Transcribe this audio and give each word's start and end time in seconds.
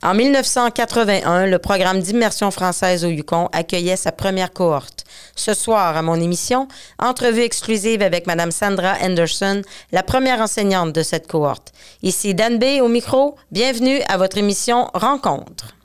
En 0.00 0.14
1981, 0.14 1.46
le 1.46 1.58
programme 1.58 2.00
d'immersion 2.00 2.52
française 2.52 3.04
au 3.04 3.08
Yukon 3.08 3.48
accueillait 3.52 3.96
sa 3.96 4.12
première 4.12 4.52
cohorte. 4.52 5.04
Ce 5.34 5.54
soir, 5.54 5.96
à 5.96 6.02
mon 6.02 6.20
émission, 6.20 6.68
entrevue 7.00 7.42
exclusive 7.42 8.02
avec 8.02 8.28
Mme 8.28 8.52
Sandra 8.52 8.94
Anderson, 9.02 9.62
la 9.90 10.04
première 10.04 10.40
enseignante 10.40 10.92
de 10.92 11.02
cette 11.02 11.26
cohorte. 11.26 11.72
Ici 12.02 12.32
Dan 12.34 12.58
B 12.58 12.80
au 12.80 12.88
micro. 12.88 13.34
Bienvenue 13.50 14.00
à 14.08 14.18
votre 14.18 14.38
émission 14.38 14.88
Rencontre. 14.94 15.77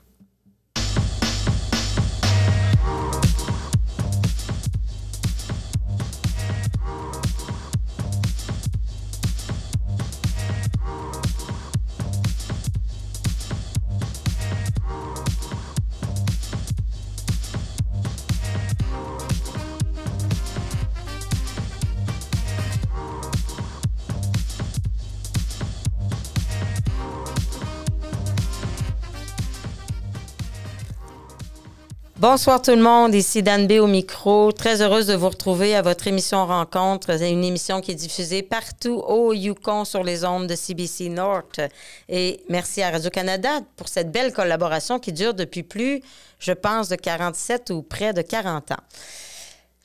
Bonsoir 32.26 32.62
tout 32.62 32.70
le 32.70 32.80
monde, 32.80 33.14
ici 33.14 33.42
Dan 33.42 33.66
B 33.66 33.72
au 33.72 33.86
micro. 33.86 34.50
Très 34.50 34.80
heureuse 34.80 35.08
de 35.08 35.14
vous 35.14 35.28
retrouver 35.28 35.76
à 35.76 35.82
votre 35.82 36.06
émission 36.06 36.46
Rencontre. 36.46 37.22
Une 37.22 37.44
émission 37.44 37.82
qui 37.82 37.90
est 37.90 37.94
diffusée 37.94 38.40
partout 38.40 39.02
au 39.06 39.34
Yukon 39.34 39.84
sur 39.84 40.02
les 40.02 40.24
ondes 40.24 40.46
de 40.46 40.54
CBC 40.54 41.10
North. 41.10 41.60
Et 42.08 42.40
merci 42.48 42.80
à 42.80 42.92
Radio-Canada 42.92 43.60
pour 43.76 43.88
cette 43.88 44.10
belle 44.10 44.32
collaboration 44.32 44.98
qui 44.98 45.12
dure 45.12 45.34
depuis 45.34 45.64
plus, 45.64 46.00
je 46.38 46.52
pense, 46.52 46.88
de 46.88 46.96
47 46.96 47.68
ou 47.68 47.82
près 47.82 48.14
de 48.14 48.22
40 48.22 48.72
ans. 48.72 48.82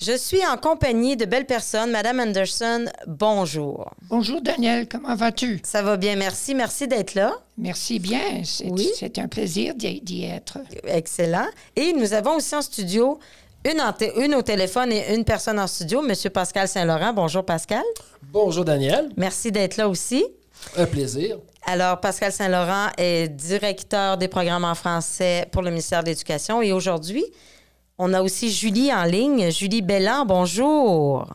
Je 0.02 0.16
suis 0.16 0.46
en 0.46 0.56
compagnie 0.56 1.18
de 1.18 1.26
belles 1.26 1.46
personnes. 1.46 1.92
Madame 1.92 2.22
Anderson, 2.22 2.86
bonjour. 3.06 3.92
Bonjour 4.04 4.42
Daniel, 4.42 4.88
comment 4.88 5.14
vas-tu? 5.14 5.60
Ça 5.66 5.82
va 5.82 5.98
bien, 5.98 6.16
merci. 6.16 6.56
Merci 6.56 6.88
d'être 6.88 7.16
là. 7.16 7.34
Merci 7.58 8.00
bien. 8.00 8.22
C'est 8.46 9.20
un 9.20 9.28
plaisir 9.28 9.76
d'y 9.76 10.24
être. 10.24 10.60
Excellent. 10.86 11.48
Et 11.76 11.92
nous 11.92 12.14
avons 12.14 12.38
aussi 12.38 12.56
en 12.56 12.62
studio 12.62 13.20
une, 13.66 13.82
une, 14.24 14.36
au 14.36 14.42
téléphone 14.42 14.94
et 14.94 15.14
une 15.14 15.26
personne 15.26 15.60
en 15.60 15.68
studio, 15.68 16.02
M. 16.02 16.16
Pascal 16.32 16.70
Saint-Laurent. 16.70 17.12
Bonjour 17.12 17.44
Pascal. 17.44 17.84
Bonjour 18.24 18.64
Daniel. 18.64 19.10
Merci 19.18 19.52
d'être 19.52 19.76
là 19.76 19.90
aussi. 19.90 20.26
Un 20.78 20.86
plaisir. 20.86 21.40
Alors, 21.66 22.00
Pascal 22.00 22.32
Saint-Laurent 22.32 22.88
est 22.98 23.28
directeur 23.28 24.18
des 24.18 24.30
programmes 24.30 24.64
en 24.64 24.76
français 24.76 25.46
pour 25.52 25.62
le 25.62 25.72
ministère 25.72 26.04
de 26.04 26.08
l'Éducation 26.08 26.62
et 26.62 26.72
aujourd'hui, 26.72 27.26
on 28.00 28.14
a 28.14 28.22
aussi 28.22 28.50
Julie 28.50 28.92
en 28.94 29.04
ligne. 29.04 29.52
Julie 29.52 29.82
Bellan, 29.82 30.26
bonjour. 30.26 31.28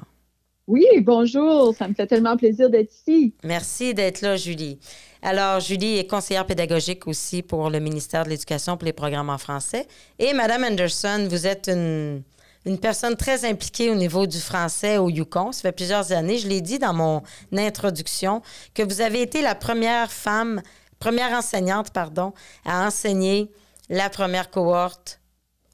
Oui, 0.66 0.86
bonjour. 1.02 1.74
Ça 1.76 1.86
me 1.86 1.94
fait 1.94 2.06
tellement 2.06 2.38
plaisir 2.38 2.70
d'être 2.70 2.90
ici. 2.90 3.34
Merci 3.44 3.92
d'être 3.92 4.22
là, 4.22 4.36
Julie. 4.36 4.78
Alors, 5.20 5.60
Julie 5.60 5.98
est 5.98 6.06
conseillère 6.06 6.46
pédagogique 6.46 7.06
aussi 7.06 7.42
pour 7.42 7.68
le 7.68 7.80
ministère 7.80 8.24
de 8.24 8.30
l'Éducation 8.30 8.78
pour 8.78 8.86
les 8.86 8.94
programmes 8.94 9.28
en 9.28 9.36
français. 9.36 9.86
Et 10.18 10.32
Madame 10.32 10.64
Anderson, 10.64 11.26
vous 11.28 11.46
êtes 11.46 11.68
une, 11.68 12.22
une 12.64 12.78
personne 12.78 13.16
très 13.16 13.44
impliquée 13.44 13.90
au 13.90 13.94
niveau 13.94 14.26
du 14.26 14.38
français 14.38 14.96
au 14.96 15.10
Yukon. 15.10 15.52
Ça 15.52 15.60
fait 15.60 15.72
plusieurs 15.72 16.12
années. 16.12 16.38
Je 16.38 16.48
l'ai 16.48 16.62
dit 16.62 16.78
dans 16.78 16.94
mon 16.94 17.22
introduction 17.54 18.40
que 18.72 18.82
vous 18.82 19.02
avez 19.02 19.20
été 19.20 19.42
la 19.42 19.54
première 19.54 20.10
femme, 20.10 20.62
première 20.98 21.32
enseignante, 21.32 21.90
pardon, 21.90 22.32
à 22.64 22.86
enseigner 22.86 23.50
la 23.90 24.08
première 24.08 24.50
cohorte 24.50 25.20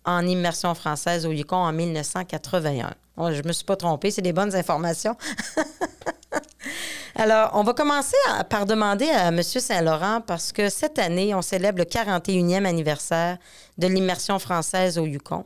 en 0.04 0.26
immersion 0.26 0.74
française 0.74 1.26
au 1.26 1.32
Yukon 1.32 1.56
en 1.56 1.72
1981. 1.72 2.94
Je 3.28 3.34
je 3.34 3.42
me 3.46 3.52
suis 3.52 3.64
pas 3.64 3.76
trompée, 3.76 4.10
c'est 4.10 4.22
des 4.22 4.32
bonnes 4.32 4.54
informations. 4.54 5.16
Alors, 7.14 7.50
on 7.54 7.64
va 7.64 7.74
commencer 7.74 8.16
par 8.48 8.64
demander 8.66 9.08
à 9.10 9.28
M. 9.28 9.42
Saint-Laurent, 9.42 10.22
parce 10.26 10.52
que 10.52 10.68
cette 10.70 10.98
année, 10.98 11.34
on 11.34 11.42
célèbre 11.42 11.78
le 11.78 11.84
41e 11.84 12.64
anniversaire 12.64 13.36
de 13.76 13.86
l'immersion 13.86 14.38
française 14.38 14.96
au 14.96 15.04
Yukon. 15.04 15.44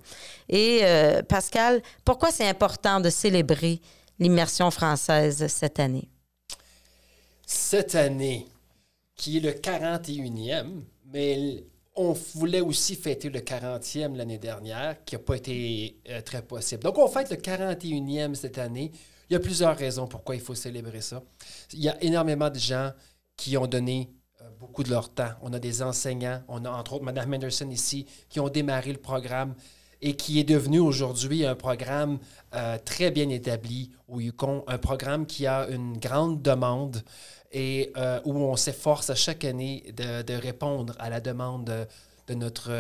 Et 0.49 0.81
euh, 0.83 1.23
Pascal, 1.23 1.83
pourquoi 2.05 2.31
c'est 2.31 2.49
important 2.49 3.01
de 3.01 3.11
célébrer 3.11 3.81
l'immersion 4.19 4.71
française 4.71 5.47
cette 5.49 5.81
année? 5.81 6.09
Cette 7.47 7.95
année, 7.95 8.47
qui 9.17 9.39
est 9.39 9.41
le 9.41 9.53
41e, 9.53 10.83
mais 11.13 11.65
on 11.97 12.13
voulait 12.35 12.61
aussi 12.61 12.97
fêter 12.97 13.31
le 13.31 13.41
40e 13.41 14.17
l'année 14.17 14.39
dernière, 14.39 15.05
qui 15.05 15.15
n'a 15.15 15.21
pas 15.21 15.37
été 15.37 16.01
euh, 16.09 16.21
très 16.23 16.43
possible. 16.43 16.83
Donc, 16.83 16.99
on 16.99 17.09
fête 17.09 17.31
le 17.31 17.37
41e 17.37 18.35
cette 18.35 18.59
année. 18.59 18.91
Il 19.31 19.33
y 19.33 19.37
a 19.37 19.41
plusieurs 19.41 19.77
raisons 19.77 20.07
pourquoi 20.07 20.35
il 20.35 20.41
faut 20.41 20.55
célébrer 20.55 21.01
ça. 21.01 21.23
Il 21.73 21.81
y 21.81 21.89
a 21.89 22.03
énormément 22.03 22.51
de 22.51 22.59
gens 22.59 22.91
qui 23.37 23.57
ont 23.57 23.67
donné 23.67 24.11
euh, 24.41 24.45
beaucoup 24.59 24.83
de 24.83 24.91
leur 24.91 25.09
temps. 25.09 25.31
On 25.43 25.53
a 25.53 25.59
des 25.59 25.83
enseignants, 25.83 26.43
on 26.49 26.65
a 26.65 26.71
entre 26.71 26.95
autres 26.95 27.05
Mme 27.05 27.35
Henderson 27.35 27.71
ici, 27.71 28.07
qui 28.29 28.41
ont 28.41 28.49
démarré 28.49 28.93
le 28.93 28.99
programme 28.99 29.55
et 30.03 30.17
qui 30.17 30.39
est 30.41 30.45
devenu 30.45 30.81
aujourd'hui 30.81 31.47
un 31.47 31.55
programme 31.55 32.19
euh, 32.55 32.77
très 32.85 33.11
bien 33.11 33.29
établi 33.29 33.93
au 34.09 34.21
Yukon, 34.21 34.65
un 34.67 34.79
programme 34.79 35.25
qui 35.27 35.47
a 35.47 35.69
une 35.69 35.97
grande 35.99 36.43
demande 36.43 37.03
et 37.55 37.93
euh, 37.97 38.21
où 38.25 38.35
on 38.35 38.57
s'efforce 38.57 39.09
à 39.11 39.15
chaque 39.15 39.45
année 39.45 39.85
de, 39.97 40.35
répondre 40.35 40.95
à 40.99 41.09
la 41.09 41.21
demande 41.21 41.87
de, 42.27 42.35
notre, 42.35 42.71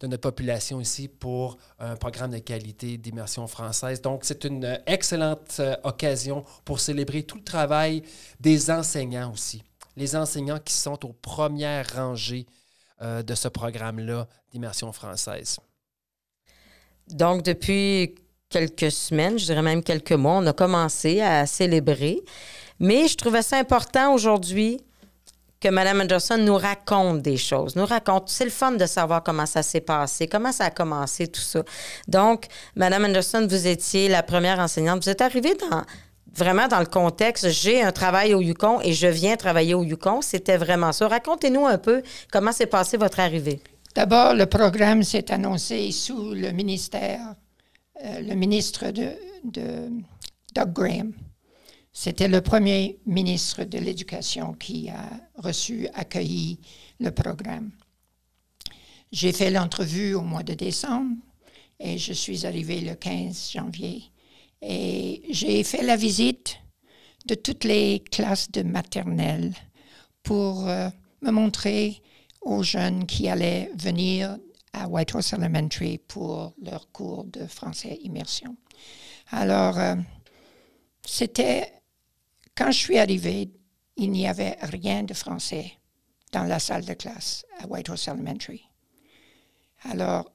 de 0.00 0.06
notre 0.06 0.20
population 0.20 0.80
ici 0.80 1.06
pour 1.06 1.56
un 1.78 1.94
programme 1.94 2.32
de 2.32 2.38
qualité 2.38 2.98
d'immersion 2.98 3.46
française. 3.46 4.02
Donc, 4.02 4.24
c'est 4.24 4.44
une 4.44 4.80
excellente 4.86 5.56
euh, 5.60 5.76
occasion 5.84 6.44
pour 6.64 6.80
célébrer 6.80 7.22
tout 7.22 7.38
le 7.38 7.44
travail 7.44 8.02
des 8.40 8.68
enseignants 8.70 9.32
aussi. 9.32 9.62
Les 9.96 10.16
enseignants 10.16 10.58
qui 10.58 10.74
sont 10.74 11.06
aux 11.06 11.12
premières 11.12 11.94
rangées 11.94 12.46
euh, 13.00 13.22
de 13.22 13.34
ce 13.36 13.46
programme-là 13.46 14.26
d'immersion 14.50 14.92
française. 14.92 15.60
Donc, 17.06 17.44
depuis 17.44 18.16
quelques 18.48 18.90
semaines, 18.90 19.38
je 19.38 19.44
dirais 19.44 19.62
même 19.62 19.84
quelques 19.84 20.12
mois, 20.12 20.38
on 20.38 20.46
a 20.46 20.52
commencé 20.52 21.20
à 21.20 21.46
célébrer. 21.46 22.22
Mais 22.84 23.08
je 23.08 23.16
trouvais 23.16 23.40
ça 23.40 23.56
important 23.56 24.12
aujourd'hui 24.12 24.78
que 25.58 25.70
Mme 25.70 26.02
Anderson 26.02 26.36
nous 26.36 26.58
raconte 26.58 27.22
des 27.22 27.38
choses, 27.38 27.76
nous 27.76 27.86
raconte. 27.86 28.28
C'est 28.28 28.44
le 28.44 28.50
fun 28.50 28.72
de 28.72 28.84
savoir 28.84 29.22
comment 29.22 29.46
ça 29.46 29.62
s'est 29.62 29.80
passé, 29.80 30.28
comment 30.28 30.52
ça 30.52 30.66
a 30.66 30.70
commencé, 30.70 31.26
tout 31.26 31.40
ça. 31.40 31.62
Donc, 32.08 32.44
Mme 32.76 33.06
Anderson, 33.06 33.46
vous 33.48 33.66
étiez 33.66 34.10
la 34.10 34.22
première 34.22 34.58
enseignante. 34.58 35.02
Vous 35.02 35.08
êtes 35.08 35.22
arrivée 35.22 35.54
dans, 35.54 35.80
vraiment 36.34 36.68
dans 36.68 36.80
le 36.80 36.84
contexte, 36.84 37.48
j'ai 37.48 37.82
un 37.82 37.90
travail 37.90 38.34
au 38.34 38.42
Yukon 38.42 38.82
et 38.82 38.92
je 38.92 39.06
viens 39.06 39.36
travailler 39.36 39.72
au 39.72 39.82
Yukon. 39.82 40.20
C'était 40.20 40.58
vraiment 40.58 40.92
ça. 40.92 41.08
Racontez-nous 41.08 41.64
un 41.64 41.78
peu 41.78 42.02
comment 42.30 42.52
s'est 42.52 42.66
passée 42.66 42.98
votre 42.98 43.18
arrivée. 43.18 43.62
D'abord, 43.94 44.34
le 44.34 44.44
programme 44.44 45.02
s'est 45.02 45.32
annoncé 45.32 45.90
sous 45.90 46.34
le 46.34 46.50
ministère, 46.50 47.34
euh, 48.04 48.20
le 48.20 48.34
ministre 48.34 48.90
de, 48.90 49.08
de 49.42 49.88
Doug 50.54 50.72
Graham. 50.74 51.14
C'était 51.96 52.26
le 52.26 52.40
premier 52.40 52.98
ministre 53.06 53.62
de 53.62 53.78
l'Éducation 53.78 54.52
qui 54.52 54.90
a 54.90 55.08
reçu, 55.36 55.86
accueilli 55.94 56.58
le 56.98 57.12
programme. 57.12 57.70
J'ai 59.12 59.32
fait 59.32 59.52
l'entrevue 59.52 60.14
au 60.14 60.22
mois 60.22 60.42
de 60.42 60.54
décembre 60.54 61.14
et 61.78 61.96
je 61.96 62.12
suis 62.12 62.46
arrivée 62.46 62.80
le 62.80 62.96
15 62.96 63.52
janvier. 63.52 64.02
Et 64.60 65.22
j'ai 65.30 65.62
fait 65.62 65.84
la 65.84 65.94
visite 65.94 66.58
de 67.26 67.36
toutes 67.36 67.62
les 67.62 68.00
classes 68.00 68.50
de 68.50 68.62
maternelle 68.62 69.54
pour 70.24 70.68
euh, 70.68 70.88
me 71.22 71.30
montrer 71.30 72.02
aux 72.40 72.64
jeunes 72.64 73.06
qui 73.06 73.28
allaient 73.28 73.70
venir 73.78 74.36
à 74.72 74.88
Whitehorse 74.88 75.32
Elementary 75.32 75.98
pour 75.98 76.54
leur 76.60 76.90
cours 76.90 77.22
de 77.24 77.46
français 77.46 78.00
immersion. 78.02 78.56
Alors, 79.30 79.78
euh, 79.78 79.94
c'était 81.06 81.70
quand 82.56 82.70
je 82.70 82.78
suis 82.78 82.98
arrivée, 82.98 83.50
il 83.96 84.10
n'y 84.10 84.26
avait 84.26 84.56
rien 84.62 85.02
de 85.02 85.14
français 85.14 85.72
dans 86.32 86.44
la 86.44 86.58
salle 86.58 86.84
de 86.84 86.94
classe 86.94 87.44
à 87.60 87.66
Whitehorse 87.66 88.08
Elementary. 88.08 88.62
Alors, 89.82 90.30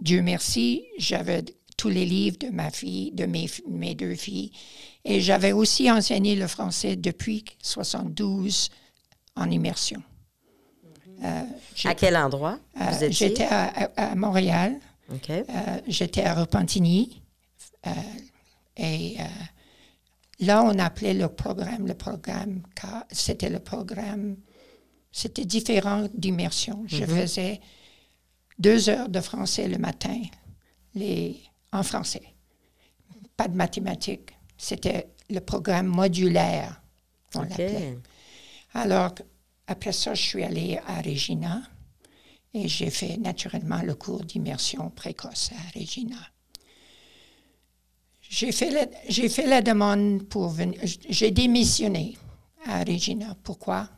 Dieu 0.00 0.22
merci, 0.22 0.86
j'avais 0.98 1.44
tous 1.76 1.88
les 1.88 2.04
livres 2.04 2.38
de 2.38 2.48
ma 2.48 2.70
fille, 2.70 3.12
de 3.12 3.26
mes, 3.26 3.46
mes 3.68 3.94
deux 3.94 4.14
filles, 4.14 4.52
et 5.04 5.20
j'avais 5.20 5.52
aussi 5.52 5.90
enseigné 5.90 6.34
le 6.34 6.46
français 6.46 6.96
depuis 6.96 7.44
72 7.62 8.70
en 9.36 9.50
immersion. 9.50 10.02
Euh, 11.24 11.42
à 11.84 11.94
quel 11.94 12.16
endroit 12.16 12.58
euh, 12.80 13.08
J'étais 13.10 13.46
à, 13.50 14.14
Montréal. 14.14 14.78
Euh, 15.30 15.44
j'étais 15.86 16.24
à 16.24 16.34
Repentigny. 16.34 17.22
et 18.76 19.16
Là, 20.40 20.62
on 20.62 20.78
appelait 20.78 21.14
le 21.14 21.28
programme, 21.28 21.86
le 21.86 21.94
programme, 21.94 22.62
c'était 23.10 23.50
le 23.50 23.58
programme 23.58 24.36
c'était 25.12 25.44
différent 25.44 26.06
d'immersion. 26.14 26.84
Je 26.86 27.04
faisais 27.04 27.60
deux 28.58 28.88
heures 28.88 29.08
de 29.08 29.20
français 29.20 29.68
le 29.68 29.78
matin, 29.78 30.20
les, 30.94 31.40
en 31.72 31.82
français. 31.82 32.34
Pas 33.36 33.48
de 33.48 33.56
mathématiques. 33.56 34.30
C'était 34.56 35.08
le 35.30 35.40
programme 35.40 35.86
modulaire, 35.86 36.80
on 37.34 37.42
l'appelait. 37.42 37.98
Alors, 38.74 39.14
après 39.66 39.92
ça, 39.92 40.14
je 40.14 40.22
suis 40.22 40.42
allée 40.42 40.80
à 40.86 41.00
Regina 41.00 41.62
et 42.54 42.68
j'ai 42.68 42.90
fait 42.90 43.16
naturellement 43.16 43.82
le 43.82 43.94
cours 43.94 44.24
d'immersion 44.24 44.90
précoce 44.90 45.50
à 45.52 45.78
Regina. 45.78 46.16
J'ai 48.28 48.52
fait, 48.52 48.70
la, 48.70 48.86
j'ai 49.08 49.28
fait 49.30 49.46
la 49.46 49.62
demande 49.62 50.28
pour 50.28 50.48
venir. 50.48 50.78
J'ai 50.84 51.30
démissionné 51.30 52.18
à 52.66 52.84
Regina. 52.84 53.34
Pourquoi? 53.42 53.88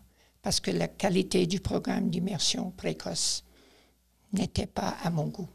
Parce 0.41 0.61
que 0.61 0.71
la 0.71 0.87
qualité 0.87 1.47
du 1.47 1.59
programme 1.59 2.11
d'immersion 2.11 2.71
précoce 2.71 3.45
n'était 4.33 4.67
pas 4.69 4.97
à 5.03 5.11
mon 5.11 5.27
goût. 5.27 5.49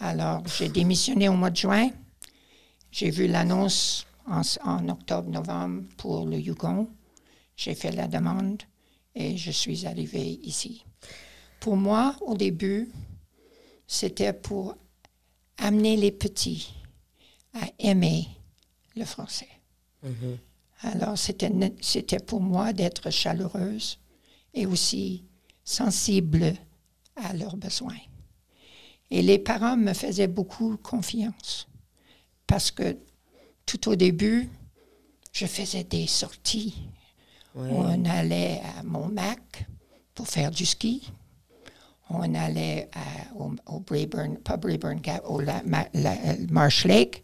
Alors, 0.00 0.42
j'ai 0.58 0.68
démissionné 0.68 1.28
au 1.28 1.34
mois 1.34 1.50
de 1.50 1.56
juin. 1.56 1.90
J'ai 2.90 3.10
vu 3.10 3.28
l'annonce 3.28 4.06
en, 4.26 4.42
en 4.64 4.88
octobre-novembre 4.88 5.84
pour 5.96 6.26
le 6.26 6.38
Yukon. 6.38 6.88
J'ai 7.56 7.76
fait 7.76 7.92
la 7.92 8.08
demande 8.08 8.62
et 9.14 9.36
je 9.36 9.52
suis 9.52 9.86
arrivée 9.86 10.40
ici. 10.42 10.84
Pour 11.60 11.76
moi, 11.76 12.16
au 12.22 12.34
début, 12.34 12.90
c'était 13.86 14.32
pour 14.32 14.74
amener 15.58 15.96
les 15.96 16.10
petits 16.10 16.74
à 17.54 17.66
aimer 17.78 18.28
le 18.96 19.04
français. 19.04 19.48
Alors, 20.80 21.16
c'était, 21.16 21.50
c'était 21.80 22.18
pour 22.18 22.40
moi 22.40 22.72
d'être 22.72 23.10
chaleureuse 23.10 23.98
et 24.54 24.66
aussi 24.66 25.24
sensible 25.64 26.54
à 27.16 27.32
leurs 27.34 27.56
besoins. 27.56 27.96
Et 29.10 29.22
les 29.22 29.38
parents 29.38 29.76
me 29.76 29.92
faisaient 29.92 30.26
beaucoup 30.28 30.76
confiance 30.78 31.68
parce 32.46 32.70
que 32.70 32.96
tout 33.66 33.88
au 33.88 33.94
début, 33.96 34.48
je 35.32 35.46
faisais 35.46 35.84
des 35.84 36.06
sorties. 36.06 36.74
On 37.54 38.04
allait 38.06 38.60
à 38.78 38.82
Montmac 38.82 39.66
pour 40.14 40.26
faire 40.26 40.50
du 40.50 40.64
ski. 40.66 41.10
On 42.10 42.34
allait 42.34 42.88
à- 42.94 43.34
au, 43.36 43.52
au 43.66 43.80
pas 43.80 44.56
Braeburn, 44.56 45.00
Gap, 45.00 45.22
au 45.26 45.40
la- 45.40 45.62
ma- 45.64 45.88
la- 45.94 46.36
Marsh 46.50 46.84
Lake 46.86 47.22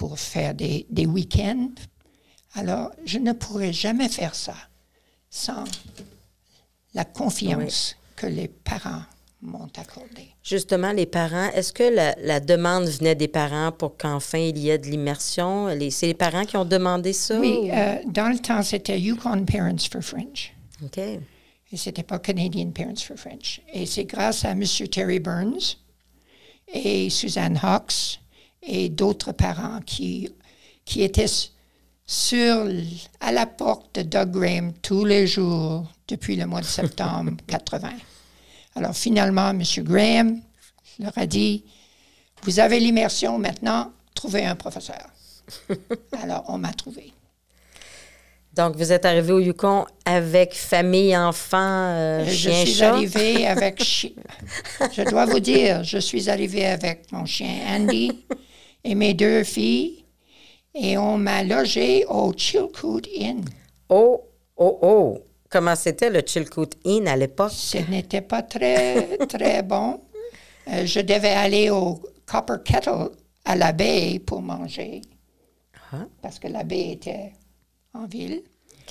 pour 0.00 0.18
faire 0.18 0.54
des, 0.54 0.86
des 0.88 1.04
week-ends. 1.04 1.72
Alors, 2.54 2.90
je 3.04 3.18
ne 3.18 3.34
pourrais 3.34 3.70
jamais 3.74 4.08
faire 4.08 4.34
ça 4.34 4.54
sans 5.28 5.64
la 6.94 7.04
confiance 7.04 7.96
que 8.16 8.26
les 8.26 8.48
parents 8.48 9.02
m'ont 9.42 9.68
accordée. 9.76 10.28
Justement, 10.42 10.92
les 10.92 11.04
parents, 11.04 11.50
est-ce 11.50 11.74
que 11.74 11.82
la, 11.82 12.14
la 12.22 12.40
demande 12.40 12.86
venait 12.86 13.14
des 13.14 13.28
parents 13.28 13.72
pour 13.72 13.98
qu'enfin 13.98 14.38
il 14.38 14.56
y 14.56 14.70
ait 14.70 14.78
de 14.78 14.86
l'immersion? 14.86 15.68
C'est 15.90 16.06
les 16.06 16.14
parents 16.14 16.46
qui 16.46 16.56
ont 16.56 16.64
demandé 16.64 17.12
ça? 17.12 17.38
Oui, 17.38 17.58
ou- 17.64 17.70
euh, 17.70 17.96
dans 18.06 18.30
le 18.30 18.38
temps, 18.38 18.62
c'était 18.62 18.98
Yukon 18.98 19.44
Parents 19.44 19.84
for 19.92 20.00
French. 20.02 20.54
OK. 20.82 20.96
Et 20.96 21.76
c'était 21.76 22.04
pas 22.04 22.18
Canadian 22.18 22.70
Parents 22.70 22.96
for 23.06 23.18
French. 23.18 23.60
Et 23.70 23.84
c'est 23.84 24.06
grâce 24.06 24.46
à 24.46 24.52
M. 24.52 24.64
Terry 24.90 25.20
Burns 25.20 25.76
et 26.72 27.10
Suzanne 27.10 27.60
Hawks 27.62 28.18
et 28.62 28.88
d'autres 28.88 29.32
parents 29.32 29.80
qui, 29.84 30.30
qui 30.84 31.02
étaient 31.02 31.26
sur, 32.06 32.66
à 33.20 33.32
la 33.32 33.46
porte 33.46 33.94
de 33.96 34.02
Doug 34.02 34.30
Graham 34.32 34.72
tous 34.82 35.04
les 35.04 35.26
jours 35.26 35.86
depuis 36.08 36.36
le 36.36 36.46
mois 36.46 36.60
de 36.60 36.66
septembre 36.66 37.32
80. 37.46 37.90
Alors 38.76 38.94
finalement, 38.96 39.50
M. 39.50 39.62
Graham 39.78 40.40
leur 40.98 41.16
a 41.16 41.26
dit, 41.26 41.64
vous 42.42 42.58
avez 42.60 42.80
l'immersion 42.80 43.38
maintenant, 43.38 43.92
trouvez 44.14 44.44
un 44.44 44.56
professeur. 44.56 45.06
Alors 46.22 46.44
on 46.48 46.58
m'a 46.58 46.72
trouvé. 46.72 47.12
Donc, 48.52 48.74
vous 48.76 48.90
êtes 48.90 49.04
arrivé 49.04 49.32
au 49.32 49.38
Yukon 49.38 49.86
avec 50.04 50.54
famille, 50.54 51.16
enfants, 51.16 51.58
euh, 51.94 52.24
Je 52.26 52.32
chien, 52.50 52.64
suis 52.64 52.74
chat? 52.74 52.88
arrivée 52.94 53.46
avec. 53.46 53.80
chi- 53.82 54.16
je 54.92 55.02
dois 55.08 55.24
vous 55.26 55.38
dire, 55.38 55.84
je 55.84 55.98
suis 55.98 56.28
arrivée 56.28 56.66
avec 56.66 57.10
mon 57.12 57.24
chien 57.26 57.54
Andy 57.68 58.24
et 58.84 58.94
mes 58.94 59.14
deux 59.14 59.44
filles 59.44 60.04
et 60.74 60.96
on 60.98 61.18
m'a 61.18 61.42
logé 61.42 62.04
au 62.06 62.32
Chilkoot 62.36 63.02
Inn. 63.18 63.44
Oh, 63.88 64.22
oh, 64.56 64.78
oh! 64.82 65.18
Comment 65.48 65.74
c'était 65.74 66.10
le 66.10 66.22
Chilkoot 66.24 66.70
Inn 66.84 67.08
à 67.08 67.16
l'époque? 67.16 67.50
Ce 67.52 67.78
n'était 67.78 68.20
pas 68.20 68.42
très, 68.42 69.18
très 69.26 69.62
bon. 69.64 70.00
Euh, 70.68 70.86
je 70.86 71.00
devais 71.00 71.30
aller 71.30 71.70
au 71.70 72.00
Copper 72.24 72.56
Kettle 72.64 73.10
à 73.44 73.56
la 73.56 73.72
baie 73.72 74.20
pour 74.24 74.42
manger 74.42 75.00
Ah. 75.92 76.06
parce 76.22 76.38
que 76.38 76.46
la 76.46 76.62
baie 76.62 76.90
était 76.92 77.32
en 77.94 78.06
ville. 78.06 78.42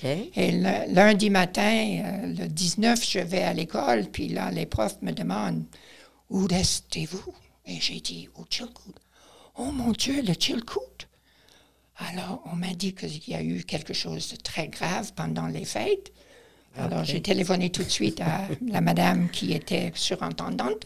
Et 0.03 0.51
le- 0.53 0.93
lundi 0.93 1.29
matin, 1.29 2.01
euh, 2.05 2.27
le 2.27 2.47
19, 2.47 3.05
je 3.05 3.19
vais 3.19 3.43
à 3.43 3.53
l'école, 3.53 4.05
puis 4.11 4.29
là, 4.29 4.49
les 4.49 4.65
profs 4.65 5.01
me 5.01 5.11
demandent 5.11 5.63
Où 6.29 6.45
restez-vous 6.49 7.33
Et 7.65 7.79
j'ai 7.81 7.99
dit 7.99 8.29
Au 8.37 8.45
Chilkoot. 8.49 8.93
Oh 9.61 9.71
mon 9.73 9.91
Dieu, 9.91 10.21
le 10.25 10.33
Chilkoot 10.39 11.07
Alors, 12.11 12.41
on 12.51 12.55
m'a 12.55 12.73
dit 12.73 12.93
qu'il 12.93 13.27
y 13.27 13.35
a 13.35 13.41
eu 13.43 13.63
quelque 13.63 13.93
chose 13.93 14.31
de 14.31 14.37
très 14.37 14.67
grave 14.69 15.11
pendant 15.15 15.47
les 15.47 15.65
fêtes. 15.65 16.11
Alors, 16.77 17.03
j'ai 17.03 17.21
téléphoné 17.21 17.69
tout 17.71 17.83
de 17.83 17.89
suite 17.89 18.21
à 18.21 18.41
la 18.71 18.79
madame 18.79 19.29
qui 19.29 19.51
était 19.53 19.91
surintendante 19.95 20.85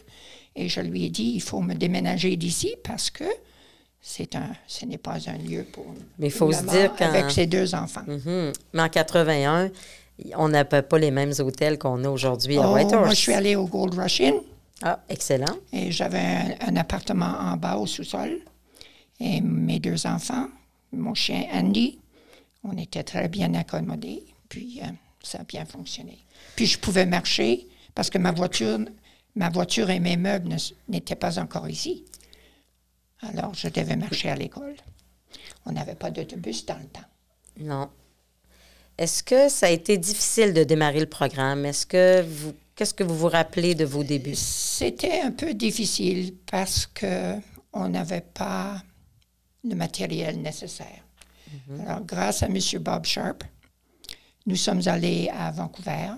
et 0.56 0.68
je 0.68 0.80
lui 0.80 1.04
ai 1.04 1.10
dit 1.10 1.32
Il 1.36 1.40
faut 1.42 1.60
me 1.60 1.74
déménager 1.74 2.36
d'ici 2.36 2.74
parce 2.82 3.10
que 3.10 3.24
c'est 4.00 4.34
un, 4.34 4.50
ce 4.66 4.84
n'est 4.86 4.98
pas 4.98 5.18
un 5.28 5.38
lieu 5.38 5.64
pour. 5.72 5.86
Mais 6.18 6.26
il 6.26 6.32
faut 6.32 6.50
se 6.52 6.64
dire 6.64 6.92
quand- 6.98 7.06
Avec 7.08 7.30
ses 7.30 7.46
deux 7.46 7.74
enfants. 7.74 8.02
Mhm. 8.06 8.52
Mais 8.72 8.82
en 8.82 8.88
81, 8.88 9.70
on 10.36 10.48
n'avait 10.48 10.82
pas 10.82 10.98
les 10.98 11.10
mêmes 11.10 11.32
hôtels 11.38 11.78
qu'on 11.78 12.02
a 12.04 12.08
aujourd'hui 12.08 12.58
à 12.58 12.68
Oh, 12.68 12.74
Whitehorse. 12.74 13.04
moi, 13.06 13.10
je 13.14 13.20
suis 13.20 13.32
allée 13.32 13.54
au 13.56 13.66
Gold 13.66 13.94
Rush 13.94 14.20
Inn 14.20 14.34
Ah, 14.82 15.00
excellent. 15.08 15.56
et 15.72 15.90
j'avais 15.92 16.18
un, 16.18 16.54
un 16.68 16.76
appartement 16.76 17.34
en 17.40 17.56
bas 17.56 17.76
au 17.76 17.86
sous-sol. 17.86 18.38
Et 19.24 19.40
mes 19.40 19.80
deux 19.80 20.06
enfants, 20.06 20.48
mon 20.92 21.14
chien 21.14 21.46
Andy, 21.50 21.98
on 22.62 22.76
était 22.76 23.02
très 23.02 23.28
bien 23.28 23.54
accommodés. 23.54 24.22
Puis 24.50 24.80
euh, 24.82 24.86
ça 25.22 25.38
a 25.40 25.44
bien 25.44 25.64
fonctionné. 25.64 26.18
Puis 26.56 26.66
je 26.66 26.78
pouvais 26.78 27.06
marcher 27.06 27.66
parce 27.94 28.10
que 28.10 28.18
ma 28.18 28.32
voiture, 28.32 28.80
ma 29.34 29.48
voiture 29.48 29.88
et 29.88 29.98
mes 29.98 30.18
meubles 30.18 30.54
n'étaient 30.90 31.14
pas 31.14 31.38
encore 31.38 31.70
ici. 31.70 32.04
Alors 33.22 33.54
je 33.54 33.68
devais 33.68 33.96
marcher 33.96 34.28
à 34.28 34.36
l'école. 34.36 34.76
On 35.64 35.72
n'avait 35.72 35.94
pas 35.94 36.10
d'autobus 36.10 36.66
dans 36.66 36.78
le 36.78 36.86
temps. 36.86 37.08
Non. 37.58 37.88
Est-ce 38.98 39.22
que 39.22 39.48
ça 39.48 39.68
a 39.68 39.70
été 39.70 39.96
difficile 39.96 40.52
de 40.52 40.64
démarrer 40.64 41.00
le 41.00 41.06
programme? 41.06 41.64
Est-ce 41.64 41.86
que 41.86 42.20
vous. 42.20 42.52
Qu'est-ce 42.76 42.92
que 42.92 43.04
vous 43.04 43.16
vous 43.16 43.28
rappelez 43.28 43.74
de 43.74 43.86
vos 43.86 44.04
débuts? 44.04 44.34
C'était 44.34 45.20
un 45.20 45.30
peu 45.30 45.54
difficile 45.54 46.34
parce 46.50 46.86
que 46.86 47.36
on 47.72 47.88
n'avait 47.88 48.20
pas 48.20 48.82
le 49.64 49.74
matériel 49.74 50.40
nécessaire. 50.40 51.02
Alors, 51.80 52.04
grâce 52.04 52.42
à 52.42 52.46
M. 52.46 52.58
Bob 52.80 53.04
Sharp, 53.04 53.44
nous 54.46 54.56
sommes 54.56 54.82
allés 54.86 55.28
à 55.32 55.50
Vancouver. 55.50 56.10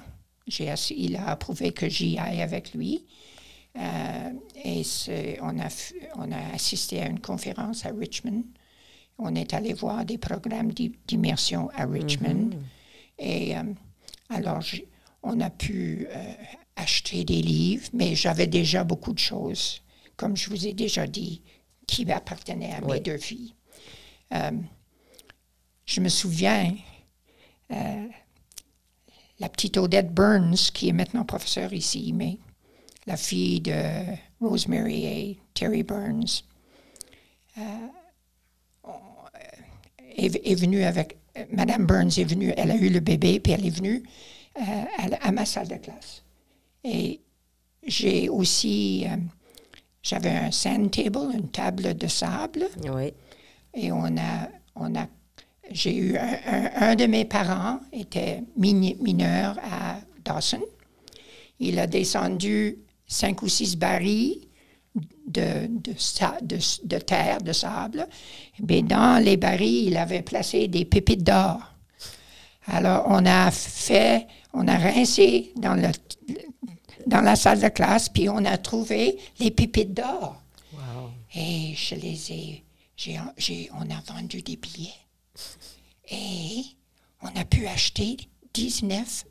Il 0.90 1.16
a 1.16 1.28
approuvé 1.30 1.72
que 1.72 1.88
j'y 1.88 2.18
aille 2.18 2.42
avec 2.42 2.72
lui. 2.74 3.04
Euh, 3.78 4.30
et 4.64 4.82
on 5.42 5.58
a, 5.60 5.68
on 6.16 6.32
a 6.32 6.54
assisté 6.54 7.02
à 7.02 7.08
une 7.08 7.20
conférence 7.20 7.84
à 7.84 7.90
Richmond. 7.90 8.44
On 9.18 9.34
est 9.34 9.52
allé 9.54 9.74
voir 9.74 10.04
des 10.04 10.18
programmes 10.18 10.72
d'i- 10.72 10.94
d'immersion 11.06 11.68
à 11.74 11.84
Richmond. 11.86 12.50
Et 13.18 13.56
euh, 13.56 13.62
alors, 14.30 14.62
on 15.22 15.40
a 15.40 15.50
pu 15.50 16.06
euh, 16.10 16.32
acheter 16.76 17.24
des 17.24 17.42
livres, 17.42 17.88
mais 17.92 18.14
j'avais 18.14 18.46
déjà 18.46 18.84
beaucoup 18.84 19.12
de 19.12 19.18
choses, 19.18 19.82
comme 20.16 20.36
je 20.36 20.48
vous 20.50 20.66
ai 20.66 20.72
déjà 20.72 21.06
dit, 21.06 21.42
qui 21.86 22.10
appartenaient 22.10 22.72
à 22.72 22.80
mes 22.80 22.86
Oui. 22.92 23.00
deux 23.00 23.18
filles. 23.18 23.54
Euh, 24.34 24.50
je 25.84 26.00
me 26.00 26.08
souviens, 26.08 26.74
euh, 27.72 28.06
la 29.38 29.48
petite 29.48 29.76
Odette 29.76 30.12
Burns, 30.12 30.56
qui 30.74 30.88
est 30.88 30.92
maintenant 30.92 31.24
professeure 31.24 31.72
ici, 31.72 32.12
mais 32.12 32.38
la 33.06 33.16
fille 33.16 33.60
de 33.60 33.74
Rosemary 34.40 35.04
et 35.06 35.38
Terry 35.54 35.82
Burns, 35.84 36.42
euh, 37.58 37.88
est, 40.16 40.40
est 40.44 40.54
venue 40.54 40.82
avec. 40.82 41.18
Madame 41.52 41.84
Burns 41.86 42.18
est 42.18 42.24
venue, 42.24 42.52
elle 42.56 42.70
a 42.70 42.76
eu 42.76 42.88
le 42.88 43.00
bébé, 43.00 43.40
puis 43.40 43.52
elle 43.52 43.66
est 43.66 43.70
venue 43.70 44.02
à 45.20 45.32
ma 45.32 45.44
salle 45.44 45.68
de 45.68 45.76
classe. 45.76 46.22
Et 46.82 47.20
j'ai 47.86 48.28
aussi. 48.30 49.06
J'avais 50.06 50.30
un 50.30 50.50
sand 50.52 50.90
table, 50.90 51.18
une 51.34 51.48
table 51.48 51.94
de 51.96 52.06
sable. 52.06 52.66
Oui. 52.94 53.12
Et 53.74 53.90
on 53.92 54.04
a, 54.16 54.48
on 54.76 54.94
a, 54.94 55.06
j'ai 55.70 55.96
eu 55.96 56.16
un, 56.16 56.38
un- 56.46 56.70
un 56.90 56.94
de 56.94 57.06
mes 57.06 57.24
parents 57.24 57.80
était 57.92 58.42
mini- 58.56 58.96
mineur 59.00 59.56
à 59.64 59.98
Dawson. 60.24 60.62
Il 61.58 61.78
a 61.78 61.86
descendu 61.86 62.78
cinq 63.06 63.42
ou 63.42 63.48
six 63.48 63.76
barils 63.76 64.40
de, 65.26 65.66
de- 65.66 66.86
de 66.86 66.98
terre, 66.98 67.38
de 67.42 67.52
sable. 67.52 68.06
Mais 68.68 68.82
dans 68.82 69.22
les 69.22 69.36
barils, 69.36 69.88
il 69.88 69.96
avait 69.96 70.22
placé 70.22 70.68
des 70.68 70.84
pépites 70.84 71.24
d'or. 71.24 71.60
Alors, 72.68 73.04
on 73.08 73.24
a 73.26 73.50
fait, 73.50 74.26
on 74.52 74.66
a 74.68 74.76
rincé 74.76 75.52
dans, 75.56 75.74
le, 75.74 75.88
dans 77.06 77.20
la 77.20 77.36
salle 77.36 77.60
de 77.60 77.68
classe, 77.68 78.08
puis 78.08 78.28
on 78.28 78.44
a 78.44 78.56
trouvé 78.58 79.18
les 79.38 79.50
pépites 79.50 79.94
d'or. 79.94 80.40
Et 81.34 81.74
je 81.74 81.94
les 81.96 82.32
ai, 82.32 82.64
j'ai, 82.96 83.18
j'ai- 83.36 83.68
on 83.74 83.90
a 83.90 84.00
vendu 84.06 84.40
des 84.42 84.56
billets. 84.56 84.94
Et 86.08 86.62
on 87.22 87.28
a 87.36 87.44
pu 87.44 87.66
acheter 87.66 88.16
19 88.54 89.24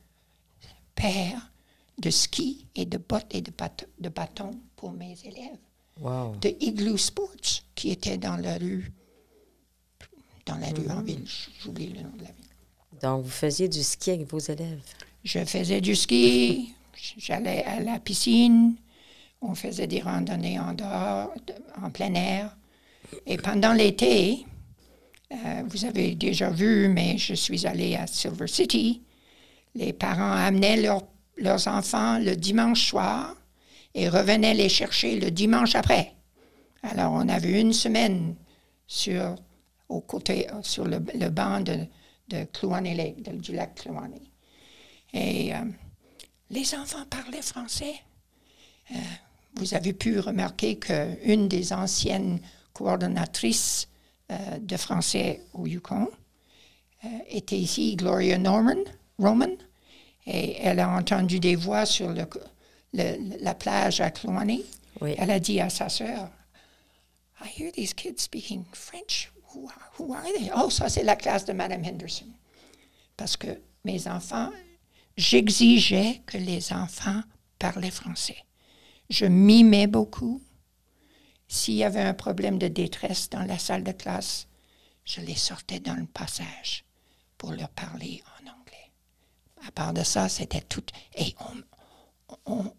paires 0.93 1.51
de 1.97 2.09
skis 2.09 2.65
et 2.75 2.85
de 2.85 2.97
bottes 2.97 3.33
et 3.33 3.41
de, 3.41 3.51
bat- 3.51 3.85
de 3.99 4.09
bâtons 4.09 4.51
pour 4.75 4.91
mes 4.91 5.15
élèves 5.23 5.57
Wow. 6.01 6.35
de 6.41 6.53
Igloo 6.59 6.97
Sports 6.97 7.63
qui 7.73 7.89
était 7.91 8.17
dans 8.17 8.35
la 8.35 8.57
rue, 8.57 8.91
dans 10.45 10.57
la 10.57 10.67
rue 10.67 10.89
en 10.89 11.01
Mm. 11.01 11.05
ville. 11.05 11.25
J'oublie 11.63 11.87
le 11.87 12.01
nom 12.01 12.09
de 12.17 12.23
la 12.23 12.31
ville. 12.31 12.99
Donc, 13.01 13.23
vous 13.23 13.29
faisiez 13.31 13.69
du 13.69 13.81
ski 13.81 14.11
avec 14.11 14.29
vos 14.29 14.39
élèves? 14.39 14.81
Je 15.23 15.43
faisais 15.45 15.79
du 15.81 15.95
ski, 15.95 16.73
j'allais 17.17 17.63
à 17.65 17.79
la 17.79 17.99
piscine, 17.99 18.75
on 19.41 19.55
faisait 19.55 19.87
des 19.87 20.01
randonnées 20.01 20.59
en 20.59 20.73
dehors, 20.73 21.33
de- 21.45 21.53
en 21.83 21.89
plein 21.89 22.13
air. 22.13 22.55
Et 23.25 23.37
pendant 23.37 23.73
l'été, 23.73 24.45
euh, 25.31 25.63
vous 25.67 25.85
avez 25.85 26.15
déjà 26.15 26.49
vu, 26.49 26.87
mais 26.87 27.17
je 27.17 27.33
suis 27.33 27.65
allée 27.67 27.95
à 27.95 28.07
Silver 28.07 28.47
City. 28.47 29.01
Les 29.75 29.93
parents 29.93 30.31
amenaient 30.31 30.77
leurs- 30.81 31.03
enfants 31.67 32.17
le 32.19 32.35
dimanche 32.35 32.87
soir 32.89 33.35
et 33.93 34.07
revenaient 34.07 34.53
les 34.53 34.69
chercher 34.69 35.19
le 35.19 35.31
dimanche 35.31 35.75
après. 35.75 36.13
Alors, 36.83 37.11
on 37.13 37.27
avait 37.27 37.59
une 37.59 37.73
semaine 37.73 38.35
sur, 38.87 39.35
au 39.89 39.99
côté, 40.01 40.47
sur 40.61 40.85
le, 40.85 40.99
le 41.13 41.29
banc 41.29 41.59
de, 41.59 41.77
de 42.29 42.45
Kluane 42.53 42.85
Lake, 42.95 43.21
du 43.41 43.51
lac 43.53 43.75
Kluane. 43.75 44.13
Et 45.13 45.53
euh, 45.53 45.57
les 46.55 46.73
enfants 46.75 47.05
parlaient 47.09 47.41
français. 47.41 47.95
Euh, 48.91 48.95
vous 49.55 49.73
avez 49.73 49.93
pu 49.93 50.19
remarquer 50.19 50.77
qu'une 50.79 51.47
des 51.47 51.73
anciennes 51.73 52.39
coordonnatrices 52.73 53.87
euh, 54.31 54.57
de 54.59 54.77
français 54.77 55.41
au 55.53 55.65
Yukon 55.67 56.09
euh, 57.03 57.07
était 57.29 57.57
ici, 57.57 57.95
Gloria 57.95 58.37
Norman, 58.37 58.83
Roman, 59.19 59.55
et 60.25 60.57
elle 60.61 60.79
a 60.79 60.89
entendu 60.89 61.39
des 61.39 61.55
voix 61.55 61.85
sur 61.85 62.09
le- 62.09 62.27
le- 62.93 63.37
la 63.41 63.53
plage 63.53 64.01
à. 64.01 64.11
Oui. 65.01 65.13
Elle 65.17 65.31
a 65.31 65.39
dit 65.39 65.59
à 65.59 65.69
sa 65.69 65.89
sœur, 65.89 66.29
I 67.41 67.47
hear 67.57 67.71
these 67.73 67.93
kids 67.93 68.19
speaking 68.21 68.63
French. 68.73 69.31
Who 69.53 69.67
are, 69.69 69.91
who 69.99 70.13
are 70.13 70.23
they? 70.23 70.51
Oh, 70.55 70.69
ça, 70.69 70.89
c'est 70.89 71.03
la 71.03 71.15
classe 71.15 71.45
de 71.45 71.53
Madame 71.53 71.83
Henderson. 71.85 72.25
Parce 73.17 73.37
que 73.37 73.47
mes 73.83 74.07
enfants, 74.07 74.51
j'exigeais 75.17 76.21
que 76.25 76.37
les 76.37 76.73
enfants 76.73 77.21
parlaient 77.59 77.91
français. 77.91 78.43
Je 79.09 79.25
mimais 79.25 79.87
beaucoup. 79.87 80.41
S'il 81.47 81.75
y 81.75 81.83
avait 81.83 82.01
un 82.01 82.13
problème 82.13 82.57
de 82.57 82.67
détresse 82.67 83.29
dans 83.29 83.43
la 83.43 83.59
salle 83.59 83.83
de 83.83 83.91
classe, 83.91 84.47
je 85.05 85.21
les 85.21 85.35
sortais 85.35 85.79
dans 85.79 85.95
le 85.95 86.07
passage 86.07 86.83
pour 87.37 87.51
leur 87.51 87.69
parler 87.69 88.23
en 88.39 88.47
anglais. 88.49 88.91
À 89.67 89.71
part 89.71 89.93
de 89.93 90.03
ça, 90.03 90.27
c'était 90.27 90.61
tout. 90.61 90.83
Et 91.15 91.35
on- 92.45 92.73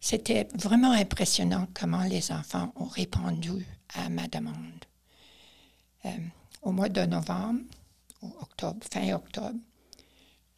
c'était 0.00 0.46
vraiment 0.54 0.92
impressionnant 0.92 1.66
comment 1.74 2.02
les 2.04 2.30
enfants 2.30 2.72
ont 2.76 2.86
répondu 2.86 3.66
à 3.94 4.08
ma 4.10 4.28
demande. 4.28 4.84
Euh, 6.04 6.10
au 6.62 6.72
mois 6.72 6.88
de 6.88 7.04
novembre, 7.06 7.60
octobre, 8.40 8.86
fin 8.92 9.12
octobre, 9.14 9.58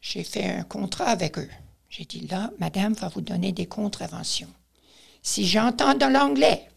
j'ai 0.00 0.25
fait 0.25 0.47
un 0.47 0.62
contrat 0.62 1.07
avec 1.07 1.38
eux. 1.38 1.50
J'ai 1.88 2.04
dit 2.04 2.26
là, 2.26 2.50
madame 2.59 2.95
va 2.95 3.09
vous 3.09 3.21
donner 3.21 3.52
des 3.52 3.66
contraventions. 3.66 4.52
Si 5.23 5.47
j'entends 5.47 5.95
de 5.95 6.07
l'anglais, 6.07 6.69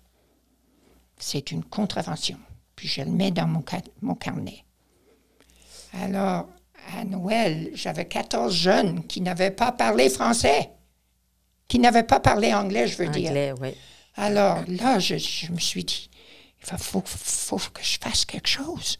c'est 1.17 1.51
une 1.51 1.63
contravention. 1.63 2.37
Puis 2.75 2.87
je 2.87 3.01
le 3.01 3.11
mets 3.11 3.31
dans 3.31 3.47
mon, 3.47 3.63
mon 4.01 4.15
carnet. 4.15 4.65
Alors, 5.93 6.49
à 6.97 7.05
Noël, 7.05 7.69
j'avais 7.73 8.05
14 8.05 8.53
jeunes 8.53 9.07
qui 9.07 9.21
n'avaient 9.21 9.51
pas 9.51 9.71
parlé 9.71 10.09
français, 10.09 10.71
qui 11.67 11.79
n'avaient 11.79 12.03
pas 12.03 12.19
parlé 12.19 12.53
anglais, 12.53 12.87
je 12.87 12.97
veux 12.97 13.07
dire. 13.07 13.29
Anglais, 13.29 13.53
oui. 13.61 13.69
Alors 14.15 14.59
là, 14.67 14.99
je, 14.99 15.17
je 15.17 15.51
me 15.51 15.59
suis 15.59 15.83
dit, 15.83 16.09
il 16.61 16.77
faut, 16.77 17.01
faut, 17.05 17.57
faut 17.57 17.71
que 17.71 17.83
je 17.83 17.97
fasse 17.99 18.25
quelque 18.25 18.49
chose. 18.49 18.97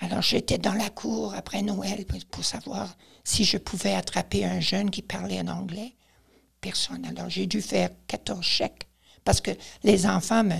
Alors 0.00 0.22
j'étais 0.22 0.58
dans 0.58 0.74
la 0.74 0.90
cour 0.90 1.34
après 1.34 1.62
Noël 1.62 2.04
pour, 2.06 2.18
pour 2.30 2.44
savoir 2.44 2.96
si 3.24 3.44
je 3.44 3.56
pouvais 3.58 3.94
attraper 3.94 4.44
un 4.44 4.60
jeune 4.60 4.90
qui 4.90 5.02
parlait 5.02 5.40
en 5.40 5.48
anglais. 5.48 5.92
Personne. 6.60 7.04
Alors 7.06 7.28
j'ai 7.28 7.46
dû 7.46 7.60
faire 7.60 7.90
14 8.06 8.44
chèques 8.44 8.86
parce 9.24 9.40
que 9.40 9.50
les 9.82 10.06
enfants 10.06 10.44
me, 10.44 10.54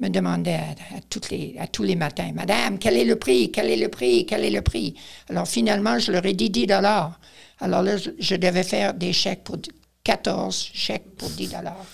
me 0.00 0.08
demandaient 0.08 0.54
à, 0.54 0.96
à 0.96 1.00
toutes 1.08 1.30
les, 1.30 1.56
à 1.58 1.66
tous 1.66 1.82
les 1.82 1.96
matins, 1.96 2.30
Madame, 2.34 2.78
quel 2.78 2.96
est 2.96 3.04
le 3.04 3.16
prix? 3.16 3.50
Quel 3.50 3.70
est 3.70 3.76
le 3.76 3.88
prix? 3.88 4.26
Quel 4.26 4.44
est 4.44 4.50
le 4.50 4.62
prix? 4.62 4.94
Alors 5.28 5.48
finalement, 5.48 5.98
je 5.98 6.12
leur 6.12 6.24
ai 6.26 6.32
dit 6.32 6.50
10 6.50 6.66
dollars. 6.66 7.18
Alors 7.60 7.82
là, 7.82 7.96
je, 7.96 8.10
je 8.18 8.36
devais 8.36 8.62
faire 8.62 8.94
des 8.94 9.12
chèques 9.12 9.44
pour 9.44 9.56
14 10.04 10.70
chèques 10.72 11.16
pour 11.16 11.30
10 11.30 11.48
dollars. 11.48 11.86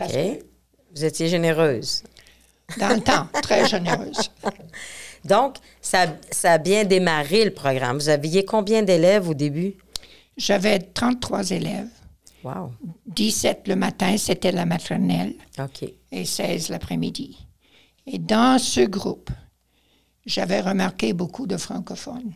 OK. 0.00 0.16
Vous 0.94 1.04
étiez 1.04 1.28
généreuse. 1.28 2.02
dans 2.78 2.94
le 2.94 3.00
temps, 3.00 3.28
très 3.42 3.68
généreuse. 3.68 4.30
Donc, 5.24 5.56
ça, 5.80 6.06
ça 6.30 6.52
a 6.52 6.58
bien 6.58 6.84
démarré 6.84 7.44
le 7.44 7.52
programme. 7.52 7.98
Vous 7.98 8.08
aviez 8.08 8.44
combien 8.44 8.82
d'élèves 8.82 9.28
au 9.28 9.34
début? 9.34 9.74
J'avais 10.36 10.78
33 10.78 11.50
élèves. 11.50 11.88
Wow. 12.42 12.72
17 13.08 13.68
le 13.68 13.76
matin, 13.76 14.16
c'était 14.16 14.52
la 14.52 14.64
maternelle, 14.64 15.34
OK. 15.58 15.84
et 16.10 16.24
16 16.24 16.70
l'après-midi. 16.70 17.36
Et 18.06 18.18
dans 18.18 18.58
ce 18.58 18.80
groupe, 18.80 19.30
j'avais 20.24 20.60
remarqué 20.60 21.12
beaucoup 21.12 21.46
de 21.46 21.58
francophones. 21.58 22.32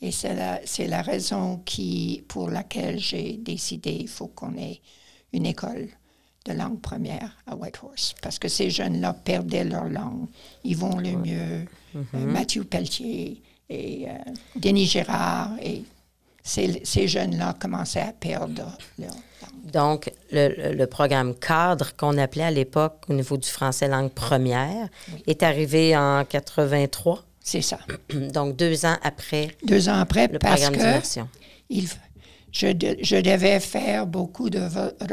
Et 0.00 0.12
c'est 0.12 0.34
la, 0.34 0.60
c'est 0.64 0.86
la 0.86 1.02
raison 1.02 1.58
qui, 1.64 2.24
pour 2.28 2.48
laquelle 2.48 2.98
j'ai 2.98 3.38
décidé 3.38 3.96
qu'il 3.98 4.08
faut 4.08 4.28
qu'on 4.28 4.56
ait 4.56 4.80
une 5.32 5.46
école 5.46 5.88
de 6.46 6.52
langue 6.52 6.80
première 6.80 7.36
à 7.46 7.54
Whitehorse. 7.56 8.14
Parce 8.22 8.38
que 8.38 8.48
ces 8.48 8.70
jeunes-là 8.70 9.12
perdaient 9.12 9.64
leur 9.64 9.88
langue. 9.88 10.26
Ils 10.64 10.76
vont 10.76 10.96
le 10.98 11.12
mieux. 11.12 11.64
Euh, 11.96 12.02
Mathieu 12.26 12.64
Pelletier 12.64 13.42
et 13.68 14.06
euh, 14.08 14.12
Denis 14.56 14.86
Gérard. 14.86 15.50
Et 15.62 15.82
ces, 16.42 16.80
ces 16.84 17.08
jeunes-là 17.08 17.56
commençaient 17.58 18.00
à 18.02 18.12
perdre 18.12 18.62
leur 18.98 19.08
langue. 19.10 19.72
Donc, 19.72 20.12
le, 20.30 20.72
le- 20.74 20.86
programme 20.86 21.34
cadre 21.34 21.96
qu'on 21.96 22.16
appelait 22.18 22.44
à 22.44 22.50
l'époque 22.52 23.02
au 23.08 23.12
niveau 23.14 23.36
du 23.36 23.48
français 23.48 23.88
langue 23.88 24.12
première 24.12 24.88
est 25.26 25.42
arrivé 25.42 25.96
en 25.96 26.24
83, 26.24 27.24
C'est 27.42 27.62
ça. 27.62 27.78
donc 28.32 28.54
deux 28.56 28.86
ans 28.86 28.96
après 29.02 29.48
Deux 29.64 29.88
ans 29.88 29.98
après, 29.98 30.28
le 30.28 30.38
parce 30.38 30.60
programme 30.62 31.02
que 31.04 31.20
il, 31.68 31.88
je, 32.52 32.68
de- 32.72 32.96
je 33.02 33.16
devais 33.16 33.60
faire 33.60 34.06
beaucoup 34.06 34.50
de 34.50 34.60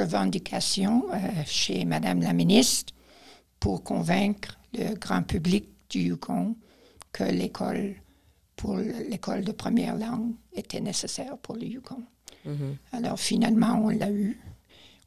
revendications 0.08 1.06
euh, 1.13 1.18
chez 1.46 1.86
Madame 1.86 2.22
la 2.22 2.34
ministre 2.34 2.94
pour 3.60 3.84
convaincre 3.84 4.58
le 4.74 4.96
grand 4.96 5.24
public 5.24 5.66
du 5.90 6.00
Yukon 6.00 6.56
que 7.12 7.24
l'école 7.24 7.96
pour 8.56 8.78
l'école 8.78 9.44
de 9.44 9.52
première 9.52 9.96
langue 9.98 10.32
était 10.54 10.80
nécessaire 10.80 11.38
pour 11.38 11.56
le 11.56 11.63
Yukon. 11.66 12.02
Alors 12.92 13.20
finalement, 13.20 13.82
on 13.84 13.90
l'a 13.90 14.12
eu. 14.12 14.40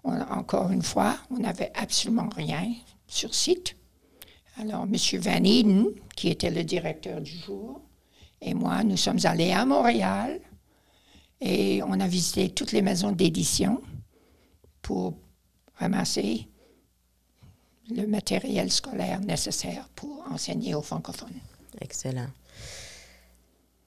On- 0.05 0.13
encore 0.21 0.71
une 0.71 0.83
fois, 0.83 1.17
on 1.31 1.39
n'avait 1.39 1.71
absolument 1.75 2.29
rien 2.35 2.73
sur 3.07 3.35
site. 3.35 3.77
Alors, 4.61 4.85
M. 4.85 4.95
Van 5.21 5.45
Eden, 5.45 5.87
qui 6.17 6.29
était 6.29 6.51
le 6.51 6.65
directeur 6.65 7.21
du 7.21 7.31
jour, 7.31 7.81
et 8.41 8.55
moi, 8.55 8.83
nous 8.85 8.97
sommes 8.97 9.19
allés 9.25 9.53
à 9.53 9.67
Montréal 9.67 10.41
et 11.41 11.83
on 11.83 12.01
a 12.01 12.07
visité 12.07 12.51
toutes 12.51 12.73
les 12.73 12.83
maisons 12.83 13.13
d'édition 13.13 13.81
pour 14.83 15.15
ramasser 15.75 16.49
le 17.91 18.07
matériel 18.07 18.71
scolaire 18.71 19.21
nécessaire 19.21 19.89
pour 19.95 20.25
enseigner 20.31 20.75
aux 20.75 20.83
francophones. 20.83 21.41
Excellent. 21.81 22.29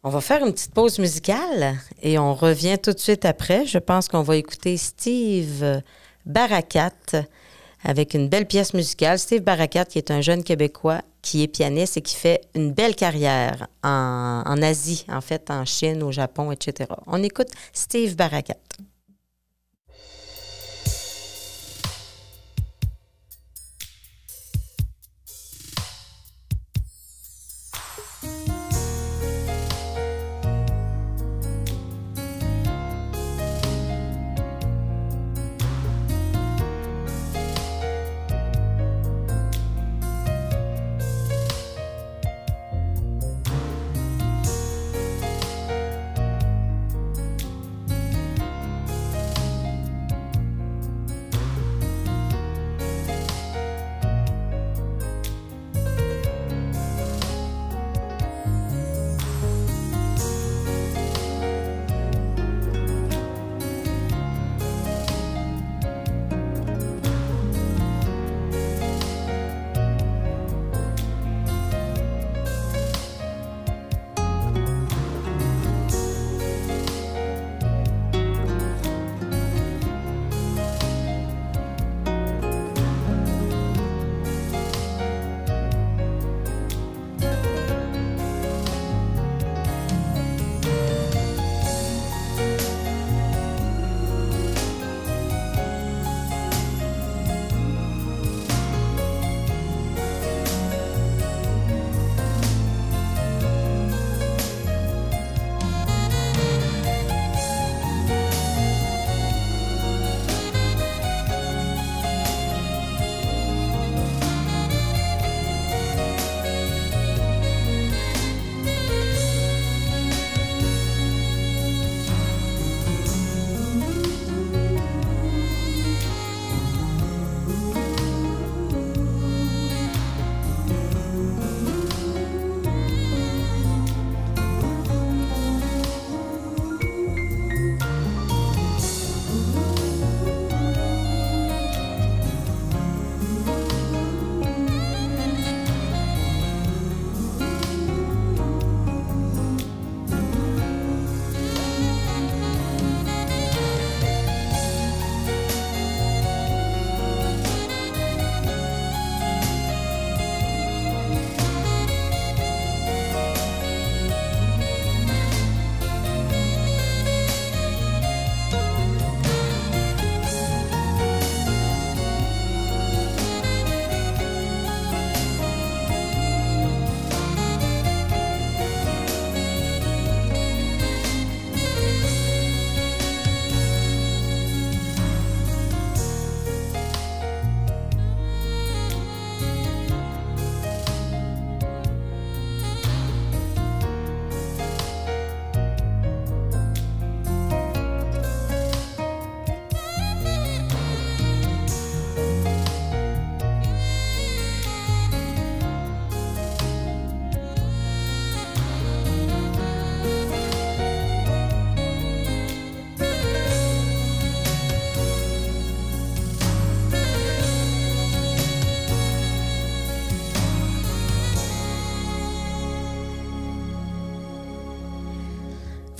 On 0.03 0.09
va 0.09 0.21
faire 0.21 0.45
une 0.45 0.53
petite 0.53 0.73
pause 0.73 0.99
musicale 0.99 1.77
et 2.01 2.17
on 2.17 2.33
revient 2.33 2.77
tout 2.81 2.93
de 2.93 2.99
suite 2.99 3.25
après. 3.25 3.65
Je 3.65 3.79
pense 3.79 4.07
qu'on 4.07 4.21
va 4.21 4.37
écouter 4.37 4.77
Steve 4.77 5.81
Barakat 6.25 7.25
avec 7.83 8.13
une 8.13 8.29
belle 8.29 8.45
pièce 8.45 8.73
musicale. 8.73 9.19
Steve 9.19 9.41
Barakat, 9.41 9.85
qui 9.85 9.97
est 9.97 10.11
un 10.11 10.21
jeune 10.21 10.43
Québécois 10.43 11.01
qui 11.21 11.43
est 11.43 11.47
pianiste 11.47 11.97
et 11.97 12.01
qui 12.01 12.15
fait 12.15 12.41
une 12.55 12.71
belle 12.71 12.95
carrière 12.95 13.67
en, 13.83 14.43
en 14.45 14.61
Asie, 14.61 15.05
en 15.09 15.21
fait, 15.21 15.49
en 15.51 15.65
Chine, 15.65 16.03
au 16.03 16.11
Japon, 16.11 16.51
etc. 16.51 16.89
On 17.07 17.21
écoute 17.23 17.49
Steve 17.73 18.15
Barakat. 18.15 18.55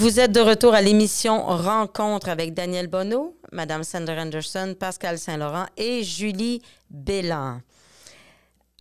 Vous 0.10 0.19
êtes 0.19 0.32
de 0.32 0.39
retour 0.39 0.74
à 0.74 0.82
l'émission 0.82 1.45
Rencontre 1.45 2.30
avec 2.30 2.56
Daniel 2.56 2.88
Bonneau, 2.88 3.38
Madame 3.52 3.84
Sandra 3.84 4.15
Anderson, 4.15 4.74
Pascal 4.78 5.19
Saint-Laurent 5.19 5.67
et 5.78 6.04
Julie 6.04 6.63
Bélan. 6.89 7.62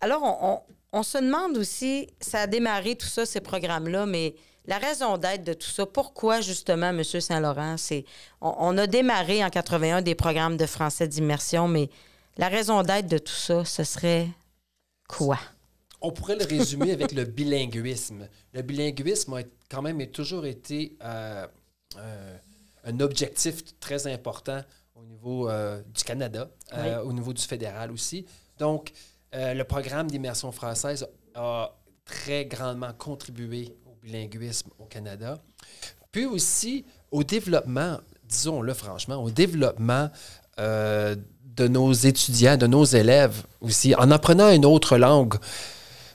Alors, 0.01 0.65
on, 0.91 1.03
se 1.03 1.19
demande 1.19 1.59
aussi, 1.59 2.09
ça 2.19 2.41
a 2.41 2.47
démarré 2.47 2.97
tout 2.97 3.07
ça, 3.07 3.27
ces 3.27 3.43
programmes-là, 3.43 4.07
mais 4.07 4.37
la 4.65 4.79
raison 4.79 5.19
d'être 5.19 5.45
de 5.45 5.53
tout 5.53 5.69
ça, 5.69 5.85
pourquoi 5.85 6.41
justement, 6.41 6.89
M. 6.89 7.05
Saint-Laurent, 7.05 7.77
c'est. 7.77 8.07
On, 8.41 8.55
on, 8.61 8.79
a 8.79 8.87
démarré 8.87 9.45
en 9.45 9.51
81 9.51 10.01
des 10.01 10.15
programmes 10.15 10.57
de 10.57 10.65
français 10.65 11.09
d'immersion, 11.09 11.69
mais 11.69 11.91
la 12.39 12.49
raison 12.49 12.83
d'être 12.83 13.07
de 13.07 13.19
tout 13.19 13.35
ça, 13.35 13.67
ce 13.67 13.85
serait 13.85 14.29
quoi? 15.07 15.39
On 16.01 16.13
pourrait 16.13 16.37
le 16.37 16.45
résumer 16.45 16.93
avec 16.93 17.13
le 17.13 17.25
bilinguisme. 17.25 18.29
Le 18.53 18.63
bilinguisme 18.63 19.35
a 19.35 19.43
quand 19.69 19.83
même 19.83 20.05
toujours 20.07 20.47
été 20.47 20.97
euh, 21.03 21.47
euh, 21.97 22.37
un 22.85 23.01
objectif 23.01 23.63
très 23.81 24.07
important 24.07 24.61
au 24.95 25.03
niveau 25.03 25.49
euh, 25.49 25.83
du 25.95 26.05
Canada, 26.05 26.49
au 27.05 27.13
niveau 27.13 27.33
du 27.33 27.43
fédéral 27.43 27.91
aussi. 27.91 28.27
Donc, 28.59 28.93
le 29.33 29.63
programme 29.65 30.09
d'immersion 30.09 30.53
française 30.53 31.07
a 31.35 31.77
très 32.05 32.47
grandement 32.47 32.93
contribué 32.97 33.77
au 33.87 33.95
bilinguisme 34.01 34.71
au 34.79 34.85
Canada. 34.85 35.39
Puis 36.13 36.27
aussi 36.27 36.87
au 37.11 37.25
développement, 37.25 37.99
disons-le 38.25 38.73
franchement, 38.73 39.17
au 39.17 39.31
développement 39.31 40.11
de 40.57 41.69
nos 41.69 41.93
étudiants, 41.93 42.57
de 42.57 42.67
nos 42.67 42.85
élèves 42.85 43.43
aussi, 43.61 43.95
en 43.97 44.11
apprenant 44.11 44.51
une 44.51 44.65
autre 44.65 44.97
langue. 44.97 45.35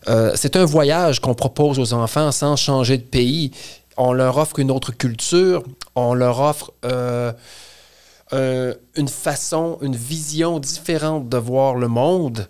Euh, 0.08 0.32
c'est 0.36 0.56
un 0.56 0.66
voyage 0.66 1.20
qu'on 1.20 1.36
propose 1.36 1.80
aux 1.80 1.94
enfants 1.94 2.32
sans 2.32 2.56
changer 2.56 2.98
de 2.98 3.04
pays. 3.04 3.52
On 3.98 4.14
leur 4.14 4.38
offre 4.38 4.60
une 4.60 4.72
autre 4.72 4.92
culture, 4.92 5.64
on 5.96 6.14
leur 6.14 6.40
offre 6.40 6.74
euh, 6.84 7.32
euh, 8.34 8.74
une 8.96 9.08
façon, 9.08 9.78
une 9.82 9.96
vision 9.96 10.60
différente 10.60 11.30
de 11.30 11.38
voir 11.38 11.76
le 11.76 11.88
monde. 11.88 12.48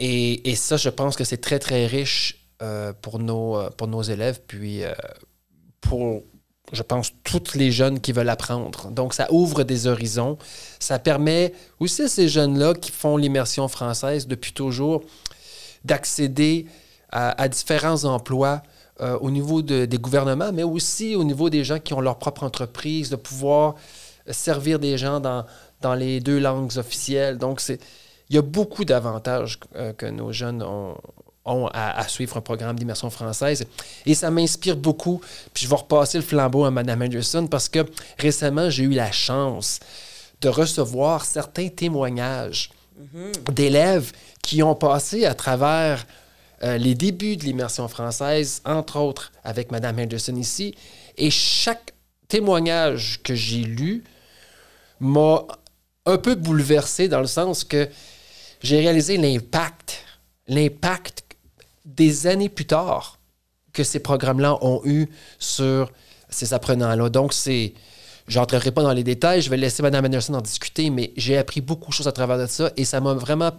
Et, 0.00 0.54
ça, 0.56 0.76
je 0.76 0.88
pense 0.88 1.16
que 1.16 1.24
c'est 1.24 1.38
très, 1.38 1.58
très 1.58 1.86
riche 1.86 2.44
pour, 3.02 3.18
nos, 3.18 3.58
pour 3.76 3.88
nos 3.88 4.02
élèves, 4.02 4.40
puis 4.46 4.82
pour, 5.80 6.22
je 6.72 6.82
pense, 6.82 7.12
toutes 7.24 7.54
les 7.54 7.72
jeunes 7.72 8.00
qui 8.00 8.12
veulent 8.12 8.28
apprendre. 8.28 8.90
Donc, 8.90 9.14
ça 9.14 9.26
ouvre 9.32 9.64
des 9.64 9.86
horizons. 9.86 10.38
Ça 10.78 10.98
permet 10.98 11.52
aussi 11.80 12.02
à 12.02 12.08
ces 12.08 12.28
jeunes-là 12.28 12.74
qui 12.74 12.90
font 12.90 13.16
l'immersion 13.16 13.66
française 13.68 14.26
depuis 14.26 14.52
toujours 14.52 15.02
d'accéder 15.84 16.66
à, 17.10 17.48
différents 17.48 18.04
emplois 18.04 18.62
euh, 19.00 19.16
au 19.20 19.30
niveau 19.30 19.62
de- 19.62 19.86
des 19.86 19.98
gouvernements, 19.98 20.52
mais 20.52 20.62
aussi 20.64 21.16
au 21.16 21.24
niveau 21.24 21.48
des 21.48 21.64
gens 21.64 21.78
qui 21.78 21.94
ont 21.94 22.00
leur 22.00 22.18
propre 22.18 22.42
entreprise, 22.44 23.08
de 23.10 23.16
pouvoir 23.16 23.76
servir 24.30 24.78
des 24.78 24.98
gens 24.98 25.20
dans, 25.20 25.46
dans 25.80 25.94
les 25.94 26.20
deux 26.20 26.38
langues 26.38 26.76
officielles. 26.76 27.38
Donc, 27.38 27.60
c'est, 27.60 27.80
il 28.28 28.36
y 28.36 28.38
a 28.38 28.42
beaucoup 28.42 28.84
d'avantages 28.84 29.58
euh, 29.76 29.92
que 29.94 30.04
nos 30.06 30.32
jeunes 30.32 30.62
ont, 30.62 30.96
ont 31.46 31.66
à, 31.68 31.98
à 31.98 32.08
suivre 32.08 32.36
un 32.36 32.42
programme 32.42 32.76
d'immersion 32.78 33.08
française. 33.08 33.64
Et 34.04 34.14
ça 34.14 34.30
m'inspire 34.30 34.76
beaucoup. 34.76 35.22
Puis 35.54 35.64
je 35.64 35.70
vais 35.70 35.76
repasser 35.76 36.18
le 36.18 36.24
flambeau 36.24 36.64
à 36.64 36.70
Mme 36.70 37.00
Anderson 37.02 37.46
parce 37.50 37.70
que 37.70 37.86
récemment, 38.18 38.68
j'ai 38.68 38.82
eu 38.84 38.90
la 38.90 39.10
chance 39.12 39.80
de 40.42 40.48
recevoir 40.50 41.24
certains 41.24 41.68
témoignages 41.68 42.70
d'élèves 43.52 44.12
qui 44.42 44.62
ont 44.62 44.74
passé 44.74 45.24
à 45.24 45.34
travers 45.34 46.06
euh, 46.62 46.76
les 46.78 46.94
débuts 46.94 47.36
de 47.36 47.44
l'immersion 47.44 47.86
française, 47.88 48.62
entre 48.64 48.98
autres 48.98 49.32
avec 49.44 49.70
Mme 49.70 50.00
Henderson 50.00 50.34
ici. 50.36 50.74
Et 51.16 51.30
chaque 51.30 51.92
témoignage 52.28 53.20
que 53.22 53.34
j'ai 53.34 53.62
lu 53.62 54.04
m'a 55.00 55.46
un 56.06 56.18
peu 56.18 56.34
bouleversé 56.34 57.08
dans 57.08 57.20
le 57.20 57.26
sens 57.26 57.64
que 57.64 57.88
j'ai 58.62 58.80
réalisé 58.80 59.16
l'impact, 59.16 60.04
l'impact 60.46 61.22
des 61.84 62.26
années 62.26 62.48
plus 62.48 62.66
tard 62.66 63.18
que 63.72 63.84
ces 63.84 64.00
programmes-là 64.00 64.58
ont 64.64 64.80
eu 64.84 65.08
sur 65.38 65.92
ces 66.28 66.54
apprenants-là. 66.54 67.08
Donc, 67.08 67.32
c'est. 67.32 67.74
Je 68.28 68.38
n'entrerai 68.38 68.70
pas 68.72 68.82
dans 68.82 68.92
les 68.92 69.04
détails, 69.04 69.40
je 69.42 69.48
vais 69.50 69.56
laisser 69.56 69.82
Mme 69.82 70.04
Anderson 70.04 70.34
en 70.34 70.40
discuter, 70.42 70.90
mais 70.90 71.12
j'ai 71.16 71.38
appris 71.38 71.60
beaucoup 71.62 71.88
de 71.88 71.94
choses 71.94 72.06
à 72.08 72.12
travers 72.12 72.38
de 72.38 72.46
ça 72.46 72.70
et 72.76 72.84
ça 72.84 73.00
m'a 73.00 73.14
vraiment 73.14 73.50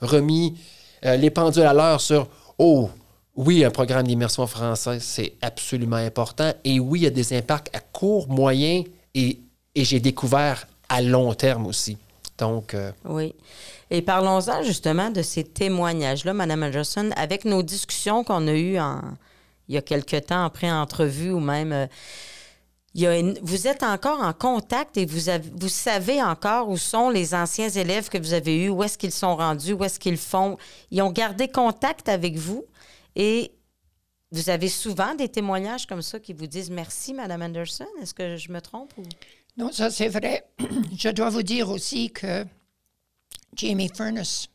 remis 0.00 0.58
euh, 1.04 1.16
les 1.16 1.30
pendules 1.30 1.62
à 1.62 1.72
l'heure 1.72 2.00
sur 2.00 2.28
Oh, 2.58 2.90
oui, 3.36 3.64
un 3.64 3.70
programme 3.70 4.06
d'immersion 4.06 4.46
française, 4.46 5.02
c'est 5.02 5.34
absolument 5.40 5.96
important. 5.96 6.52
Et 6.64 6.80
oui, 6.80 7.00
il 7.00 7.02
y 7.04 7.06
a 7.06 7.10
des 7.10 7.32
impacts 7.36 7.74
à 7.74 7.80
court, 7.80 8.28
moyen 8.28 8.82
et, 9.14 9.38
et 9.74 9.84
j'ai 9.84 10.00
découvert 10.00 10.66
à 10.88 11.00
long 11.00 11.32
terme 11.34 11.66
aussi. 11.66 11.96
Donc, 12.38 12.74
euh, 12.74 12.90
Oui. 13.04 13.34
Et 13.90 14.02
parlons-en 14.02 14.62
justement 14.64 15.10
de 15.10 15.22
ces 15.22 15.44
témoignages-là, 15.44 16.32
Mme 16.34 16.64
Anderson, 16.64 17.10
avec 17.16 17.44
nos 17.44 17.62
discussions 17.62 18.24
qu'on 18.24 18.48
a 18.48 18.52
eues 18.52 18.78
il 19.68 19.74
y 19.74 19.78
a 19.78 19.82
quelque 19.82 20.16
temps 20.16 20.44
en 20.44 20.50
pré-entrevue 20.50 21.30
ou 21.30 21.40
même. 21.40 21.72
euh, 21.72 21.86
vous 22.94 23.66
êtes 23.66 23.82
encore 23.82 24.20
en 24.20 24.32
contact 24.32 24.96
et 24.98 25.06
vous, 25.06 25.28
avez- 25.28 25.50
vous 25.54 25.68
savez 25.68 26.22
encore 26.22 26.68
où 26.68 26.76
sont 26.76 27.08
les 27.08 27.34
anciens 27.34 27.70
élèves 27.70 28.08
que 28.10 28.18
vous 28.18 28.34
avez 28.34 28.64
eus, 28.64 28.68
où 28.68 28.82
est-ce 28.82 28.98
qu'ils 28.98 29.12
sont 29.12 29.34
rendus, 29.36 29.72
où 29.72 29.82
est-ce 29.84 29.98
qu'ils 29.98 30.18
font. 30.18 30.58
Ils 30.90 31.00
ont 31.02 31.10
gardé 31.10 31.48
contact 31.48 32.08
avec 32.08 32.36
vous 32.36 32.64
et 33.16 33.50
vous 34.30 34.50
avez 34.50 34.68
souvent 34.68 35.14
des 35.14 35.28
témoignages 35.28 35.86
comme 35.86 36.02
ça 36.02 36.18
qui 36.20 36.32
vous 36.32 36.46
disent 36.46 36.70
merci, 36.70 37.14
Mme 37.14 37.42
Anderson. 37.42 37.86
Est-ce 38.00 38.14
que 38.14 38.36
je 38.36 38.50
me 38.52 38.60
trompe? 38.60 38.92
Non, 39.56 39.70
ça 39.72 39.90
c'est 39.90 40.08
vrai. 40.08 40.44
Je 40.98 41.08
dois 41.10 41.28
vous 41.30 41.42
dire 41.42 41.68
aussi 41.70 42.10
que 42.10 42.44
Jamie 43.56 43.90
Furness, 43.94 44.48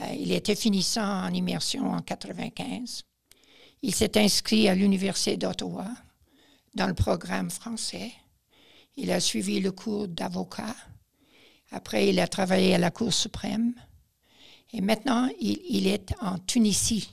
euh, 0.00 0.06
il 0.16 0.30
était 0.32 0.54
finissant 0.54 1.24
en 1.24 1.32
immersion 1.32 1.90
en 1.90 2.00
95. 2.00 3.02
Il 3.82 3.94
s'est 3.94 4.16
inscrit 4.18 4.68
à 4.68 4.74
l'Université 4.74 5.36
d'Ottawa 5.36 5.86
dans 6.78 6.86
le 6.86 6.94
programme 6.94 7.50
français. 7.50 8.12
Il 8.96 9.10
a 9.10 9.18
suivi 9.18 9.58
le 9.58 9.72
cours 9.72 10.06
d'avocat. 10.06 10.74
Après, 11.72 12.08
il 12.08 12.20
a 12.20 12.28
travaillé 12.28 12.74
à 12.74 12.78
la 12.78 12.92
Cour 12.92 13.12
suprême. 13.12 13.74
Et 14.72 14.80
maintenant, 14.80 15.28
il, 15.40 15.88
est 15.88 16.14
en 16.20 16.38
Tunisie. 16.38 17.10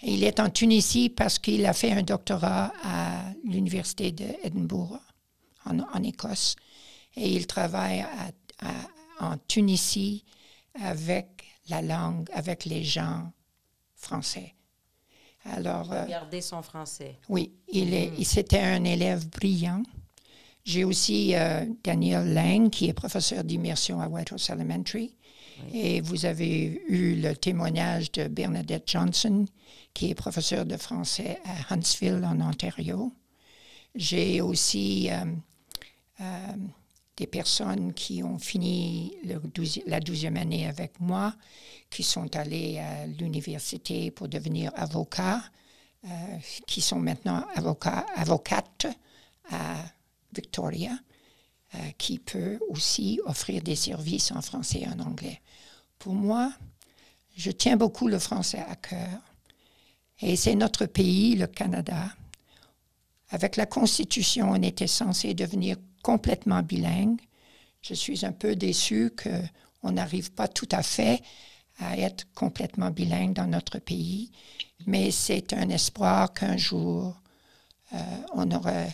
Et 0.00 0.14
il 0.14 0.24
est 0.24 0.40
en 0.40 0.48
Tunisie 0.48 1.10
parce 1.10 1.38
qu'il 1.38 1.66
a 1.66 1.74
fait 1.74 1.92
un 1.92 2.02
doctorat 2.02 2.72
à 2.82 3.24
l'Université 3.44 4.10
d'Édimbourg 4.10 4.98
en, 5.66 6.02
Écosse. 6.02 6.56
Et 7.16 7.30
il 7.30 7.46
travaille 7.46 8.04
en 9.20 9.36
Tunisie 9.48 10.24
avec 10.80 11.44
la 11.68 11.82
langue, 11.82 12.28
avec 12.32 12.64
les 12.64 12.84
gens 12.84 13.30
français. 13.96 14.54
Alors, 15.44 15.92
euh, 15.92 16.06
Garder 16.06 16.40
son 16.40 16.62
français. 16.62 17.16
oui, 17.28 17.52
il 17.72 17.92
est, 17.94 18.12
il- 18.18 18.24
c'était 18.26 18.60
un 18.60 18.84
élève 18.84 19.28
brillant. 19.28 19.82
J'ai 20.64 20.84
aussi 20.84 21.34
euh, 21.34 21.66
Daniel 21.82 22.32
Lang, 22.34 22.70
qui 22.70 22.88
est 22.88 22.92
professeur 22.92 23.42
d'immersion 23.42 24.00
à 24.00 24.06
Whitehorse 24.08 24.50
Elementary. 24.50 25.14
Et 25.72 26.00
vous 26.00 26.24
avez 26.24 26.82
eu 26.88 27.14
le 27.20 27.34
témoignage 27.36 28.10
de 28.12 28.26
Bernadette 28.26 28.84
Johnson, 28.90 29.44
qui 29.94 30.10
est 30.10 30.14
professeur 30.14 30.64
de 30.64 30.76
français 30.76 31.38
à 31.44 31.72
Huntsville, 31.74 32.24
en 32.24 32.40
Ontario. 32.40 33.12
J'ai 33.94 34.40
aussi 34.40 35.08
euh, 35.10 35.24
euh, 36.20 36.24
des 37.16 37.26
personnes 37.26 37.92
qui 37.92 38.22
ont 38.22 38.38
fini 38.38 39.14
le 39.24 39.38
douzi- 39.38 39.82
la 39.86 40.00
douzième 40.00 40.36
année 40.36 40.66
avec 40.66 40.98
moi, 41.00 41.34
qui 41.90 42.02
sont 42.02 42.34
allées 42.36 42.78
à 42.78 43.06
l'université 43.06 44.10
pour 44.10 44.28
devenir 44.28 44.72
avocats, 44.74 45.42
euh, 46.04 46.08
qui 46.66 46.80
sont 46.80 46.98
maintenant 46.98 47.44
avocats, 47.54 48.06
avocates 48.16 48.86
à 49.50 49.76
Victoria, 50.34 50.98
euh, 51.74 51.78
qui 51.98 52.18
peut 52.18 52.58
aussi 52.68 53.20
offrir 53.26 53.62
des 53.62 53.76
services 53.76 54.32
en 54.32 54.40
français 54.40 54.80
et 54.80 54.88
en 54.88 54.98
anglais. 55.00 55.40
Pour 55.98 56.14
moi, 56.14 56.52
je 57.36 57.50
tiens 57.50 57.76
beaucoup 57.76 58.08
le 58.08 58.18
français 58.18 58.64
à 58.68 58.76
cœur. 58.76 59.20
Et 60.20 60.36
c'est 60.36 60.54
notre 60.54 60.86
pays, 60.86 61.34
le 61.36 61.46
Canada. 61.46 62.14
Avec 63.30 63.56
la 63.56 63.66
Constitution, 63.66 64.50
on 64.50 64.62
était 64.62 64.86
censé 64.86 65.34
devenir 65.34 65.76
complètement 66.02 66.62
bilingue. 66.62 67.20
Je 67.80 67.94
suis 67.94 68.24
un 68.24 68.32
peu 68.32 68.54
déçue 68.56 69.10
qu'on 69.10 69.92
n'arrive 69.92 70.32
pas 70.32 70.48
tout 70.48 70.68
à 70.70 70.82
fait 70.82 71.22
à 71.78 71.96
être 71.96 72.26
complètement 72.34 72.90
bilingue 72.90 73.32
dans 73.32 73.46
notre 73.46 73.78
pays, 73.78 74.30
mais 74.86 75.10
c'est 75.10 75.52
un 75.52 75.68
espoir 75.70 76.32
qu'un 76.32 76.56
jour, 76.56 77.20
euh, 77.94 77.98
on 78.34 78.50
aura 78.50 78.84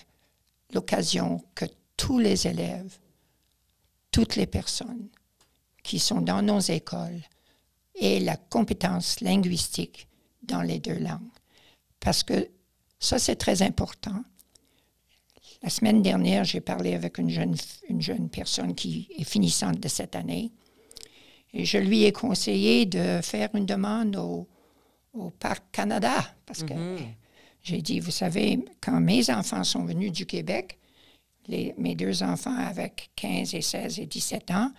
l'occasion 0.72 1.44
que 1.54 1.64
tous 1.96 2.18
les 2.18 2.46
élèves, 2.46 2.98
toutes 4.10 4.36
les 4.36 4.46
personnes 4.46 5.08
qui 5.82 5.98
sont 5.98 6.20
dans 6.20 6.42
nos 6.42 6.60
écoles 6.60 7.22
aient 8.00 8.20
la 8.20 8.36
compétence 8.36 9.20
linguistique 9.20 10.08
dans 10.42 10.62
les 10.62 10.78
deux 10.78 10.98
langues. 10.98 11.20
Parce 12.00 12.22
que 12.22 12.48
ça, 13.00 13.18
c'est 13.18 13.36
très 13.36 13.62
important. 13.62 14.22
La 15.62 15.70
semaine 15.70 16.02
dernière, 16.02 16.44
j'ai 16.44 16.60
parlé 16.60 16.94
avec 16.94 17.18
une 17.18 17.30
jeune, 17.30 17.56
une 17.88 18.00
jeune 18.00 18.28
personne 18.28 18.74
qui 18.74 19.08
est 19.18 19.24
finissante 19.24 19.80
de 19.80 19.88
cette 19.88 20.14
année. 20.14 20.52
Et 21.52 21.64
je 21.64 21.78
lui 21.78 22.04
ai 22.04 22.12
conseillé 22.12 22.86
de 22.86 23.20
faire 23.22 23.48
une 23.54 23.66
demande 23.66 24.16
au, 24.16 24.46
au 25.14 25.30
Parc 25.30 25.64
Canada. 25.72 26.14
Parce 26.46 26.62
que 26.62 26.74
j'ai 27.62 27.82
dit, 27.82 27.98
vous 28.00 28.10
savez, 28.12 28.64
quand 28.80 29.00
mes 29.00 29.30
enfants 29.30 29.64
sont 29.64 29.84
venus 29.84 30.12
du 30.12 30.26
Québec, 30.26 30.78
les- 31.48 31.74
mes 31.76 31.94
deux 31.96 32.22
enfants 32.22 32.56
avec 32.56 33.10
15 33.16 33.54
et 33.54 33.62
16 33.62 33.98
et 33.98 34.06
17 34.06 34.50
ans, 34.52 34.70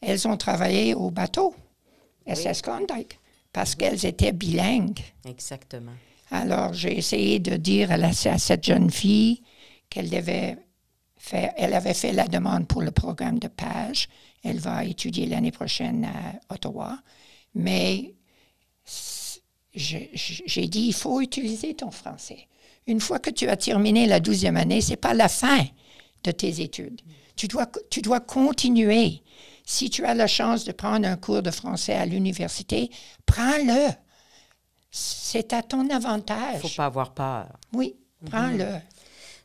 elles 0.00 0.26
ont 0.26 0.36
travaillé 0.36 0.94
au 0.94 1.10
bateau, 1.10 1.54
SS 2.26 2.62
Klondike, 2.62 3.18
parce 3.52 3.74
qu'elles 3.74 4.06
étaient 4.06 4.32
bilingues. 4.32 5.00
Exactement. 5.26 5.92
Alors, 6.30 6.72
j'ai 6.72 6.96
essayé 6.96 7.38
de 7.38 7.56
dire 7.56 7.90
à, 7.92 7.96
la- 7.98 8.08
à 8.08 8.38
cette 8.38 8.64
jeune 8.64 8.90
fille 8.90 9.42
qu'elle 9.92 10.08
devait 10.10 10.56
faire, 11.16 11.52
elle 11.56 11.74
avait 11.74 11.94
fait 11.94 12.12
la 12.12 12.26
demande 12.26 12.66
pour 12.66 12.80
le 12.82 12.90
programme 12.90 13.38
de 13.38 13.48
page. 13.48 14.08
Elle 14.42 14.58
va 14.58 14.84
étudier 14.84 15.26
l'année 15.26 15.52
prochaine 15.52 16.04
à 16.06 16.54
Ottawa. 16.54 16.98
Mais 17.54 18.14
j'ai 19.74 20.66
dit, 20.66 20.86
il 20.88 20.94
faut 20.94 21.20
utiliser 21.20 21.74
ton 21.74 21.90
français. 21.90 22.48
Une 22.86 23.00
fois 23.00 23.18
que 23.18 23.30
tu 23.30 23.48
as 23.48 23.56
terminé 23.56 24.06
la 24.06 24.20
douzième 24.20 24.56
année, 24.56 24.80
c'est 24.80 24.96
pas 24.96 25.14
la 25.14 25.28
fin 25.28 25.64
de 26.24 26.30
tes 26.30 26.60
études. 26.60 27.00
Tu 27.36 27.46
dois, 27.48 27.66
tu 27.90 28.02
dois 28.02 28.20
continuer. 28.20 29.22
Si 29.64 29.90
tu 29.90 30.04
as 30.04 30.14
la 30.14 30.26
chance 30.26 30.64
de 30.64 30.72
prendre 30.72 31.06
un 31.06 31.16
cours 31.16 31.42
de 31.42 31.50
français 31.50 31.94
à 31.94 32.06
l'université, 32.06 32.90
prends-le. 33.26 33.90
C'est 34.90 35.52
à 35.52 35.62
ton 35.62 35.82
Il 35.82 35.88
ne 35.88 35.94
avantage. 35.94 36.60
faut 36.60 36.68
pas 36.76 36.86
avoir 36.86 37.14
peur. 37.14 37.46
Oui, 37.72 37.94
prends-le. 38.26 38.66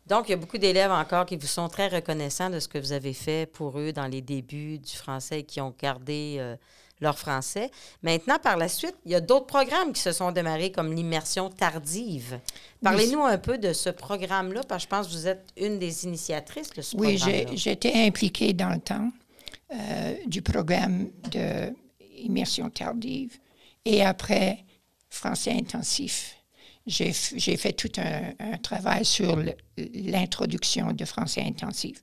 Donc, 0.08 0.30
il 0.30 0.32
y 0.32 0.34
a 0.34 0.38
beaucoup 0.38 0.58
d'élèves 0.58 0.92
encore 0.92 1.26
qui 1.26 1.36
vous 1.36 1.48
sont 1.48 1.68
très 1.68 1.90
reconnaissants 1.90 2.50
de 2.50 2.60
ce 2.60 2.68
que 2.68 2.78
vous 2.78 2.94
avez 2.94 3.14
fait 3.14 3.46
pour 3.46 3.78
eux 3.78 3.92
dans 3.92 4.08
les 4.08 4.22
débuts 4.22 4.80
du 4.80 4.96
français 4.96 5.42
et 5.42 5.44
qui 5.44 5.60
ont 5.60 5.76
gardé 5.78 6.38
euh, 6.40 6.56
leur 7.02 7.20
français. 7.20 7.70
Maintenant, 8.04 8.40
par 8.42 8.56
la 8.56 8.70
suite, 8.70 8.96
il 9.06 9.12
y 9.12 9.16
a 9.16 9.20
d'autres 9.20 9.48
programmes 9.48 9.92
qui 9.92 10.02
se 10.02 10.14
sont 10.14 10.32
démarrés 10.32 10.72
comme 10.72 10.94
l'immersion 10.94 11.50
tardive. 11.50 12.40
Parlez-nous 12.82 13.22
un 13.24 13.38
peu 13.38 13.58
de 13.58 13.74
ce 13.74 13.90
programme-là, 13.90 14.62
parce 14.68 14.86
que 14.86 14.90
je 14.90 14.96
pense 14.96 15.08
que 15.08 15.12
vous 15.12 15.28
êtes 15.28 15.46
une 15.58 15.78
des 15.78 16.06
initiatrices 16.06 16.70
de 16.70 16.82
ce 16.82 16.96
Oui, 16.96 17.20
j'étais 17.54 17.94
impliquée 17.94 18.54
dans 18.54 18.70
le 18.70 18.80
temps 18.80 19.12
euh, 19.74 20.16
du 20.26 20.42
programme 20.42 21.10
d'immersion 21.30 22.70
tardive. 22.70 23.38
et 23.84 24.06
après, 24.06 24.64
français 25.10 25.52
intensif. 25.52 26.37
J'ai 26.88 27.12
fait 27.12 27.74
tout 27.74 27.92
un, 27.98 28.34
un 28.40 28.58
travail 28.58 29.04
sur 29.04 29.38
l'introduction 29.78 30.94
de 30.94 31.04
français 31.04 31.44
intensif. 31.44 32.02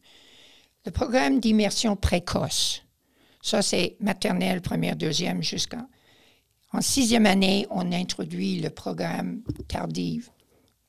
Le 0.84 0.90
programme 0.90 1.40
d'immersion 1.40 1.96
précoce, 1.96 2.82
ça 3.40 3.62
c'est 3.62 3.96
maternelle, 4.00 4.60
première, 4.60 4.96
deuxième, 4.96 5.42
jusqu'en... 5.42 5.88
En 6.72 6.82
sixième 6.82 7.24
année, 7.24 7.66
on 7.70 7.92
introduit 7.92 8.60
le 8.60 8.68
programme 8.68 9.42
tardif 9.68 10.30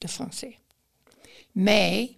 de 0.01 0.07
français. 0.07 0.57
Mais 1.53 2.17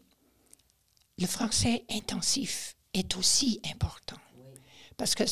le 1.20 1.28
français 1.28 1.84
intensif 1.92 2.76
est 2.94 3.18
aussi 3.18 3.60
important. 3.72 4.16
Parce 4.96 5.14
que 5.14 5.26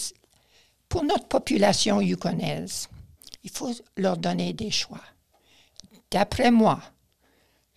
pour 0.89 1.03
notre 1.03 1.27
population 1.27 2.01
yukonaise, 2.01 2.87
il 3.43 3.49
faut 3.49 3.71
leur 3.97 4.17
donner 4.17 4.53
des 4.53 4.69
choix. 4.69 5.01
D'après 6.11 6.51
moi, 6.51 6.79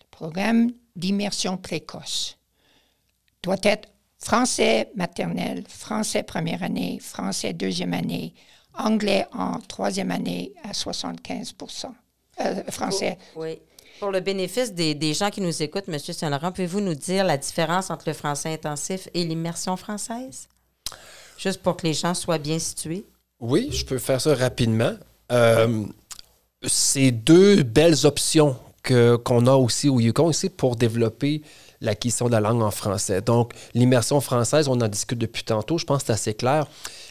le 0.01 0.05
programme 0.11 0.71
d'immersion 0.95 1.57
précoce 1.57 2.37
doit 3.43 3.57
être 3.63 3.89
français 4.17 4.91
maternel, 4.95 5.63
français 5.67 6.23
première 6.23 6.63
année, 6.63 6.99
français 7.01 7.53
deuxième 7.53 7.93
année, 7.93 8.33
anglais 8.77 9.25
en 9.33 9.59
troisième 9.59 10.11
année 10.11 10.53
à 10.63 10.71
75% 10.71 11.91
euh, 12.41 12.63
français. 12.69 13.17
oui. 13.35 13.59
Pour 13.99 14.11
le 14.11 14.21
bénéfice 14.21 14.73
des, 14.73 14.95
des, 14.95 15.13
gens 15.13 15.29
qui 15.29 15.41
nous 15.41 15.61
écoutent, 15.61 15.89
M. 15.89 15.99
Saint-Laurent, 15.99 16.53
pouvez-vous 16.53 16.79
nous 16.79 16.95
dire 16.95 17.25
la 17.25 17.35
différence 17.35 17.89
entre 17.89 18.07
le 18.07 18.13
français 18.13 18.53
intensif 18.53 19.09
et 19.13 19.25
l'immersion 19.25 19.75
française? 19.75 20.47
Juste 21.37 21.61
pour 21.61 21.75
que 21.75 21.85
les 21.85 21.93
gens 21.93 22.13
soient 22.13 22.37
bien 22.37 22.59
situés. 22.59 23.05
Oui, 23.41 23.69
je 23.73 23.85
peux 23.85 23.97
faire 23.97 24.21
ça 24.21 24.33
rapidement. 24.35 24.93
Euh, 25.33 25.85
c'est 26.63 27.11
deux 27.11 27.63
belles 27.63 28.05
options 28.05 28.57
qu'on 28.83 29.47
a 29.47 29.53
aussi 29.53 29.87
au 29.87 29.99
Yukon 29.99 30.25
aussi 30.25 30.49
pour 30.49 30.75
développer 30.75 31.41
l'acquisition 31.81 32.25
de 32.25 32.31
la 32.31 32.39
langue 32.39 32.61
en 32.61 32.71
français. 32.71 33.21
Donc, 33.21 33.53
l'immersion 33.73 34.19
française, 34.19 34.67
on 34.67 34.81
en 34.81 34.87
discute 34.87 35.19
depuis 35.19 35.43
tantôt, 35.43 35.77
je 35.77 35.85
pense 35.85 36.01
que 36.01 36.07
c'est 36.07 36.13
assez 36.13 36.33
clair. 36.33 36.65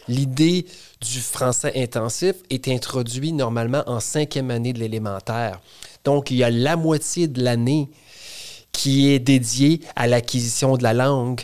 L'idée 0.08 0.66
du 1.00 1.20
français 1.20 1.72
intensif 1.76 2.34
est 2.50 2.68
introduite 2.68 3.34
normalement 3.34 3.82
en 3.87 4.00
cinquième 4.00 4.50
année 4.50 4.72
de 4.72 4.78
l'élémentaire. 4.80 5.61
Donc, 6.04 6.30
il 6.30 6.38
y 6.38 6.44
a 6.44 6.50
la 6.50 6.76
moitié 6.76 7.28
de 7.28 7.42
l'année 7.42 7.88
qui 8.72 9.11
est 9.11 9.18
dédiée 9.18 9.80
à 9.96 10.06
l'acquisition 10.06 10.76
de 10.76 10.82
la 10.82 10.94
langue 10.94 11.40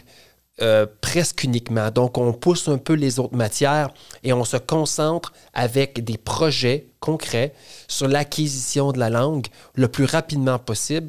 euh, 0.62 0.86
presque 1.00 1.42
uniquement. 1.42 1.90
Donc, 1.90 2.16
on 2.16 2.32
pousse 2.32 2.68
un 2.68 2.78
peu 2.78 2.92
les 2.92 3.18
autres 3.18 3.34
matières 3.34 3.90
et 4.22 4.32
on 4.32 4.44
se 4.44 4.56
concentre 4.56 5.32
avec 5.52 6.04
des 6.04 6.16
projets 6.16 6.86
concrets 7.00 7.52
sur 7.88 8.06
l'acquisition 8.06 8.92
de 8.92 9.00
la 9.00 9.10
langue 9.10 9.48
le 9.74 9.88
plus 9.88 10.04
rapidement 10.04 10.60
possible 10.60 11.08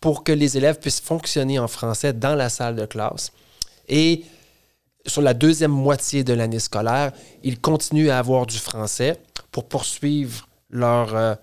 pour 0.00 0.24
que 0.24 0.32
les 0.32 0.56
élèves 0.56 0.78
puissent 0.78 1.00
fonctionner 1.00 1.58
en 1.58 1.68
français 1.68 2.14
dans 2.14 2.34
la 2.34 2.48
salle 2.48 2.76
de 2.76 2.86
classe. 2.86 3.32
Et 3.86 4.24
sur 5.06 5.20
la 5.20 5.34
deuxième 5.34 5.72
moitié 5.72 6.24
de 6.24 6.32
l'année 6.32 6.58
scolaire, 6.58 7.12
ils 7.42 7.60
continuent 7.60 8.08
à 8.08 8.18
avoir 8.18 8.46
du 8.46 8.56
français 8.56 9.20
pour 9.52 9.68
poursuivre 9.68 10.48
leur, 10.70 11.14
euh, 11.14 11.34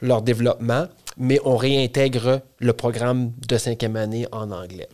leur 0.00 0.22
développement, 0.22 0.86
mais 1.18 1.38
on 1.44 1.56
réintègre 1.56 2.40
le 2.58 2.72
programme 2.72 3.32
de 3.46 3.58
cinquième 3.58 3.96
année 3.96 4.26
en 4.32 4.50
anglais. 4.50 4.88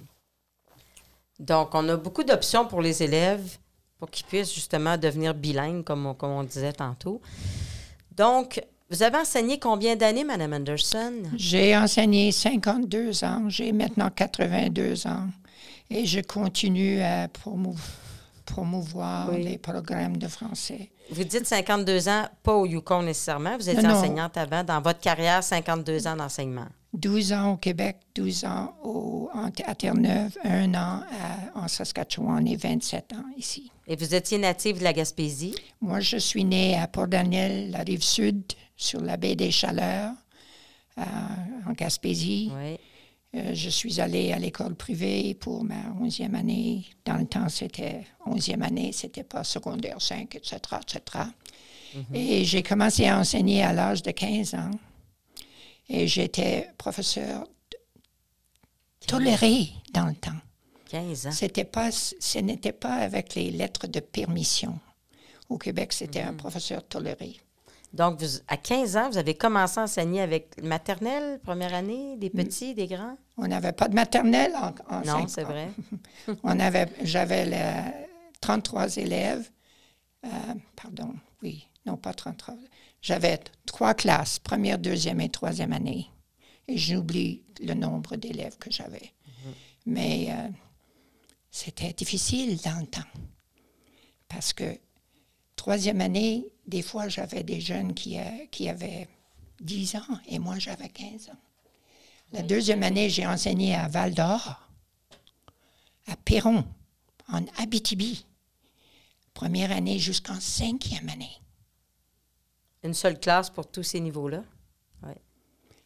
Donc, 1.38 1.74
on 1.74 1.88
a 1.88 1.96
beaucoup 1.96 2.22
d'options 2.22 2.66
pour 2.66 2.80
les 2.80 3.02
élèves 3.02 3.58
pour 3.98 4.10
qu'ils 4.10 4.26
puissent 4.26 4.54
justement 4.54 4.96
devenir 4.96 5.34
bilingues, 5.34 5.84
comme 5.84 6.06
on, 6.06 6.14
comme 6.14 6.30
on 6.30 6.42
disait 6.44 6.72
tantôt. 6.72 7.20
Donc, 8.16 8.62
vous 8.90 9.02
avez 9.02 9.16
enseigné 9.18 9.58
combien 9.58 9.96
d'années, 9.96 10.24
Mme 10.24 10.52
Anderson? 10.52 11.14
J'ai 11.36 11.76
enseigné 11.76 12.30
52 12.30 13.24
ans. 13.24 13.48
J'ai 13.48 13.72
maintenant 13.72 14.10
82 14.10 15.06
ans. 15.06 15.28
Et 15.90 16.06
je 16.06 16.20
continue 16.20 17.00
à 17.00 17.28
promouvoir 18.44 19.32
les 19.32 19.58
programmes 19.58 20.16
de 20.18 20.28
français. 20.28 20.90
Vous 21.10 21.24
dites 21.24 21.46
52 21.46 22.08
ans, 22.08 22.28
pas 22.42 22.54
au 22.54 22.66
Yukon 22.66 23.02
nécessairement. 23.02 23.56
Vous 23.56 23.68
étiez 23.68 23.86
enseignante 23.86 24.36
avant. 24.36 24.64
Dans 24.64 24.80
votre 24.80 25.00
carrière, 25.00 25.42
52 25.42 26.06
ans 26.06 26.16
d'enseignement. 26.16 26.66
12 26.94 27.32
ans 27.32 27.52
au 27.52 27.56
Québec, 27.56 27.98
12 28.14 28.44
ans 28.44 28.74
au, 28.82 29.28
à 29.34 29.74
Terre-Neuve, 29.74 30.36
un 30.44 30.74
an 30.74 31.02
en 31.54 31.68
Saskatchewan 31.68 32.46
et 32.46 32.56
27 32.56 33.12
ans 33.14 33.24
ici. 33.36 33.70
Et 33.86 33.96
vous 33.96 34.14
étiez 34.14 34.38
native 34.38 34.78
de 34.78 34.84
la 34.84 34.92
Gaspésie? 34.92 35.54
Moi, 35.80 36.00
je 36.00 36.16
suis 36.16 36.44
née 36.44 36.76
à 36.78 36.86
Port-Daniel, 36.86 37.70
la 37.70 37.80
rive 37.80 38.02
sud, 38.02 38.44
sur 38.76 39.00
la 39.00 39.16
baie 39.16 39.36
des 39.36 39.50
Chaleurs, 39.50 40.12
euh, 40.98 41.02
en 41.66 41.72
Gaspésie. 41.72 42.50
Oui. 42.54 42.78
Euh, 43.36 43.52
je 43.52 43.68
suis 43.68 44.00
allée 44.00 44.32
à 44.32 44.38
l'école 44.38 44.74
privée 44.74 45.34
pour 45.34 45.64
ma 45.64 45.90
11e 46.00 46.34
année. 46.34 46.84
Dans 47.04 47.16
le 47.16 47.26
temps, 47.26 47.48
c'était 47.48 48.04
11e 48.26 48.62
année, 48.62 48.92
c'était 48.92 49.24
pas 49.24 49.44
secondaire 49.44 50.00
5, 50.00 50.34
etc., 50.36 50.58
etc. 50.80 51.24
Et 52.12 52.44
j'ai 52.44 52.62
commencé 52.62 53.06
à 53.06 53.20
enseigner 53.20 53.62
à 53.62 53.72
l'âge 53.72 54.02
de 54.02 54.10
15 54.10 54.54
ans. 54.54 54.70
Et 55.88 56.06
j'étais 56.06 56.70
professeur 56.78 57.46
toléré 59.06 59.68
dans 59.92 60.06
le 60.06 60.14
temps. 60.14 60.30
15 60.88 61.26
ans. 61.26 61.32
C'était 61.32 61.64
pas, 61.64 61.90
ce 61.90 62.38
n'était 62.38 62.72
pas 62.72 62.94
avec 62.94 63.34
les 63.34 63.50
lettres 63.50 63.86
de 63.86 64.00
permission. 64.00 64.78
Au 65.48 65.58
Québec, 65.58 65.92
c'était 65.92 66.22
un 66.22 66.32
mhm. 66.32 66.38
professeur 66.38 66.86
toléré. 66.86 67.36
Donc, 67.92 68.20
vous, 68.20 68.40
à 68.48 68.56
15 68.56 68.96
ans, 68.96 69.10
vous 69.10 69.18
avez 69.18 69.34
commencé 69.34 69.78
à 69.78 69.84
enseigner 69.84 70.20
avec 70.20 70.60
maternelle, 70.62 71.38
première 71.44 71.74
année, 71.74 72.16
des 72.16 72.28
mm. 72.28 72.32
petits, 72.32 72.74
des 72.74 72.88
grands? 72.88 73.16
On 73.36 73.46
n'avait 73.46 73.72
pas 73.72 73.88
de 73.88 73.94
maternelle 73.94 74.52
en, 74.56 74.96
en 74.96 75.00
Non, 75.02 75.28
c'est 75.28 75.44
vrai. 75.44 75.70
On 76.42 76.58
avait, 76.58 76.88
j'avais 77.02 77.46
33 78.40 78.96
élèves. 78.96 79.48
Euh, 80.24 80.28
pardon, 80.74 81.14
oui, 81.42 81.68
non 81.86 81.96
pas 81.96 82.12
33. 82.12 82.56
J'avais 83.04 83.38
trois 83.66 83.92
classes, 83.92 84.38
première, 84.38 84.78
deuxième 84.78 85.20
et 85.20 85.28
troisième 85.28 85.74
année. 85.74 86.10
Et 86.66 86.78
j'oublie 86.78 87.42
le 87.60 87.74
nombre 87.74 88.16
d'élèves 88.16 88.56
que 88.56 88.72
j'avais. 88.72 89.12
Mais 89.84 90.28
euh, 90.30 90.48
c'était 91.50 91.92
difficile 91.92 92.56
dans 92.64 92.80
le 92.80 92.86
temps. 92.86 93.10
Parce 94.26 94.54
que 94.54 94.80
troisième 95.54 96.00
année, 96.00 96.46
des 96.66 96.80
fois, 96.80 97.08
j'avais 97.08 97.42
des 97.42 97.60
jeunes 97.60 97.92
qui, 97.92 98.18
euh, 98.18 98.46
qui 98.50 98.70
avaient 98.70 99.06
10 99.60 99.96
ans 99.96 100.18
et 100.26 100.38
moi, 100.38 100.58
j'avais 100.58 100.88
15 100.88 101.28
ans. 101.28 101.40
La 102.32 102.40
deuxième 102.40 102.82
année, 102.82 103.10
j'ai 103.10 103.26
enseigné 103.26 103.74
à 103.74 103.86
Val 103.86 104.14
d'Or, 104.14 104.66
à 106.06 106.16
Perron, 106.16 106.64
en 107.28 107.44
Abitibi. 107.58 108.24
Première 109.34 109.72
année 109.72 109.98
jusqu'en 109.98 110.40
cinquième 110.40 111.10
année. 111.10 111.43
Une 112.84 112.94
seule 112.94 113.18
classe 113.18 113.50
pour 113.50 113.66
tous 113.66 113.82
ces 113.82 114.00
niveaux-là? 114.00 114.44
Oui. 115.02 115.14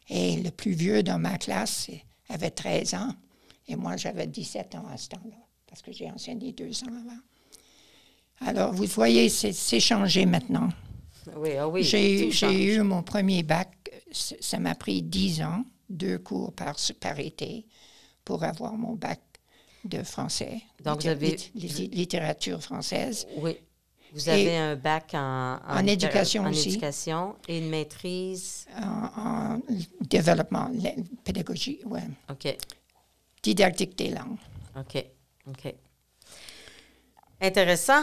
Et 0.08 0.36
le 0.36 0.50
plus 0.50 0.72
vieux 0.72 1.02
dans 1.02 1.18
ma 1.18 1.38
classe 1.38 1.88
avait 2.28 2.50
13 2.50 2.94
ans. 2.94 3.14
Et 3.68 3.76
moi, 3.76 3.96
j'avais 3.96 4.26
17 4.26 4.74
ans 4.74 4.86
à 4.92 4.96
ce 4.96 5.10
temps-là, 5.10 5.36
parce 5.68 5.80
que 5.82 5.92
j'ai 5.92 6.10
enseigné 6.10 6.52
deux 6.52 6.82
ans 6.84 6.88
avant. 6.88 7.20
Alors, 8.40 8.72
vous 8.72 8.86
voyez, 8.86 9.28
c'est 9.28 9.80
changé 9.80 10.26
maintenant. 10.26 10.70
Oui, 11.36 11.56
ah 11.56 11.68
oui. 11.68 11.82
J'ai 11.82 12.74
eu 12.74 12.82
mon 12.82 13.02
premier 13.02 13.42
bac. 13.42 13.70
Ça 14.12 14.58
m'a 14.58 14.74
pris 14.74 15.02
dix 15.02 15.42
ans, 15.42 15.64
deux 15.90 16.18
cours 16.18 16.52
par, 16.52 16.76
par 17.00 17.18
été, 17.18 17.66
pour 18.24 18.42
avoir 18.42 18.72
mon 18.74 18.94
bac 18.94 19.20
de 19.84 20.02
français. 20.02 20.62
Donc, 20.82 21.02
vous 21.02 21.08
avez. 21.08 21.36
littérature 21.54 22.62
française. 22.62 23.26
Oui. 23.36 23.56
Vous 24.18 24.28
avez 24.28 24.56
un 24.56 24.76
bac 24.76 25.12
en, 25.14 25.58
en, 25.66 25.86
éducation 25.86 26.44
en 26.44 26.50
aussi. 26.50 26.70
éducation 26.70 27.36
et 27.46 27.58
une 27.58 27.70
maîtrise? 27.70 28.66
En, 28.76 29.60
développement, 30.00 30.70
pédagogie, 31.24 31.80
oui. 31.84 32.00
OK. 32.30 32.56
Didactique 33.42 33.96
des 33.96 34.10
langues. 34.10 34.38
OK. 34.76 35.04
OK. 35.46 35.74
Intéressant. 37.40 38.02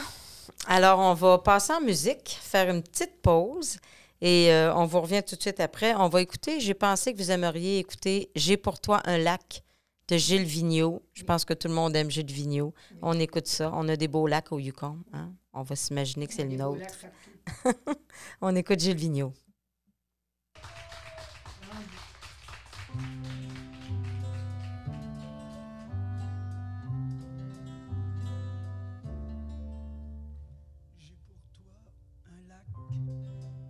Alors, 0.67 0.99
on 0.99 1.13
va 1.13 1.38
passer 1.39 1.73
en 1.73 1.82
musique, 1.82 2.38
faire 2.41 2.69
une 2.69 2.82
petite 2.82 3.21
pause 3.21 3.78
et 4.21 4.51
euh, 4.51 4.73
on 4.75 4.86
vous 4.86 5.01
revient 5.01 5.21
tout 5.28 5.36
de 5.36 5.41
suite 5.41 5.60
après. 5.60 5.93
On 5.95 6.08
va 6.08 6.21
écouter, 6.21 6.60
j'ai 6.60 6.73
pensé 6.73 7.13
que 7.13 7.17
vous 7.17 7.32
aimeriez 7.32 7.80
écouter 7.80 8.32
J'ai 8.36 8.58
pour 8.58 8.80
toi 8.80 9.01
un 9.06 9.17
lac 9.17 9.63
de 10.08 10.17
Gilles 10.17 10.43
Vigneault. 10.43 11.01
Je 11.13 11.23
pense 11.23 11.45
que 11.45 11.54
tout 11.54 11.67
le 11.67 11.73
monde 11.73 11.95
aime 11.95 12.10
Gilles 12.10 12.32
Vigneault. 12.32 12.73
On 13.01 13.19
écoute 13.19 13.47
ça. 13.47 13.71
On 13.73 13.88
a 13.89 13.95
des 13.95 14.08
beaux 14.08 14.28
lacs 14.28 14.51
au 14.51 14.60
Yukon. 14.60 14.97
Hein? 15.13 15.32
On 15.57 15.63
va 15.63 15.75
s'imaginer 15.77 16.27
que 16.27 16.33
c'est 16.33 16.43
le 16.43 16.57
nôtre. 16.57 17.05
On 18.41 18.53
écoute 18.57 18.77
Gilvignot. 18.81 19.31
J'ai 30.99 31.15
pour 31.25 31.37
toi 31.53 31.73
un 32.25 32.49
lac, 32.49 32.65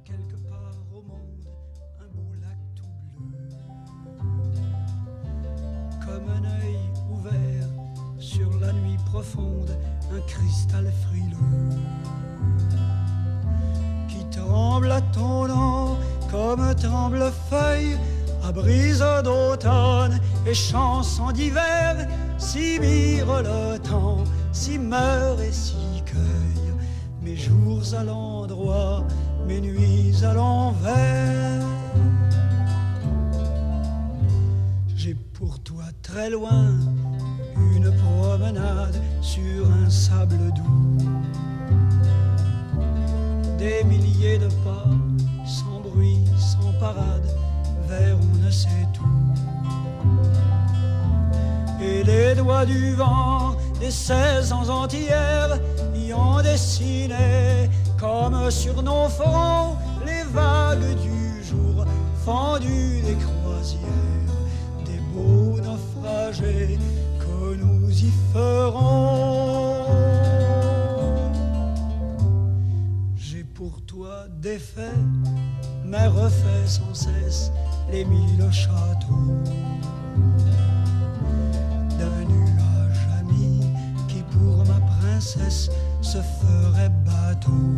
quelque 0.03 0.37
part 0.49 0.73
au 0.91 1.03
monde, 1.03 1.45
un 1.99 2.07
beau 2.07 2.33
lac 2.41 2.57
tout 2.75 3.23
bleu. 3.23 3.47
Comme 6.03 6.29
un 6.29 6.43
œil 6.61 6.79
ouvert 7.11 7.67
sur 8.17 8.57
la 8.59 8.73
nuit 8.73 8.97
profonde 9.05 9.77
un 10.13 10.21
cristal 10.27 10.91
frileux 11.03 11.79
qui 14.07 14.25
tremble 14.37 14.91
à 14.91 15.01
ton 15.01 15.47
nom 15.47 15.97
comme 16.29 16.75
tremble 16.75 17.31
feuille 17.49 17.97
à 18.43 18.51
brise 18.51 19.03
d'automne 19.23 20.19
et 20.45 20.53
chanson 20.53 21.31
d'hiver, 21.31 22.07
si 22.37 22.79
mire 22.79 23.41
le 23.41 23.77
temps, 23.79 24.23
si 24.51 24.77
meurt 24.77 25.39
et 25.39 25.51
si 25.51 26.03
cueille 26.05 26.73
mes 27.21 27.35
jours 27.35 27.81
à 27.97 28.03
l'endroit, 28.03 29.03
mes 29.47 29.61
nuits 29.61 30.13
à 30.23 30.33
l'envers. 30.33 31.63
J'ai 34.95 35.15
pour 35.15 35.59
toi 35.59 35.85
très 36.03 36.29
loin 36.29 36.75
une 37.85 37.91
promenade 37.97 38.99
sur 39.21 39.69
un 39.69 39.89
sable 39.89 40.37
doux. 40.53 40.97
Des 43.57 43.83
milliers 43.83 44.37
de 44.37 44.47
pas, 44.63 44.89
sans 45.45 45.79
bruit, 45.81 46.23
sans 46.37 46.71
parade, 46.79 47.27
vers 47.87 48.17
on 48.17 48.45
ne 48.45 48.51
sait 48.51 48.87
tout. 48.93 49.03
Et 51.81 52.03
les 52.03 52.35
doigts 52.35 52.65
du 52.65 52.93
vent 52.95 53.55
des 53.79 53.91
saisons 53.91 54.69
entières 54.69 55.59
y 55.95 56.13
ont 56.13 56.41
dessiné, 56.41 57.69
comme 57.99 58.49
sur 58.49 58.81
nos 58.81 59.07
fronts, 59.09 59.75
les 60.05 60.23
vagues 60.31 60.95
du 61.01 61.43
jour 61.43 61.85
fendues 62.25 63.01
des 63.01 63.15
croisières, 63.15 64.33
des 64.85 64.99
beaux 65.13 65.59
naufragés 65.61 66.79
J'ai 73.15 73.43
pour 73.43 73.81
toi 73.85 74.25
défait, 74.41 74.99
mais 75.83 76.07
refait 76.07 76.67
sans 76.67 76.93
cesse 76.93 77.51
les 77.91 78.05
mille 78.05 78.51
châteaux. 78.51 79.43
D'un 81.97 82.25
nuage 82.27 83.07
ami 83.19 83.61
qui 84.07 84.21
pour 84.31 84.57
ma 84.65 84.79
princesse 84.99 85.69
se 86.01 86.17
ferait 86.17 86.91
bateau, 87.05 87.77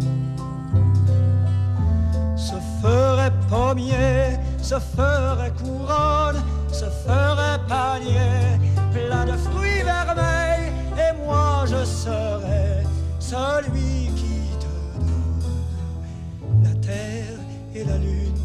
se 2.35 2.55
ferait 2.81 3.33
pommier, 3.49 4.37
se 4.61 4.79
ferait 4.79 5.53
couronne, 5.61 6.41
se 6.71 6.85
ferait 7.05 7.59
panier 7.67 8.76
plein 8.91 9.25
de 9.25 9.37
fruits 9.37 9.83
vermeils, 9.83 10.71
et 10.97 11.25
moi 11.25 11.65
je 11.65 11.83
serais 11.85 12.83
celui 13.19 14.09
qui 14.15 14.39
te 14.59 14.71
donne 14.99 16.63
la 16.63 16.73
terre 16.75 17.39
et 17.75 17.83
la 17.83 17.97
lune 17.97 18.41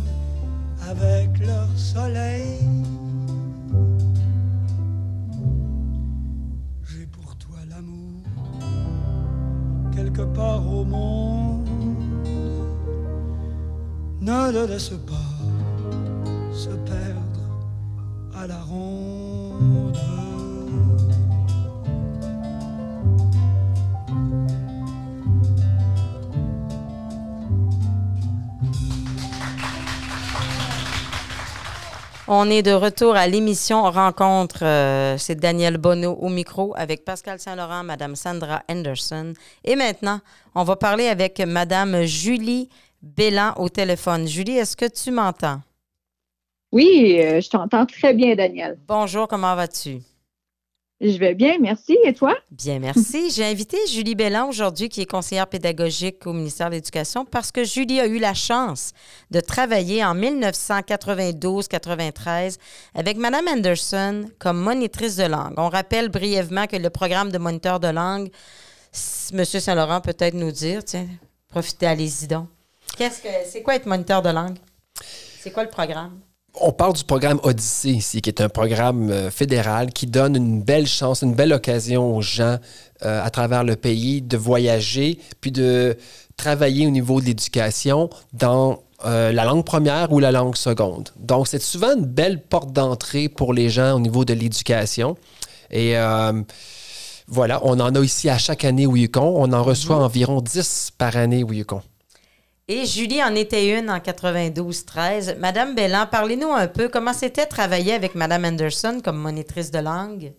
avec 0.88 1.38
leur 1.46 1.68
soleil. 1.76 2.58
J'ai 6.84 7.06
pour 7.06 7.36
toi 7.36 7.58
l'amour 7.70 8.22
quelque 9.94 10.22
part 10.22 10.66
au 10.66 10.84
monde. 10.84 11.68
Ne 14.20 14.52
le 14.52 14.66
laisse 14.66 14.90
pas 14.90 15.32
se 16.52 16.68
perdre 16.68 17.44
à 18.36 18.46
la 18.46 18.62
ronde. 18.62 19.71
On 32.34 32.48
est 32.48 32.62
de 32.62 32.72
retour 32.72 33.14
à 33.14 33.26
l'émission 33.26 33.82
Rencontre. 33.82 34.60
euh, 34.64 35.18
C'est 35.18 35.34
Daniel 35.34 35.76
Bonneau 35.76 36.14
au 36.14 36.30
micro 36.30 36.72
avec 36.78 37.04
Pascal 37.04 37.38
Saint-Laurent, 37.38 37.84
Madame 37.84 38.16
Sandra 38.16 38.62
Anderson. 38.70 39.34
Et 39.64 39.76
maintenant, 39.76 40.18
on 40.54 40.64
va 40.64 40.76
parler 40.76 41.08
avec 41.08 41.40
Madame 41.40 42.04
Julie 42.04 42.70
Bélan 43.02 43.52
au 43.58 43.68
téléphone. 43.68 44.26
Julie, 44.26 44.56
est-ce 44.56 44.78
que 44.78 44.86
tu 44.86 45.10
m'entends? 45.10 45.60
Oui, 46.72 47.20
euh, 47.20 47.42
je 47.42 47.50
t'entends 47.50 47.84
très 47.84 48.14
bien, 48.14 48.34
Daniel. 48.34 48.78
Bonjour, 48.88 49.28
comment 49.28 49.54
vas-tu? 49.54 49.98
Je 51.04 51.18
vais 51.18 51.34
bien, 51.34 51.58
merci. 51.60 51.98
Et 52.04 52.14
toi? 52.14 52.36
Bien, 52.52 52.78
merci. 52.78 53.28
J'ai 53.34 53.44
invité 53.44 53.76
Julie 53.88 54.14
Bélan 54.14 54.48
aujourd'hui, 54.48 54.88
qui 54.88 55.00
est 55.00 55.10
conseillère 55.10 55.48
pédagogique 55.48 56.24
au 56.28 56.32
ministère 56.32 56.70
de 56.70 56.76
l'Éducation, 56.76 57.24
parce 57.24 57.50
que 57.50 57.64
Julie 57.64 57.98
a 57.98 58.06
eu 58.06 58.20
la 58.20 58.34
chance 58.34 58.92
de 59.32 59.40
travailler 59.40 60.04
en 60.04 60.14
1992-93 60.14 62.56
avec 62.94 63.16
Mme 63.16 63.48
Anderson 63.48 64.30
comme 64.38 64.60
monitrice 64.60 65.16
de 65.16 65.24
langue. 65.24 65.54
On 65.56 65.68
rappelle 65.68 66.08
brièvement 66.08 66.68
que 66.68 66.76
le 66.76 66.90
programme 66.90 67.32
de 67.32 67.38
moniteur 67.38 67.80
de 67.80 67.88
langue, 67.88 68.30
M. 69.32 69.44
Saint-Laurent 69.44 70.00
peut-être 70.00 70.34
nous 70.34 70.52
dire, 70.52 70.84
tiens, 70.84 71.08
profitez, 71.48 71.86
allez-y 71.86 72.28
donc. 72.28 72.46
Qu'est-ce 72.96 73.20
que 73.20 73.28
c'est 73.50 73.62
quoi 73.62 73.74
être 73.74 73.86
moniteur 73.86 74.22
de 74.22 74.28
langue? 74.28 74.58
C'est 75.40 75.50
quoi 75.50 75.64
le 75.64 75.70
programme? 75.70 76.20
On 76.60 76.70
parle 76.70 76.92
du 76.92 77.04
programme 77.04 77.40
Odyssée 77.42 77.90
ici, 77.90 78.20
qui 78.20 78.28
est 78.28 78.40
un 78.40 78.48
programme 78.48 79.10
euh, 79.10 79.30
fédéral 79.30 79.92
qui 79.92 80.06
donne 80.06 80.36
une 80.36 80.62
belle 80.62 80.86
chance, 80.86 81.22
une 81.22 81.34
belle 81.34 81.52
occasion 81.52 82.16
aux 82.16 82.22
gens 82.22 82.58
euh, 83.02 83.24
à 83.24 83.30
travers 83.30 83.64
le 83.64 83.74
pays 83.74 84.22
de 84.22 84.36
voyager, 84.36 85.18
puis 85.40 85.50
de 85.50 85.96
travailler 86.36 86.86
au 86.86 86.90
niveau 86.90 87.20
de 87.20 87.26
l'éducation 87.26 88.10
dans 88.32 88.80
euh, 89.04 89.32
la 89.32 89.44
langue 89.44 89.64
première 89.64 90.12
ou 90.12 90.20
la 90.20 90.30
langue 90.30 90.56
seconde. 90.56 91.08
Donc, 91.18 91.48
c'est 91.48 91.60
souvent 91.60 91.96
une 91.96 92.04
belle 92.04 92.40
porte 92.40 92.72
d'entrée 92.72 93.28
pour 93.28 93.52
les 93.52 93.68
gens 93.68 93.96
au 93.96 94.00
niveau 94.00 94.24
de 94.24 94.32
l'éducation. 94.32 95.16
Et 95.70 95.96
euh, 95.96 96.40
voilà, 97.26 97.60
on 97.64 97.80
en 97.80 97.94
a 97.94 98.00
ici 98.00 98.28
à 98.28 98.38
chaque 98.38 98.64
année 98.64 98.86
au 98.86 98.94
Yukon. 98.94 99.34
On 99.36 99.52
en 99.52 99.62
reçoit 99.64 99.96
environ 99.96 100.40
10 100.40 100.92
par 100.98 101.16
année 101.16 101.42
au 101.42 101.52
Yukon. 101.52 101.82
Et 102.68 102.86
Julie 102.86 103.22
en 103.22 103.34
était 103.34 103.78
une 103.78 103.90
en 103.90 103.98
92-13. 103.98 105.38
Madame 105.38 105.74
Bellan, 105.74 106.06
parlez-nous 106.10 106.52
un 106.52 106.68
peu 106.68 106.88
comment 106.88 107.12
c'était 107.12 107.46
travailler 107.46 107.92
avec 107.92 108.14
Madame 108.14 108.44
Anderson 108.44 109.00
comme 109.02 109.18
monitrice 109.18 109.70
de 109.70 109.80
langue? 109.80 110.32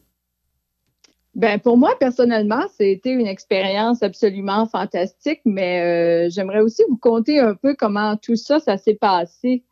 Ben 1.36 1.60
pour 1.60 1.78
moi, 1.78 1.96
personnellement, 2.00 2.64
c'était 2.78 3.12
une 3.12 3.28
expérience 3.28 4.04
absolument 4.04 4.68
fantastique, 4.68 5.42
mais 5.46 5.82
euh, 5.82 6.30
j'aimerais 6.30 6.62
aussi 6.62 6.84
vous 6.88 6.98
conter 6.98 7.40
un 7.40 7.56
peu 7.56 7.76
comment 7.76 8.16
tout 8.18 8.36
ça, 8.36 8.60
ça 8.60 8.78
s'est 8.78 8.96
passé. 8.96 9.64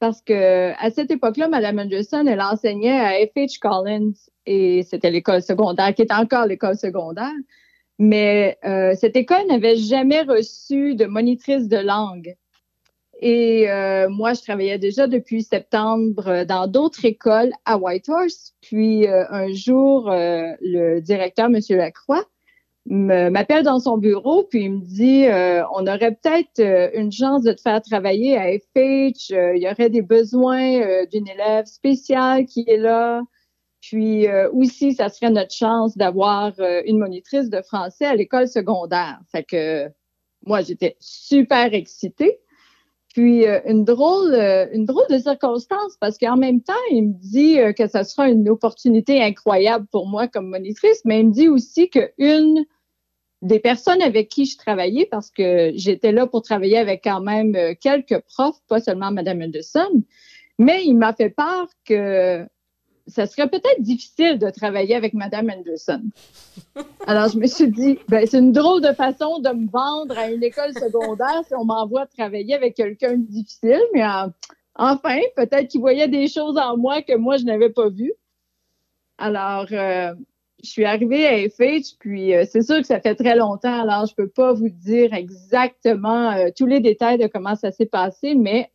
Parce 0.00 0.20
que 0.20 0.72
à 0.78 0.90
cette 0.90 1.10
époque-là, 1.10 1.48
Mme 1.48 1.80
Anderson, 1.80 2.24
elle 2.28 2.40
enseignait 2.40 3.00
à 3.00 3.26
F.H. 3.26 3.58
Collins 3.58 4.12
et 4.46 4.82
c'était 4.84 5.10
l'école 5.10 5.42
secondaire, 5.42 5.94
qui 5.94 6.02
est 6.02 6.12
encore 6.12 6.46
l'école 6.46 6.76
secondaire. 6.76 7.32
Mais 7.98 8.58
euh, 8.64 8.94
cette 8.94 9.16
école 9.16 9.46
n'avait 9.48 9.76
jamais 9.76 10.22
reçu 10.22 10.94
de 10.94 11.06
monitrice 11.06 11.68
de 11.68 11.78
langue. 11.78 12.36
Et 13.20 13.68
euh, 13.68 14.08
moi, 14.08 14.34
je 14.34 14.42
travaillais 14.42 14.78
déjà 14.78 15.08
depuis 15.08 15.42
septembre 15.42 16.44
dans 16.44 16.68
d'autres 16.68 17.04
écoles 17.04 17.52
à 17.64 17.76
Whitehorse. 17.76 18.54
Puis 18.60 19.08
euh, 19.08 19.24
un 19.30 19.52
jour, 19.52 20.08
euh, 20.10 20.52
le 20.60 21.00
directeur, 21.00 21.46
M. 21.46 21.58
Lacroix, 21.70 22.24
m'appelle 22.90 23.64
dans 23.64 23.80
son 23.80 23.98
bureau, 23.98 24.44
puis 24.44 24.64
il 24.64 24.72
me 24.72 24.80
dit 24.80 25.26
euh, 25.26 25.62
on 25.74 25.86
aurait 25.86 26.14
peut-être 26.14 26.60
euh, 26.60 26.90
une 26.94 27.12
chance 27.12 27.42
de 27.42 27.52
te 27.52 27.60
faire 27.60 27.82
travailler 27.82 28.36
à 28.38 28.46
FH. 28.58 29.32
euh, 29.32 29.56
il 29.56 29.62
y 29.62 29.68
aurait 29.68 29.90
des 29.90 30.02
besoins 30.02 30.80
euh, 30.80 31.06
d'une 31.06 31.28
élève 31.28 31.66
spéciale 31.66 32.46
qui 32.46 32.64
est 32.66 32.78
là. 32.78 33.22
Puis 33.80 34.26
euh, 34.26 34.50
aussi, 34.52 34.94
ça 34.94 35.08
serait 35.08 35.30
notre 35.30 35.54
chance 35.54 35.96
d'avoir 35.96 36.52
euh, 36.58 36.82
une 36.84 36.98
monitrice 36.98 37.48
de 37.48 37.62
français 37.62 38.06
à 38.06 38.14
l'école 38.14 38.48
secondaire. 38.48 39.20
Fait 39.30 39.44
que 39.44 39.88
moi, 40.44 40.62
j'étais 40.62 40.96
super 41.00 41.72
excitée. 41.74 42.40
Puis 43.14 43.46
euh, 43.46 43.60
une 43.66 43.84
drôle, 43.84 44.34
euh, 44.34 44.66
une 44.72 44.84
drôle 44.84 45.06
de 45.08 45.18
circonstance 45.18 45.96
parce 46.00 46.18
qu'en 46.18 46.36
même 46.36 46.60
temps, 46.60 46.74
il 46.90 47.08
me 47.08 47.14
dit 47.14 47.58
que 47.74 47.86
ça 47.86 48.04
sera 48.04 48.28
une 48.28 48.48
opportunité 48.48 49.22
incroyable 49.22 49.86
pour 49.90 50.08
moi 50.08 50.28
comme 50.28 50.48
monitrice, 50.48 51.00
mais 51.04 51.20
il 51.20 51.28
me 51.28 51.32
dit 51.32 51.48
aussi 51.48 51.88
que 51.88 52.12
une 52.18 52.64
des 53.40 53.60
personnes 53.60 54.02
avec 54.02 54.28
qui 54.28 54.46
je 54.46 54.58
travaillais, 54.58 55.06
parce 55.06 55.30
que 55.30 55.70
j'étais 55.76 56.10
là 56.10 56.26
pour 56.26 56.42
travailler 56.42 56.76
avec 56.76 57.04
quand 57.04 57.20
même 57.20 57.56
quelques 57.80 58.18
profs, 58.22 58.60
pas 58.66 58.80
seulement 58.80 59.12
Mme 59.12 59.42
Anderson, 59.42 60.02
mais 60.58 60.84
il 60.84 60.94
m'a 60.94 61.12
fait 61.12 61.30
part 61.30 61.68
que 61.84 62.44
ça 63.08 63.26
serait 63.26 63.48
peut-être 63.48 63.80
difficile 63.80 64.38
de 64.38 64.50
travailler 64.50 64.94
avec 64.94 65.14
Mme 65.14 65.50
Anderson. 65.50 66.02
Alors, 67.06 67.28
je 67.28 67.38
me 67.38 67.46
suis 67.46 67.68
dit, 67.68 67.98
ben, 68.08 68.26
c'est 68.26 68.38
une 68.38 68.52
drôle 68.52 68.82
de 68.82 68.92
façon 68.92 69.38
de 69.38 69.48
me 69.50 69.68
vendre 69.70 70.16
à 70.18 70.30
une 70.30 70.42
école 70.42 70.72
secondaire 70.74 71.42
si 71.46 71.54
on 71.54 71.64
m'envoie 71.64 72.06
travailler 72.06 72.54
avec 72.54 72.74
quelqu'un 72.74 73.12
de 73.16 73.26
difficile, 73.26 73.80
mais 73.94 74.04
en- 74.04 74.32
enfin, 74.76 75.18
peut-être 75.36 75.68
qu'il 75.68 75.80
voyait 75.80 76.08
des 76.08 76.28
choses 76.28 76.56
en 76.58 76.76
moi 76.76 77.02
que 77.02 77.16
moi, 77.16 77.36
je 77.38 77.44
n'avais 77.44 77.70
pas 77.70 77.88
vues. 77.88 78.12
Alors, 79.18 79.66
euh, 79.72 80.14
je 80.62 80.70
suis 80.70 80.84
arrivée 80.84 81.26
à 81.26 81.48
FH, 81.48 81.96
puis 81.98 82.34
euh, 82.34 82.44
c'est 82.48 82.62
sûr 82.62 82.76
que 82.78 82.86
ça 82.86 83.00
fait 83.00 83.14
très 83.14 83.36
longtemps, 83.36 83.80
alors 83.80 84.06
je 84.06 84.14
peux 84.14 84.28
pas 84.28 84.52
vous 84.52 84.68
dire 84.68 85.14
exactement 85.14 86.30
euh, 86.32 86.48
tous 86.56 86.66
les 86.66 86.80
détails 86.80 87.18
de 87.18 87.26
comment 87.26 87.54
ça 87.54 87.70
s'est 87.72 87.86
passé, 87.86 88.34
mais 88.34 88.70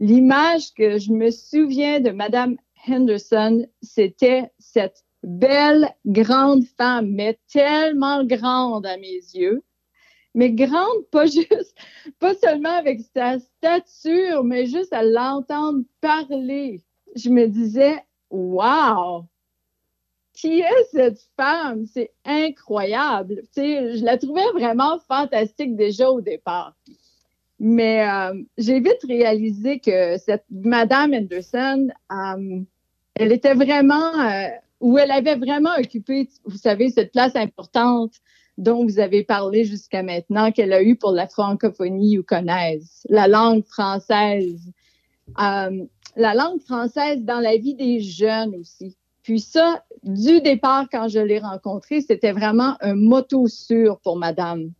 l'image 0.00 0.72
que 0.76 0.98
je 0.98 1.12
me 1.12 1.30
souviens 1.30 2.00
de 2.00 2.10
Madame 2.10 2.56
Henderson, 2.86 3.66
c'était 3.82 4.50
cette 4.58 5.04
belle, 5.22 5.88
grande 6.06 6.64
femme, 6.76 7.10
mais 7.10 7.38
tellement 7.52 8.24
grande 8.24 8.86
à 8.86 8.96
mes 8.96 9.20
yeux. 9.34 9.62
Mais 10.34 10.50
grande, 10.50 11.04
pas 12.18 12.34
seulement 12.34 12.76
avec 12.76 13.00
sa 13.14 13.38
stature, 13.38 14.42
mais 14.44 14.66
juste 14.66 14.92
à 14.92 15.02
l'entendre 15.02 15.84
parler. 16.00 16.82
Je 17.14 17.30
me 17.30 17.46
disais, 17.46 18.02
wow, 18.30 19.24
qui 20.34 20.60
est 20.60 20.84
cette 20.90 21.20
femme? 21.36 21.86
C'est 21.86 22.12
incroyable. 22.24 23.42
Je 23.56 24.04
la 24.04 24.18
trouvais 24.18 24.50
vraiment 24.52 24.98
fantastique 25.08 25.76
déjà 25.76 26.10
au 26.10 26.20
départ. 26.20 26.74
Mais 27.60 28.06
euh, 28.06 28.42
j'ai 28.58 28.80
vite 28.80 29.04
réalisé 29.06 29.78
que 29.78 30.18
cette 30.18 30.44
Madame 30.50 31.14
Anderson, 31.14 31.88
euh, 32.10 32.60
elle 33.14 33.32
était 33.32 33.54
vraiment, 33.54 34.20
euh, 34.20 34.48
ou 34.80 34.98
elle 34.98 35.10
avait 35.10 35.36
vraiment 35.36 35.74
occupé, 35.78 36.28
vous 36.44 36.58
savez, 36.58 36.90
cette 36.90 37.12
place 37.12 37.36
importante 37.36 38.14
dont 38.58 38.84
vous 38.84 39.00
avez 39.00 39.24
parlé 39.24 39.64
jusqu'à 39.64 40.02
maintenant, 40.02 40.52
qu'elle 40.52 40.72
a 40.72 40.82
eue 40.82 40.96
pour 40.96 41.12
la 41.12 41.26
francophonie 41.26 42.22
connaisse, 42.24 43.04
la 43.08 43.26
langue 43.26 43.64
française. 43.64 44.60
Euh, 45.40 45.84
la 46.16 46.34
langue 46.34 46.60
française 46.60 47.24
dans 47.24 47.40
la 47.40 47.56
vie 47.56 47.74
des 47.74 48.00
jeunes 48.00 48.54
aussi. 48.56 48.96
Puis 49.22 49.40
ça, 49.40 49.82
du 50.02 50.40
départ, 50.40 50.86
quand 50.92 51.08
je 51.08 51.18
l'ai 51.18 51.38
rencontrée, 51.38 52.02
c'était 52.02 52.32
vraiment 52.32 52.76
un 52.80 52.94
motto 52.94 53.48
sûr 53.48 53.98
pour 54.00 54.16
Madame. 54.16 54.70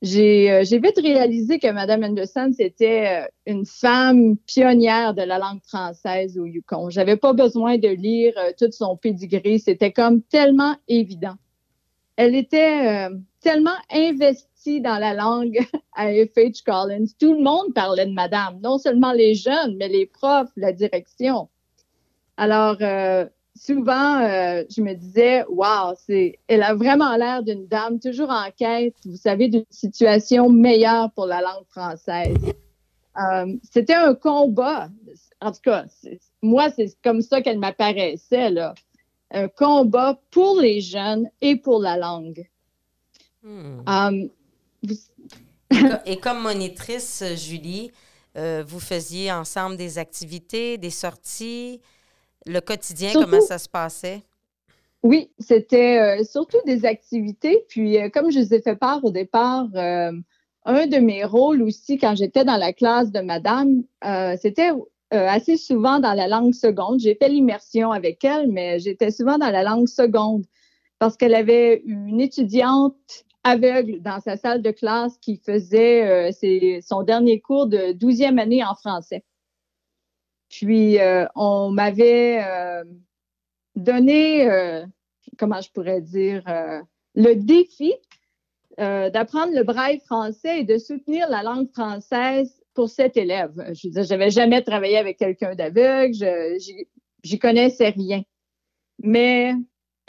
J'ai 0.00 0.52
euh, 0.52 0.62
vite 0.62 1.00
réalisé 1.02 1.58
que 1.58 1.72
Madame 1.72 2.04
Anderson, 2.04 2.52
c'était 2.56 3.24
euh, 3.24 3.28
une 3.46 3.66
femme 3.66 4.36
pionnière 4.46 5.12
de 5.12 5.22
la 5.22 5.38
langue 5.38 5.62
française 5.64 6.38
au 6.38 6.44
Yukon. 6.44 6.88
J'avais 6.88 7.16
pas 7.16 7.32
besoin 7.32 7.78
de 7.78 7.88
lire 7.88 8.32
euh, 8.38 8.52
tout 8.56 8.70
son 8.70 8.96
pedigree. 8.96 9.58
C'était 9.58 9.92
comme 9.92 10.22
tellement 10.22 10.76
évident. 10.86 11.34
Elle 12.14 12.34
était 12.34 13.08
tellement 13.40 13.78
investie 13.92 14.80
dans 14.80 14.98
la 14.98 15.14
langue 15.14 15.60
à 15.94 16.06
F.H. 16.06 16.64
Collins. 16.64 17.06
Tout 17.20 17.34
le 17.34 17.42
monde 17.42 17.72
parlait 17.74 18.06
de 18.06 18.12
Madame, 18.12 18.58
non 18.60 18.78
seulement 18.78 19.12
les 19.12 19.36
jeunes, 19.36 19.76
mais 19.78 19.86
les 19.86 20.06
profs, 20.06 20.50
la 20.56 20.72
direction. 20.72 21.48
Alors, 22.36 22.78
souvent, 23.58 24.20
euh, 24.20 24.62
je 24.74 24.80
me 24.82 24.94
disais, 24.94 25.44
wow, 25.48 25.94
c'est, 26.06 26.38
elle 26.46 26.62
a 26.62 26.74
vraiment 26.74 27.16
l'air 27.16 27.42
d'une 27.42 27.66
dame 27.66 27.98
toujours 27.98 28.30
en 28.30 28.50
quête, 28.56 28.94
vous 29.04 29.16
savez, 29.16 29.48
d'une 29.48 29.64
situation 29.70 30.48
meilleure 30.48 31.10
pour 31.12 31.26
la 31.26 31.40
langue 31.40 31.66
française. 31.68 32.36
Euh, 33.16 33.56
c'était 33.70 33.94
un 33.94 34.14
combat. 34.14 34.88
En 35.40 35.52
tout 35.52 35.60
cas, 35.62 35.84
moi, 36.42 36.70
c'est 36.70 36.96
comme 37.02 37.20
ça 37.20 37.42
qu'elle 37.42 37.58
m'apparaissait, 37.58 38.50
là. 38.50 38.74
Un 39.30 39.48
combat 39.48 40.18
pour 40.30 40.60
les 40.60 40.80
jeunes 40.80 41.28
et 41.40 41.56
pour 41.56 41.80
la 41.80 41.98
langue. 41.98 42.48
Hmm. 43.42 43.80
Euh, 43.88 44.28
et 46.06 46.16
comme 46.16 46.40
monitrice, 46.40 47.22
Julie, 47.36 47.90
vous 48.34 48.78
faisiez 48.78 49.32
ensemble 49.32 49.76
des 49.76 49.98
activités, 49.98 50.78
des 50.78 50.90
sorties. 50.90 51.80
Le 52.48 52.60
quotidien, 52.60 53.12
comment 53.12 53.42
ça 53.42 53.58
se 53.58 53.68
passait? 53.68 54.22
Oui, 55.02 55.30
c'était 55.38 55.98
euh, 56.20 56.24
surtout 56.24 56.56
des 56.64 56.86
activités. 56.86 57.66
Puis, 57.68 57.98
euh, 57.98 58.08
comme 58.08 58.30
je 58.30 58.40
vous 58.40 58.54
ai 58.54 58.62
fait 58.62 58.74
part 58.74 59.04
au 59.04 59.10
départ, 59.10 59.66
euh, 59.74 60.12
un 60.64 60.86
de 60.86 60.96
mes 60.96 61.24
rôles 61.24 61.62
aussi, 61.62 61.98
quand 61.98 62.16
j'étais 62.16 62.46
dans 62.46 62.56
la 62.56 62.72
classe 62.72 63.12
de 63.12 63.20
madame, 63.20 63.82
c'était 64.40 64.70
assez 65.10 65.56
souvent 65.56 66.00
dans 66.00 66.12
la 66.12 66.26
langue 66.26 66.52
seconde. 66.52 67.00
J'ai 67.00 67.14
fait 67.14 67.28
l'immersion 67.28 67.92
avec 67.92 68.22
elle, 68.24 68.50
mais 68.50 68.78
j'étais 68.78 69.10
souvent 69.10 69.38
dans 69.38 69.50
la 69.50 69.62
langue 69.62 69.88
seconde 69.88 70.44
parce 70.98 71.16
qu'elle 71.16 71.34
avait 71.34 71.82
une 71.86 72.20
étudiante 72.20 73.24
aveugle 73.44 74.02
dans 74.02 74.20
sa 74.20 74.36
salle 74.36 74.60
de 74.60 74.70
classe 74.70 75.16
qui 75.22 75.36
faisait 75.36 76.30
son 76.82 77.02
dernier 77.02 77.40
cours 77.40 77.66
de 77.66 77.94
12e 77.94 78.38
année 78.38 78.62
en 78.62 78.74
français. 78.74 79.24
Puis, 80.48 80.98
euh, 80.98 81.26
on 81.34 81.70
m'avait 81.70 82.42
euh, 82.44 82.84
donné, 83.76 84.48
euh, 84.48 84.84
comment 85.38 85.60
je 85.60 85.70
pourrais 85.70 86.00
dire, 86.00 86.42
le 87.14 87.34
défi 87.34 87.94
d'apprendre 88.78 89.52
le 89.54 89.64
braille 89.64 90.00
français 90.06 90.60
et 90.60 90.64
de 90.64 90.78
soutenir 90.78 91.28
la 91.28 91.42
langue 91.42 91.68
française 91.72 92.62
pour 92.74 92.88
cet 92.88 93.16
élève. 93.16 93.52
Je 93.74 93.88
veux 93.88 93.92
dire, 93.92 94.04
j'avais 94.04 94.30
jamais 94.30 94.62
travaillé 94.62 94.98
avec 94.98 95.18
quelqu'un 95.18 95.56
d'aveugle, 95.56 96.14
j'y 97.24 97.38
connaissais 97.40 97.88
rien. 97.88 98.22
Mais 99.02 99.52
euh, 99.52 99.56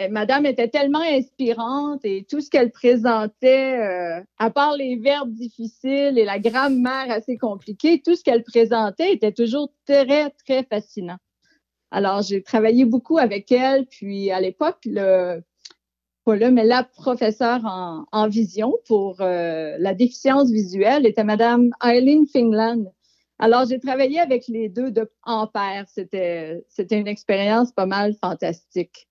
madame 0.08 0.46
était 0.46 0.70
tellement 0.70 1.02
inspirante 1.02 2.06
et 2.06 2.26
tout 2.30 2.40
ce 2.40 2.50
qu'elle 2.50 2.72
présentait, 2.72 3.78
euh, 3.78 4.24
à 4.38 4.50
part 4.50 4.78
les 4.78 4.96
verbes 4.96 5.34
difficiles 5.34 6.18
et 6.18 6.26
la 6.26 6.40
grammaire 6.40 7.12
assez 7.12 7.38
compliquée, 7.38 8.02
tout 8.04 8.16
ce 8.16 8.24
qu'elle 8.24 8.44
présentait 8.44 9.12
était 9.12 9.34
toujours 9.34 9.74
très, 9.86 10.30
très 10.46 10.64
fascinant. 10.64 11.18
Alors, 11.92 12.22
j'ai 12.22 12.42
travaillé 12.44 12.86
beaucoup 12.86 13.18
avec 13.18 13.52
elle, 13.52 13.86
puis 13.88 14.32
à 14.32 14.40
l'époque, 14.40 14.78
le, 14.86 15.42
pas 16.24 16.36
là, 16.36 16.52
mais 16.52 16.64
la 16.64 16.84
professeure 16.84 17.62
en, 17.66 18.28
vision 18.30 18.78
pour 18.88 19.22
euh, 19.22 19.76
la 19.80 19.94
déficience 19.94 20.52
visuelle 20.52 21.06
était 21.06 21.24
Madame 21.24 21.72
Eileen 21.84 22.28
Fingland. 22.28 22.94
Alors, 23.40 23.66
j'ai 23.66 23.80
travaillé 23.80 24.20
avec 24.20 24.48
les 24.48 24.70
deux 24.70 24.92
de, 24.92 25.10
en 25.24 25.48
pair. 25.48 25.86
C'était, 25.88 26.64
c'était 26.68 27.00
une 27.00 27.08
expérience 27.08 27.72
pas 27.72 27.86
mal 27.86 28.14
fantastique. 28.14 29.09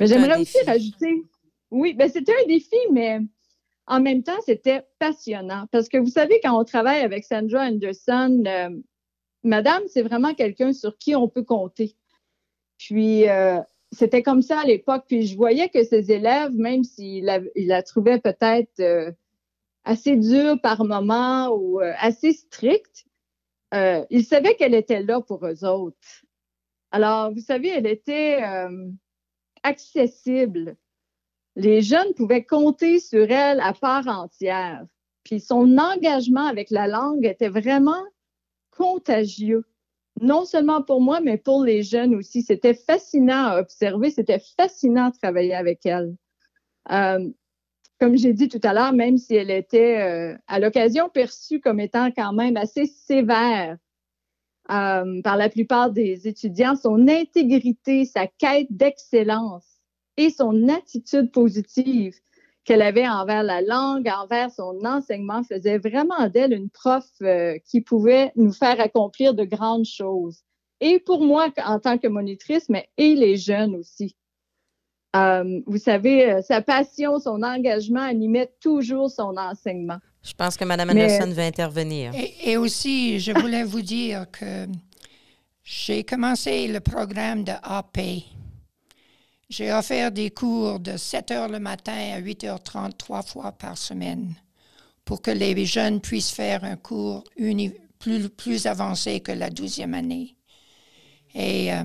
Mais 0.00 0.06
j'aimerais 0.06 0.40
aussi 0.40 0.58
rajouter. 0.66 1.22
Oui, 1.70 1.94
ben 1.94 2.08
c'était 2.08 2.32
un 2.32 2.46
défi, 2.46 2.76
mais 2.92 3.20
en 3.86 4.00
même 4.00 4.22
temps, 4.22 4.40
c'était 4.44 4.82
passionnant. 4.98 5.66
Parce 5.70 5.88
que 5.88 5.98
vous 5.98 6.10
savez, 6.10 6.40
quand 6.42 6.58
on 6.58 6.64
travaille 6.64 7.00
avec 7.00 7.24
Sandra 7.24 7.62
Anderson, 7.62 8.42
euh, 8.46 8.70
Madame, 9.44 9.82
c'est 9.88 10.02
vraiment 10.02 10.34
quelqu'un 10.34 10.72
sur 10.72 10.98
qui 10.98 11.14
on 11.14 11.28
peut 11.28 11.44
compter. 11.44 11.96
Puis, 12.78 13.28
euh, 13.28 13.60
c'était 13.92 14.22
comme 14.22 14.42
ça 14.42 14.60
à 14.60 14.64
l'époque. 14.64 15.04
Puis, 15.06 15.26
je 15.26 15.36
voyais 15.36 15.68
que 15.68 15.84
ses 15.84 16.10
élèves, 16.10 16.52
même 16.52 16.82
s'ils 16.82 17.24
la, 17.24 17.40
la 17.54 17.82
trouvaient 17.82 18.20
peut-être 18.20 18.80
euh, 18.80 19.12
assez 19.84 20.16
dure 20.16 20.60
par 20.60 20.84
moment 20.84 21.48
ou 21.54 21.78
assez 21.80 22.32
stricte, 22.32 23.04
ils 24.10 24.24
savaient 24.24 24.54
qu'elle 24.56 24.74
était 24.74 25.02
là 25.02 25.20
pour 25.20 25.46
eux 25.46 25.64
autres. 25.64 26.24
Alors, 26.90 27.30
vous 27.30 27.40
savez, 27.40 27.68
elle 27.68 27.86
était 27.86 28.40
accessible. 29.66 30.76
Les 31.56 31.82
jeunes 31.82 32.14
pouvaient 32.14 32.44
compter 32.44 33.00
sur 33.00 33.30
elle 33.30 33.60
à 33.60 33.72
part 33.72 34.06
entière. 34.06 34.84
Puis 35.24 35.40
son 35.40 35.76
engagement 35.78 36.46
avec 36.46 36.70
la 36.70 36.86
langue 36.86 37.26
était 37.26 37.48
vraiment 37.48 38.04
contagieux. 38.70 39.64
Non 40.20 40.44
seulement 40.44 40.82
pour 40.82 41.00
moi, 41.00 41.20
mais 41.20 41.36
pour 41.36 41.64
les 41.64 41.82
jeunes 41.82 42.14
aussi. 42.14 42.42
C'était 42.42 42.74
fascinant 42.74 43.46
à 43.46 43.60
observer, 43.60 44.10
c'était 44.10 44.42
fascinant 44.56 45.10
de 45.10 45.16
travailler 45.16 45.54
avec 45.54 45.84
elle. 45.84 46.14
Euh, 46.90 47.28
comme 47.98 48.16
j'ai 48.16 48.32
dit 48.34 48.48
tout 48.48 48.60
à 48.62 48.72
l'heure, 48.72 48.92
même 48.92 49.18
si 49.18 49.34
elle 49.34 49.50
était 49.50 49.98
euh, 50.00 50.36
à 50.46 50.60
l'occasion 50.60 51.08
perçue 51.08 51.60
comme 51.60 51.80
étant 51.80 52.10
quand 52.12 52.32
même 52.32 52.56
assez 52.56 52.86
sévère 52.86 53.78
euh, 54.70 55.22
par 55.22 55.36
la 55.36 55.48
plupart 55.48 55.90
des 55.90 56.26
étudiants, 56.26 56.74
son 56.74 57.06
intégrité, 57.08 58.04
sa 58.04 58.26
quête 58.26 58.66
d'excellence 58.70 59.64
et 60.16 60.30
son 60.30 60.68
attitude 60.68 61.30
positive 61.30 62.14
qu'elle 62.64 62.82
avait 62.82 63.06
envers 63.06 63.44
la 63.44 63.62
langue, 63.62 64.08
envers 64.08 64.50
son 64.50 64.84
enseignement, 64.84 65.44
faisait 65.44 65.78
vraiment 65.78 66.28
d'elle 66.28 66.52
une 66.52 66.68
prof 66.68 67.04
euh, 67.22 67.56
qui 67.64 67.80
pouvait 67.80 68.32
nous 68.34 68.52
faire 68.52 68.80
accomplir 68.80 69.34
de 69.34 69.44
grandes 69.44 69.84
choses. 69.84 70.42
Et 70.80 70.98
pour 70.98 71.24
moi, 71.24 71.48
en 71.64 71.78
tant 71.78 71.96
que 71.96 72.08
monitrice, 72.08 72.68
mais 72.68 72.88
et 72.96 73.14
les 73.14 73.36
jeunes 73.36 73.76
aussi. 73.76 74.16
Euh, 75.14 75.60
vous 75.66 75.78
savez, 75.78 76.42
sa 76.42 76.60
passion, 76.60 77.18
son 77.20 77.42
engagement 77.42 78.02
animait 78.02 78.52
toujours 78.60 79.10
son 79.10 79.36
enseignement. 79.36 79.98
Je 80.26 80.34
pense 80.34 80.56
que 80.56 80.64
Mme 80.64 80.90
Anderson 80.90 81.30
veut 81.30 81.44
intervenir. 81.44 82.12
Et, 82.42 82.56
aussi, 82.56 83.20
je 83.20 83.30
voulais 83.30 83.62
vous 83.62 83.82
dire 83.82 84.26
que 84.32 84.66
j'ai 85.62 86.02
commencé 86.02 86.66
le 86.66 86.80
programme 86.80 87.44
de 87.44 87.52
AP. 87.62 88.24
J'ai 89.48 89.72
offert 89.72 90.10
des 90.10 90.30
cours 90.30 90.80
de 90.80 90.96
7 90.96 91.30
heures 91.30 91.48
le 91.48 91.60
matin 91.60 92.14
à 92.14 92.20
8h30 92.20 92.96
trois 92.96 93.22
fois 93.22 93.52
par 93.52 93.78
semaine 93.78 94.34
pour 95.04 95.22
que 95.22 95.30
les 95.30 95.64
jeunes 95.64 96.00
puissent 96.00 96.32
faire 96.32 96.64
un 96.64 96.74
cours 96.74 97.22
plus, 98.00 98.28
plus 98.28 98.66
avancé 98.66 99.20
que 99.20 99.30
la 99.30 99.48
douzième 99.48 99.94
année. 99.94 100.34
Et 101.36 101.72
euh, 101.72 101.84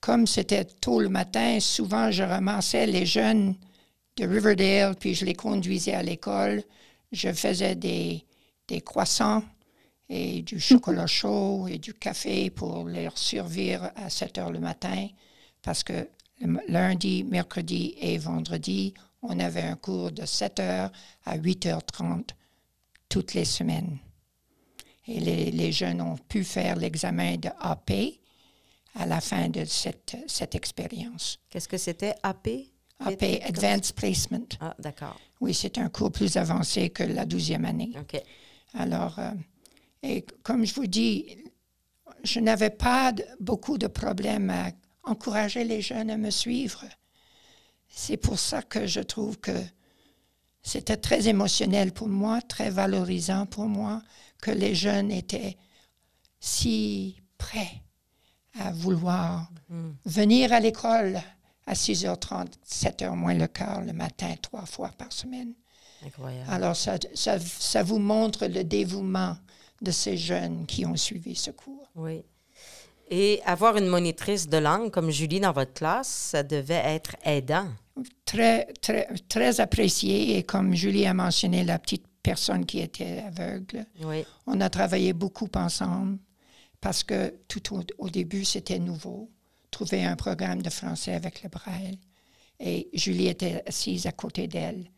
comme 0.00 0.26
c'était 0.26 0.64
tôt 0.64 0.98
le 0.98 1.08
matin, 1.08 1.60
souvent 1.60 2.10
je 2.10 2.24
ramassais 2.24 2.86
les 2.86 3.06
jeunes 3.06 3.54
de 4.16 4.26
Riverdale, 4.26 4.96
puis 4.98 5.14
je 5.14 5.24
les 5.24 5.34
conduisais 5.34 5.94
à 5.94 6.02
l'école. 6.02 6.64
Je 7.12 7.32
faisais 7.32 7.74
des, 7.74 8.24
des 8.68 8.80
croissants 8.80 9.42
et 10.08 10.42
du 10.42 10.60
chocolat 10.60 11.06
chaud 11.06 11.66
et 11.68 11.78
du 11.78 11.94
café 11.94 12.50
pour 12.50 12.84
leur 12.84 13.16
servir 13.18 13.90
à 13.96 14.10
7 14.10 14.38
heures 14.38 14.52
le 14.52 14.60
matin, 14.60 15.08
parce 15.62 15.82
que 15.82 16.08
lundi, 16.68 17.24
mercredi 17.24 17.94
et 18.00 18.18
vendredi, 18.18 18.94
on 19.22 19.38
avait 19.40 19.62
un 19.62 19.76
cours 19.76 20.12
de 20.12 20.24
7 20.24 20.60
heures 20.60 20.92
à 21.24 21.38
8h30 21.38 22.28
toutes 23.08 23.34
les 23.34 23.44
semaines. 23.44 23.98
Et 25.08 25.20
les, 25.20 25.50
les 25.50 25.72
jeunes 25.72 26.00
ont 26.00 26.16
pu 26.16 26.44
faire 26.44 26.76
l'examen 26.76 27.36
de 27.36 27.48
AP 27.60 28.18
à 28.94 29.06
la 29.06 29.20
fin 29.20 29.48
de 29.48 29.64
cette, 29.64 30.16
cette 30.26 30.54
expérience. 30.54 31.38
Qu'est-ce 31.50 31.68
que 31.68 31.78
c'était 31.78 32.14
AP? 32.22 32.48
AP, 33.00 33.22
Advanced 33.44 33.94
Placement. 33.94 34.46
Ah, 34.60 34.74
d'accord. 34.78 35.18
Oui, 35.40 35.52
c'est 35.54 35.78
un 35.78 35.88
cours 35.88 36.10
plus 36.12 36.36
avancé 36.36 36.90
que 36.90 37.02
la 37.02 37.24
douzième 37.26 37.64
année. 37.64 37.92
OK. 37.98 38.20
Alors, 38.74 39.18
euh, 39.18 39.30
et 40.02 40.24
comme 40.42 40.64
je 40.64 40.74
vous 40.74 40.86
dis, 40.86 41.36
je 42.24 42.40
n'avais 42.40 42.70
pas 42.70 43.12
de- 43.12 43.24
beaucoup 43.40 43.76
de 43.78 43.86
problèmes 43.86 44.50
à 44.50 44.70
encourager 45.04 45.64
les 45.64 45.82
jeunes 45.82 46.10
à 46.10 46.16
me 46.16 46.30
suivre. 46.30 46.84
C'est 47.88 48.16
pour 48.16 48.38
ça 48.38 48.62
que 48.62 48.86
je 48.86 49.00
trouve 49.00 49.38
que 49.38 49.52
c'était 50.62 50.96
très 50.96 51.28
émotionnel 51.28 51.92
pour 51.92 52.08
moi, 52.08 52.40
très 52.42 52.70
valorisant 52.70 53.46
pour 53.46 53.66
moi, 53.66 54.02
que 54.42 54.50
les 54.50 54.74
jeunes 54.74 55.10
étaient 55.12 55.56
si 56.40 57.20
prêts 57.38 57.82
à 58.58 58.72
vouloir 58.72 59.50
venir 60.04 60.52
à 60.52 60.60
l'école 60.60 61.20
à 61.66 61.74
6h30, 61.74 62.46
7h 62.68 63.10
moins 63.14 63.34
le 63.34 63.46
quart 63.46 63.82
le 63.82 63.92
matin, 63.92 64.34
trois 64.40 64.66
fois 64.66 64.90
par 64.96 65.12
semaine. 65.12 65.52
Incroyable. 66.04 66.48
Alors, 66.50 66.76
ça, 66.76 66.96
ça, 67.14 67.38
ça 67.40 67.82
vous 67.82 67.98
montre 67.98 68.46
le 68.46 68.62
dévouement 68.64 69.36
de 69.82 69.90
ces 69.90 70.16
jeunes 70.16 70.66
qui 70.66 70.86
ont 70.86 70.96
suivi 70.96 71.34
ce 71.34 71.50
cours. 71.50 71.90
Oui. 71.96 72.22
Et 73.08 73.40
avoir 73.44 73.76
une 73.76 73.86
monitrice 73.86 74.48
de 74.48 74.56
langue 74.56 74.90
comme 74.90 75.10
Julie 75.10 75.40
dans 75.40 75.52
votre 75.52 75.72
classe, 75.72 76.08
ça 76.08 76.42
devait 76.42 76.82
être 76.84 77.16
aidant. 77.24 77.68
Très, 78.24 78.66
très, 78.82 79.08
très 79.28 79.60
apprécié. 79.60 80.36
Et 80.36 80.42
comme 80.42 80.74
Julie 80.74 81.06
a 81.06 81.14
mentionné, 81.14 81.64
la 81.64 81.78
petite 81.78 82.04
personne 82.22 82.66
qui 82.66 82.80
était 82.80 83.22
aveugle, 83.26 83.86
Oui. 84.02 84.24
on 84.46 84.60
a 84.60 84.68
travaillé 84.68 85.12
beaucoup 85.12 85.48
ensemble 85.54 86.18
parce 86.80 87.04
que 87.04 87.32
tout 87.48 87.74
au, 87.76 87.82
au 87.98 88.10
début, 88.10 88.44
c'était 88.44 88.78
nouveau. 88.80 89.30
Trouver 89.76 90.06
un 90.06 90.16
programme 90.16 90.62
de 90.62 90.70
français 90.70 91.12
avec 91.12 91.42
le 91.42 91.50
braille. 91.50 91.98
Et 92.58 92.88
Julie 92.94 93.28
était 93.28 93.62
assise 93.66 94.06
à 94.06 94.12
côté 94.12 94.48
d'elle. 94.48 94.90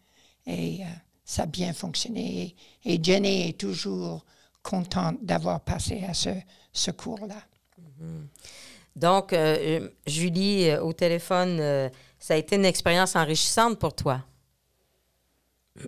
Et 0.47 0.85
euh, 0.85 0.87
ça 1.25 1.43
a 1.43 1.47
bien 1.47 1.73
fonctionné. 1.73 2.55
Et 2.85 3.03
Jenny 3.03 3.49
est 3.49 3.59
toujours 3.59 4.25
contente 4.63 5.17
d'avoir 5.21 5.63
passé 5.63 6.05
à 6.09 6.15
ce, 6.15 6.29
ce 6.73 6.93
cours-là. 6.93 7.43
Donc, 8.95 9.33
euh, 9.33 9.81
euh, 9.81 9.89
Julie, 10.07 10.73
au 10.77 10.93
téléphone, 10.93 11.91
ça 12.21 12.35
a 12.35 12.37
été 12.37 12.55
une 12.55 12.65
expérience 12.65 13.17
enrichissante 13.17 13.81
pour 13.81 13.97
toi. 13.97 14.25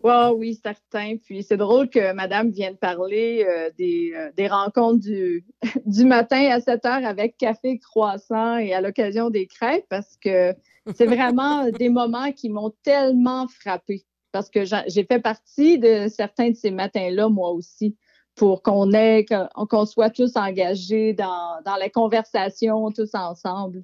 Ouais, 0.03 0.29
oui, 0.37 0.61
certain. 0.63 1.17
Puis 1.17 1.43
c'est 1.43 1.57
drôle 1.57 1.89
que 1.89 2.13
Madame 2.13 2.51
vienne 2.51 2.77
parler 2.77 3.47
euh, 3.49 3.71
des, 3.79 4.13
euh, 4.15 4.31
des 4.37 4.49
rencontres 4.49 5.01
du, 5.01 5.45
du 5.87 6.05
matin 6.05 6.49
à 6.51 6.61
7 6.61 6.85
heures 6.87 7.05
avec 7.05 7.37
café, 7.37 7.79
croissant 7.79 8.57
et 8.59 8.73
à 8.75 8.81
l'occasion 8.81 9.31
des 9.31 9.47
crêpes 9.47 9.87
parce 9.89 10.17
que 10.17 10.55
c'est 10.95 11.07
vraiment 11.07 11.69
des 11.79 11.89
moments 11.89 12.33
qui 12.33 12.49
m'ont 12.49 12.73
tellement 12.83 13.47
frappée. 13.49 14.05
Parce 14.33 14.49
que 14.49 14.61
j'ai 14.65 15.05
fait 15.05 15.19
partie 15.19 15.79
de 15.79 16.07
certains 16.09 16.51
de 16.51 16.55
ces 16.55 16.71
matins-là, 16.71 17.29
moi 17.29 17.51
aussi, 17.51 17.97
pour 18.37 18.63
qu'on 18.63 18.93
ait, 18.93 19.27
qu'on 19.69 19.87
soit 19.87 20.11
tous 20.11 20.37
engagés 20.37 21.15
dans, 21.15 21.61
dans 21.65 21.75
les 21.75 21.91
conversations, 21.91 22.93
tous 22.93 23.11
ensemble. 23.15 23.83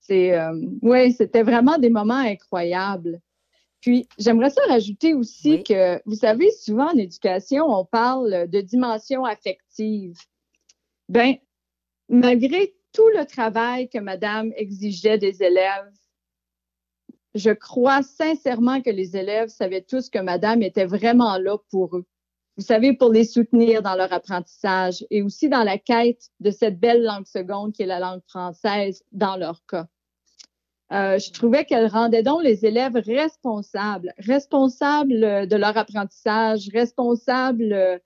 C'est, 0.00 0.36
euh, 0.36 0.52
ouais, 0.82 1.12
c'était 1.12 1.44
vraiment 1.44 1.78
des 1.78 1.90
moments 1.90 2.14
incroyables. 2.14 3.20
Puis, 3.84 4.08
j'aimerais 4.16 4.48
ça 4.48 4.62
rajouter 4.66 5.12
aussi 5.12 5.56
Oui. 5.56 5.62
que, 5.62 6.00
vous 6.06 6.14
savez, 6.14 6.50
souvent 6.52 6.90
en 6.90 6.96
éducation, 6.96 7.66
on 7.66 7.84
parle 7.84 8.48
de 8.48 8.62
dimension 8.62 9.26
affective. 9.26 10.16
Bien, 11.10 11.34
malgré 12.08 12.74
tout 12.94 13.06
le 13.08 13.26
travail 13.26 13.90
que 13.90 13.98
Madame 13.98 14.54
exigeait 14.56 15.18
des 15.18 15.42
élèves, 15.42 15.92
je 17.34 17.50
crois 17.50 18.02
sincèrement 18.02 18.80
que 18.80 18.88
les 18.88 19.18
élèves 19.18 19.50
savaient 19.50 19.82
tous 19.82 20.08
que 20.08 20.18
Madame 20.18 20.62
était 20.62 20.86
vraiment 20.86 21.36
là 21.36 21.58
pour 21.70 21.98
eux. 21.98 22.06
Vous 22.56 22.64
savez, 22.64 22.96
pour 22.96 23.12
les 23.12 23.24
soutenir 23.24 23.82
dans 23.82 23.96
leur 23.96 24.14
apprentissage 24.14 25.04
et 25.10 25.20
aussi 25.20 25.50
dans 25.50 25.62
la 25.62 25.76
quête 25.76 26.30
de 26.40 26.50
cette 26.50 26.80
belle 26.80 27.02
langue 27.02 27.26
seconde 27.26 27.74
qui 27.74 27.82
est 27.82 27.86
la 27.86 28.00
langue 28.00 28.22
française 28.28 29.04
dans 29.12 29.36
leur 29.36 29.62
cas. 29.66 29.88
Euh, 30.92 31.18
je 31.18 31.32
trouvais 31.32 31.64
qu'elle 31.64 31.86
rendait 31.86 32.22
donc 32.22 32.42
les 32.42 32.66
élèves 32.66 32.96
responsables, 32.96 34.12
responsables 34.18 35.24
euh, 35.24 35.46
de 35.46 35.56
leur 35.56 35.76
apprentissage, 35.76 36.68
responsables 36.72 37.72
euh, 37.72 37.98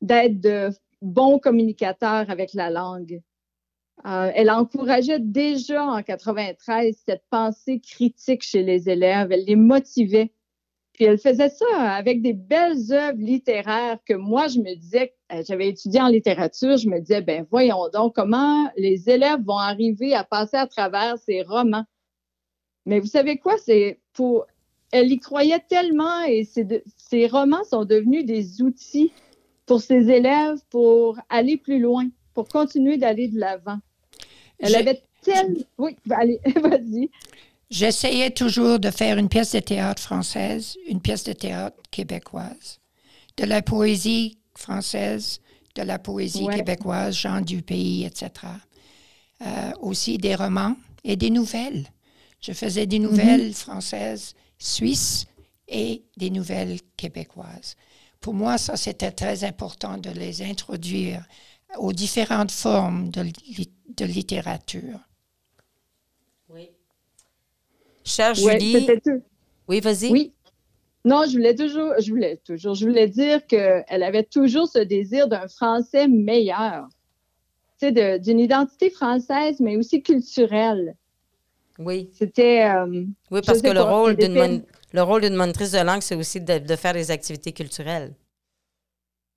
d'être 0.00 0.40
de 0.40 0.70
bons 1.02 1.38
communicateurs 1.38 2.30
avec 2.30 2.54
la 2.54 2.70
langue. 2.70 3.20
Elle 4.04 4.50
encourageait 4.50 5.20
déjà 5.20 5.84
en 5.84 6.02
93 6.02 6.96
cette 7.06 7.22
pensée 7.30 7.78
critique 7.78 8.42
chez 8.42 8.64
les 8.64 8.88
élèves. 8.88 9.30
Elle 9.30 9.44
les 9.44 9.54
motivait. 9.54 10.32
Puis 10.92 11.04
elle 11.04 11.18
faisait 11.18 11.50
ça 11.50 11.92
avec 11.92 12.20
des 12.20 12.32
belles 12.32 12.90
œuvres 12.90 13.18
littéraires 13.18 13.98
que 14.04 14.14
moi, 14.14 14.48
je 14.48 14.58
me 14.58 14.74
disais, 14.74 15.14
j'avais 15.46 15.68
étudié 15.68 16.00
en 16.00 16.08
littérature, 16.08 16.78
je 16.78 16.88
me 16.88 16.98
disais, 16.98 17.20
ben 17.20 17.46
voyons 17.48 17.88
donc 17.92 18.16
comment 18.16 18.68
les 18.76 19.08
élèves 19.08 19.44
vont 19.44 19.58
arriver 19.58 20.14
à 20.14 20.24
passer 20.24 20.56
à 20.56 20.66
travers 20.66 21.16
ces 21.18 21.42
romans? 21.42 21.84
Mais 22.86 23.00
vous 23.00 23.06
savez 23.06 23.38
quoi? 23.38 23.54
C'est 23.64 23.98
pour. 24.12 24.46
Elle 24.90 25.10
y 25.10 25.18
croyait 25.18 25.60
tellement 25.68 26.22
et 26.24 26.46
de- 26.56 26.82
ces 26.98 27.26
romans 27.26 27.64
sont 27.64 27.84
devenus 27.86 28.26
des 28.26 28.60
outils 28.60 29.10
pour 29.64 29.80
ses 29.80 30.10
élèves 30.10 30.58
pour 30.68 31.18
aller 31.30 31.56
plus 31.56 31.78
loin, 31.80 32.08
pour 32.34 32.46
continuer 32.48 32.98
d'aller 32.98 33.28
de 33.28 33.38
l'avant. 33.38 33.78
Elle 34.58 34.74
avait 34.76 35.02
tellement. 35.22 35.60
Oui, 35.78 35.96
ben, 36.04 36.16
allez, 36.20 36.40
vas-y. 36.62 37.08
J'essayais 37.70 38.30
toujours 38.30 38.78
de 38.78 38.90
faire 38.90 39.16
une 39.16 39.30
pièce 39.30 39.52
de 39.52 39.60
théâtre 39.60 40.02
française, 40.02 40.76
une 40.86 41.00
pièce 41.00 41.24
de 41.24 41.32
théâtre 41.32 41.76
québécoise, 41.90 42.80
de 43.38 43.44
la 43.46 43.62
poésie 43.62 44.36
française, 44.54 45.40
de 45.74 45.82
la 45.82 45.98
poésie 45.98 46.44
Ouais. 46.44 46.56
québécoise, 46.56 47.16
Jean 47.16 47.40
Dupays, 47.40 48.02
etc. 48.04 48.30
Euh, 49.40 49.72
aussi 49.80 50.18
des 50.18 50.34
romans 50.34 50.76
et 51.02 51.16
des 51.16 51.30
nouvelles. 51.30 51.86
Je 52.42 52.52
faisais 52.52 52.86
des 52.86 52.98
nouvelles 52.98 53.54
françaises, 53.54 54.34
suisses 54.58 55.26
et 55.68 56.02
des 56.16 56.28
nouvelles 56.30 56.78
québécoises. 56.96 57.76
Pour 58.20 58.34
moi, 58.34 58.58
ça, 58.58 58.76
c'était 58.76 59.12
très 59.12 59.44
important 59.44 59.96
de 59.96 60.10
les 60.10 60.42
introduire 60.42 61.24
aux 61.78 61.92
différentes 61.92 62.50
formes 62.50 63.10
de, 63.10 63.22
li- 63.22 63.70
de 63.96 64.04
littérature. 64.04 64.98
Oui. 66.48 66.70
Chère 68.04 68.34
Ouais, 68.34 68.58
Julie. 68.60 68.86
Oui, 69.68 69.80
vas-y. 69.80 70.10
Oui. 70.10 70.32
Non, 71.04 71.24
je 71.26 71.32
voulais 71.32 71.54
toujours, 71.54 71.94
je 72.00 72.10
voulais 72.10 72.36
toujours, 72.44 72.74
je 72.74 72.86
voulais 72.86 73.08
dire 73.08 73.46
qu'elle 73.46 74.02
avait 74.02 74.22
toujours 74.24 74.68
ce 74.68 74.78
désir 74.80 75.28
d'un 75.28 75.48
français 75.48 76.06
meilleur. 76.08 76.88
Tu 77.80 77.86
sais, 77.86 77.92
de- 77.92 78.18
d'une 78.18 78.38
identité 78.38 78.90
française, 78.90 79.58
mais 79.60 79.76
aussi 79.76 80.02
culturelle. 80.02 80.96
Oui. 81.84 82.10
C'était. 82.12 82.64
euh, 82.64 83.04
Oui, 83.30 83.40
parce 83.46 83.60
que 83.62 83.70
le 83.70 83.82
rôle 83.82 84.16
d'une 84.16 84.64
le 84.94 85.02
rôle 85.02 85.22
d'une 85.22 85.34
monitrice 85.36 85.72
de 85.72 85.78
langue, 85.78 86.02
c'est 86.02 86.14
aussi 86.14 86.40
de, 86.40 86.58
de 86.58 86.76
faire 86.76 86.92
des 86.92 87.10
activités 87.10 87.52
culturelles. 87.52 88.14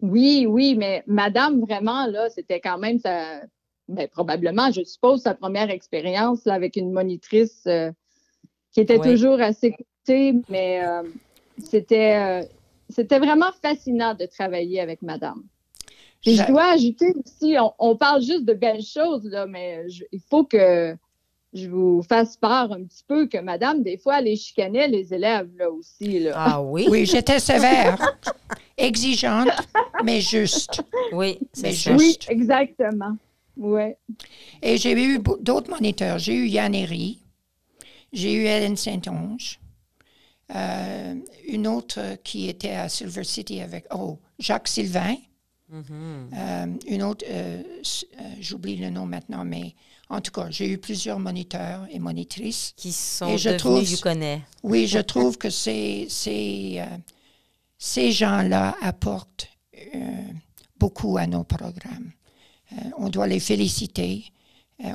Oui, 0.02 0.46
oui, 0.48 0.76
mais 0.76 1.04
Madame, 1.08 1.62
vraiment, 1.62 2.06
là, 2.08 2.30
c'était 2.30 2.60
quand 2.60 2.78
même 2.78 3.00
sa, 3.00 3.42
ben, 3.88 4.08
probablement, 4.10 4.70
je 4.72 4.84
suppose, 4.84 5.22
sa 5.22 5.34
première 5.34 5.70
expérience 5.70 6.46
avec 6.48 6.76
une 6.76 6.92
monitrice 6.92 7.64
euh, 7.68 7.92
qui 8.74 8.82
était 8.82 9.00
Oui. 9.00 9.12
toujours 9.14 9.40
à 9.40 9.54
ses 9.54 9.72
côtés, 9.72 10.34
mais 10.50 10.86
euh, 10.86 11.04
c'était, 11.64 12.18
euh, 12.18 12.46
c'était 12.90 13.20
vraiment 13.20 13.52
fascinant 13.62 14.14
de 14.14 14.26
travailler 14.26 14.82
avec 14.82 15.02
Madame. 15.02 15.44
Je 16.26 16.46
dois 16.48 16.72
ajouter 16.74 17.14
aussi, 17.24 17.56
on, 17.60 17.72
on 17.80 17.96
parle 17.96 18.22
juste 18.22 18.46
de 18.46 18.54
belles 18.54 18.84
choses, 18.84 19.24
là, 19.26 19.46
mais 19.46 19.88
je- 19.90 20.04
il 20.12 20.22
faut 20.30 20.44
que 20.44 20.96
je 21.56 21.68
vous 21.68 22.04
fasse 22.04 22.38
part 22.38 22.72
un 22.72 22.84
petit 22.84 23.04
peu 23.08 23.28
que 23.28 23.40
Madame, 23.40 23.82
des 23.82 23.98
fois, 23.98 24.20
elle 24.20 24.26
les 24.26 24.36
chicanait 24.36 24.88
les 24.88 25.14
élèves 25.14 25.50
là 25.58 25.72
aussi. 25.72 26.20
Là. 26.20 26.34
Ah 26.36 26.62
oui? 26.62 26.86
Oui, 26.90 27.06
j'étais 27.06 27.40
sévère, 27.40 27.98
exigeante, 28.78 29.50
mais 30.04 30.22
juste. 30.22 30.84
Oui, 31.14 31.40
c'est 31.54 31.72
juste. 31.72 31.98
Oui, 31.98 32.18
exactement. 32.30 33.18
Ouais. 33.58 33.98
Et 34.62 34.78
j'ai 34.78 34.94
eu 34.94 35.20
d'autres 35.40 35.72
moniteurs. 35.72 36.20
J'ai 36.20 36.36
eu 36.36 36.46
Yann 36.48 36.76
Herry, 36.76 37.20
j'ai 38.14 38.34
eu 38.34 38.42
Hélène 38.42 38.78
Saint-Onge, 38.78 39.60
euh, 40.54 41.16
une 41.48 41.66
autre 41.68 42.18
qui 42.24 42.50
était 42.50 42.76
à 42.76 42.90
Silver 42.90 43.24
City 43.24 43.62
avec, 43.62 43.86
oh, 43.92 44.20
Jacques 44.38 44.68
Sylvain, 44.68 45.16
Euh, 45.74 46.68
une 46.88 47.04
autre, 47.04 47.26
euh, 47.28 47.64
euh, 47.64 48.22
j'oublie 48.40 48.78
le 48.78 48.90
nom 48.92 49.06
maintenant, 49.06 49.44
mais 49.44 49.74
en 50.10 50.22
tout 50.22 50.32
cas, 50.32 50.48
j'ai 50.50 50.70
eu 50.70 50.78
plusieurs 50.78 51.20
moniteurs 51.20 51.86
et 51.90 52.00
monitrices. 52.00 52.74
Qui 52.78 52.92
sont 52.92 53.28
Et 53.30 53.38
je 53.38 53.50
trouve- 53.52 53.84
Yukonais. 53.90 54.42
Oui, 54.64 54.88
je 54.88 55.00
trouve 55.00 55.38
que 55.38 55.50
ces, 55.50 56.08
ces, 56.10 56.76
euh, 56.80 56.98
ces 57.78 58.12
gens-là 58.12 58.76
apportent 58.82 59.48
euh, 59.96 60.00
beaucoup 60.80 61.18
à 61.18 61.26
nos 61.28 61.44
programmes. 61.44 62.12
Euh, 62.74 62.76
on 62.98 63.10
doit 63.10 63.28
les 63.28 63.40
féliciter, 63.40 64.26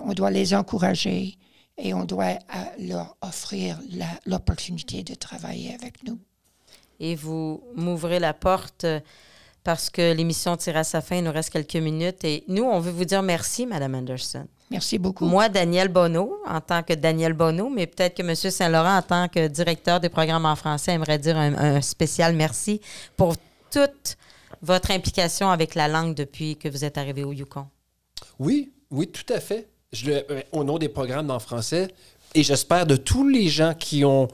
on 0.04 0.12
doit 0.12 0.30
les 0.30 0.54
encourager 0.54 1.36
et 1.78 1.94
on 1.94 2.04
doit 2.04 2.38
leur 2.78 3.16
offrir 3.22 3.80
l'opportunité 4.26 5.02
de 5.02 5.14
travailler 5.14 5.74
avec 5.74 6.04
nous. 6.04 6.18
Et 6.98 7.14
vous 7.14 7.62
m'ouvrez 7.74 8.18
la 8.20 8.34
porte 8.34 8.84
parce 9.64 9.88
que 9.88 10.12
l'émission 10.12 10.56
tire 10.58 10.76
à 10.76 10.84
sa 10.84 11.00
fin. 11.00 11.16
Il 11.16 11.24
nous 11.24 11.32
reste 11.32 11.50
quelques 11.50 11.76
minutes. 11.76 12.24
Et 12.24 12.44
nous, 12.48 12.64
on 12.64 12.78
veut 12.80 12.90
vous 12.90 13.06
dire 13.06 13.22
merci, 13.22 13.64
Madame 13.66 13.94
Anderson. 13.94 14.46
Merci 14.70 14.98
beaucoup. 14.98 15.24
Moi, 15.26 15.48
Daniel 15.48 15.88
Bonneau, 15.88 16.36
en 16.46 16.60
tant 16.60 16.82
que 16.84 16.92
Daniel 16.94 17.32
Bonneau, 17.32 17.68
mais 17.68 17.86
peut-être 17.88 18.14
que 18.16 18.22
M. 18.22 18.34
Saint-Laurent, 18.36 18.98
en 18.98 19.02
tant 19.02 19.28
que 19.28 19.48
directeur 19.48 19.98
des 19.98 20.08
programmes 20.08 20.46
en 20.46 20.54
français, 20.54 20.92
aimerait 20.92 21.18
dire 21.18 21.36
un, 21.36 21.54
un 21.54 21.80
spécial 21.80 22.36
merci 22.36 22.80
pour 23.16 23.34
toute 23.72 24.16
votre 24.62 24.90
implication 24.92 25.50
avec 25.50 25.74
la 25.74 25.88
langue 25.88 26.14
depuis 26.14 26.56
que 26.56 26.68
vous 26.68 26.84
êtes 26.84 26.98
arrivé 26.98 27.24
au 27.24 27.32
Yukon. 27.32 27.66
Oui, 28.38 28.72
oui, 28.92 29.08
tout 29.08 29.32
à 29.32 29.40
fait. 29.40 29.68
Je 29.92 30.06
le- 30.06 30.24
euh, 30.30 30.40
au 30.52 30.62
nom 30.62 30.78
des 30.78 30.88
programmes 30.88 31.30
en 31.30 31.40
français, 31.40 31.88
et 32.34 32.44
j'espère 32.44 32.86
de 32.86 32.94
tous 32.94 33.26
les 33.26 33.48
gens 33.48 33.74
qui 33.74 34.04
ont 34.04 34.28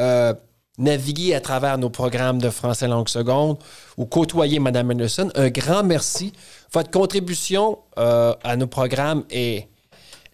euh, 0.00 0.32
navigué 0.78 1.34
à 1.34 1.40
travers 1.40 1.76
nos 1.76 1.90
programmes 1.90 2.40
de 2.40 2.50
français 2.50 2.86
langue 2.86 3.08
seconde 3.08 3.58
ou 3.96 4.06
côtoyé 4.06 4.60
Mme 4.60 4.92
Anderson, 4.92 5.28
un 5.34 5.48
grand 5.50 5.82
merci. 5.82 6.32
Votre 6.72 6.90
contribution 6.92 7.78
euh, 7.98 8.32
à 8.44 8.56
nos 8.56 8.68
programmes 8.68 9.24
est 9.28 9.68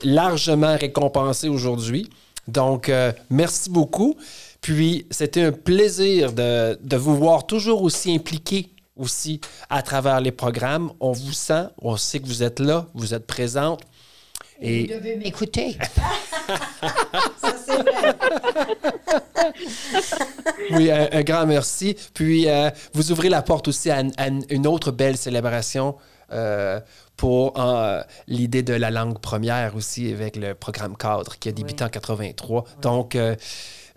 largement 0.03 0.77
récompensée 0.77 1.49
aujourd'hui. 1.49 2.09
Donc, 2.47 2.89
euh, 2.89 3.13
merci 3.31 3.71
beaucoup. 3.71 4.17
Puis, 4.61 5.07
c'était 5.11 5.43
un 5.43 5.53
plaisir 5.53 6.33
de, 6.33 6.79
de 6.83 6.97
vous 6.97 7.17
voir 7.17 7.47
toujours 7.47 7.83
aussi 7.83 8.15
impliqué 8.15 8.71
aussi 8.97 9.41
à 9.71 9.83
travers 9.83 10.21
les 10.21 10.33
programmes. 10.33 10.91
On 11.01 11.13
vous 11.13 11.33
sent, 11.33 11.67
on 11.81 11.97
sait 11.97 12.19
que 12.19 12.27
vous 12.27 12.43
êtes 12.43 12.59
là, 12.59 12.87
vous 12.95 13.15
êtes 13.15 13.27
présente. 13.27 13.83
Vous 14.61 14.67
devez 14.67 15.17
m'écouter. 15.17 15.79
oui, 20.73 20.91
un, 20.91 21.09
un 21.13 21.23
grand 21.23 21.47
merci. 21.47 21.97
Puis, 22.13 22.49
euh, 22.49 22.71
vous 22.93 23.13
ouvrez 23.13 23.29
la 23.29 23.43
porte 23.43 23.69
aussi 23.69 23.91
à, 23.91 23.99
à 24.17 24.27
une 24.51 24.67
autre 24.67 24.91
belle 24.91 25.17
célébration 25.17 25.95
euh, 26.33 26.81
pour 27.19 27.61
euh, 27.61 28.01
l'idée 28.29 28.63
de 28.63 28.73
la 28.73 28.91
langue 28.91 29.19
première 29.19 29.75
aussi 29.75 30.11
avec 30.11 30.37
le 30.37 30.55
programme 30.55 30.97
cadre 30.97 31.37
qui 31.39 31.49
a 31.49 31.53
débuté 31.53 31.85
en 31.85 31.89
83. 31.89 32.65
Donc, 32.81 33.17
euh, 33.17 33.35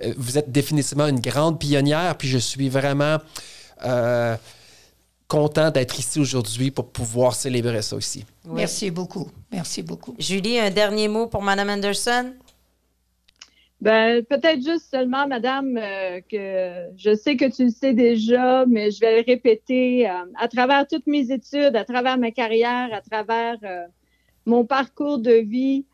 euh, 0.03 0.13
vous 0.17 0.39
êtes 0.39 0.51
définitivement 0.51 1.07
une 1.07 1.19
grande 1.19 1.59
pionnière, 1.59 2.17
puis 2.17 2.27
je 2.27 2.39
suis 2.39 2.67
vraiment 2.67 3.19
euh, 3.85 4.35
content 5.27 5.69
d'être 5.69 5.99
ici 5.99 6.19
aujourd'hui 6.19 6.71
pour 6.71 6.89
pouvoir 6.89 7.35
célébrer 7.35 7.83
ça 7.83 7.95
aussi. 7.95 8.25
Oui. 8.43 8.53
Merci 8.55 8.89
beaucoup. 8.89 9.29
Merci 9.51 9.83
beaucoup. 9.83 10.15
Julie, 10.17 10.59
un 10.59 10.71
dernier 10.71 11.07
mot 11.07 11.27
pour 11.27 11.43
Mme 11.43 11.69
Anderson? 11.69 12.33
Ben, 13.81 14.23
peut-être 14.25 14.61
juste 14.63 14.91
seulement, 14.91 15.27
madame, 15.27 15.75
euh, 15.77 16.21
que 16.29 16.89
je 16.97 17.15
sais 17.15 17.35
que 17.35 17.45
tu 17.51 17.63
le 17.65 17.69
sais 17.71 17.93
déjà, 17.93 18.65
mais 18.67 18.91
je 18.91 18.99
vais 18.99 19.17
le 19.17 19.23
répéter. 19.25 20.07
euh, 20.09 20.13
à 20.35 20.47
travers 20.47 20.87
toutes 20.87 21.07
mes 21.07 21.31
études, 21.31 21.75
à 21.75 21.83
travers 21.83 22.17
ma 22.19 22.29
carrière, 22.31 22.93
à 22.93 23.01
travers 23.01 23.57
euh, 23.63 23.87
mon 24.45 24.65
parcours 24.65 25.17
de 25.19 25.31
vie 25.33 25.85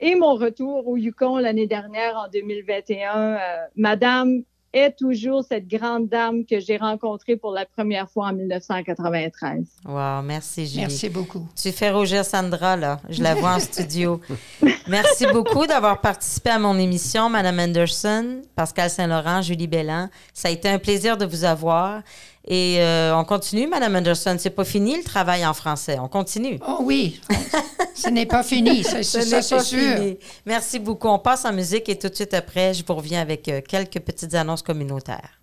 et 0.00 0.14
mon 0.14 0.34
retour 0.34 0.88
au 0.88 0.96
Yukon 0.98 1.38
l'année 1.38 1.66
dernière 1.66 2.16
en 2.16 2.28
2021, 2.28 3.34
euh, 3.34 3.38
madame 3.76 4.42
est 4.72 4.96
toujours 4.96 5.44
cette 5.44 5.66
grande 5.66 6.08
dame 6.08 6.44
que 6.44 6.60
j'ai 6.60 6.76
rencontrée 6.76 7.36
pour 7.36 7.52
la 7.52 7.66
première 7.66 8.08
fois 8.08 8.28
en 8.28 8.32
1993. 8.32 9.64
Wow, 9.84 10.22
merci, 10.22 10.66
Julie. 10.66 10.80
Merci 10.82 11.08
beaucoup. 11.08 11.46
Tu 11.60 11.72
fais 11.72 11.90
rougir 11.90 12.24
Sandra, 12.24 12.76
là. 12.76 13.00
Je 13.08 13.22
la 13.22 13.34
vois 13.34 13.54
en 13.54 13.60
studio. 13.60 14.20
Merci 14.86 15.26
beaucoup 15.32 15.66
d'avoir 15.66 16.00
participé 16.00 16.50
à 16.50 16.58
mon 16.58 16.78
émission, 16.78 17.28
Madame 17.28 17.58
Anderson, 17.58 18.42
Pascal 18.54 18.90
Saint-Laurent, 18.90 19.42
Julie 19.42 19.66
Bellan. 19.66 20.08
Ça 20.32 20.48
a 20.48 20.50
été 20.50 20.68
un 20.68 20.78
plaisir 20.78 21.16
de 21.16 21.26
vous 21.26 21.44
avoir. 21.44 22.02
Et 22.46 22.76
euh, 22.80 23.14
on 23.16 23.24
continue, 23.24 23.66
Madame 23.66 23.96
Anderson. 23.96 24.36
C'est 24.38 24.50
pas 24.50 24.64
fini 24.64 24.96
le 24.96 25.04
travail 25.04 25.44
en 25.46 25.52
français. 25.54 25.98
On 26.00 26.08
continue. 26.08 26.58
Oh 26.66 26.78
oui, 26.82 27.20
ce 27.94 28.08
n'est 28.08 28.26
pas 28.26 28.42
fini, 28.42 28.82
ça, 28.82 29.02
Ce 29.02 29.20
ça, 29.20 29.36
n'est 29.36 29.42
c'est 29.42 29.56
pas 29.56 29.62
sûr. 29.62 29.78
fini. 29.78 30.18
Merci 30.46 30.78
beaucoup. 30.78 31.08
On 31.08 31.18
passe 31.18 31.44
en 31.44 31.52
musique 31.52 31.88
et 31.88 31.98
tout 31.98 32.08
de 32.08 32.14
suite 32.14 32.32
après, 32.34 32.72
je 32.74 32.82
vous 32.86 32.94
reviens 32.94 33.20
avec 33.20 33.46
euh, 33.48 33.60
quelques 33.66 34.00
petites 34.00 34.34
annonces 34.34 34.62
communautaires. 34.62 35.39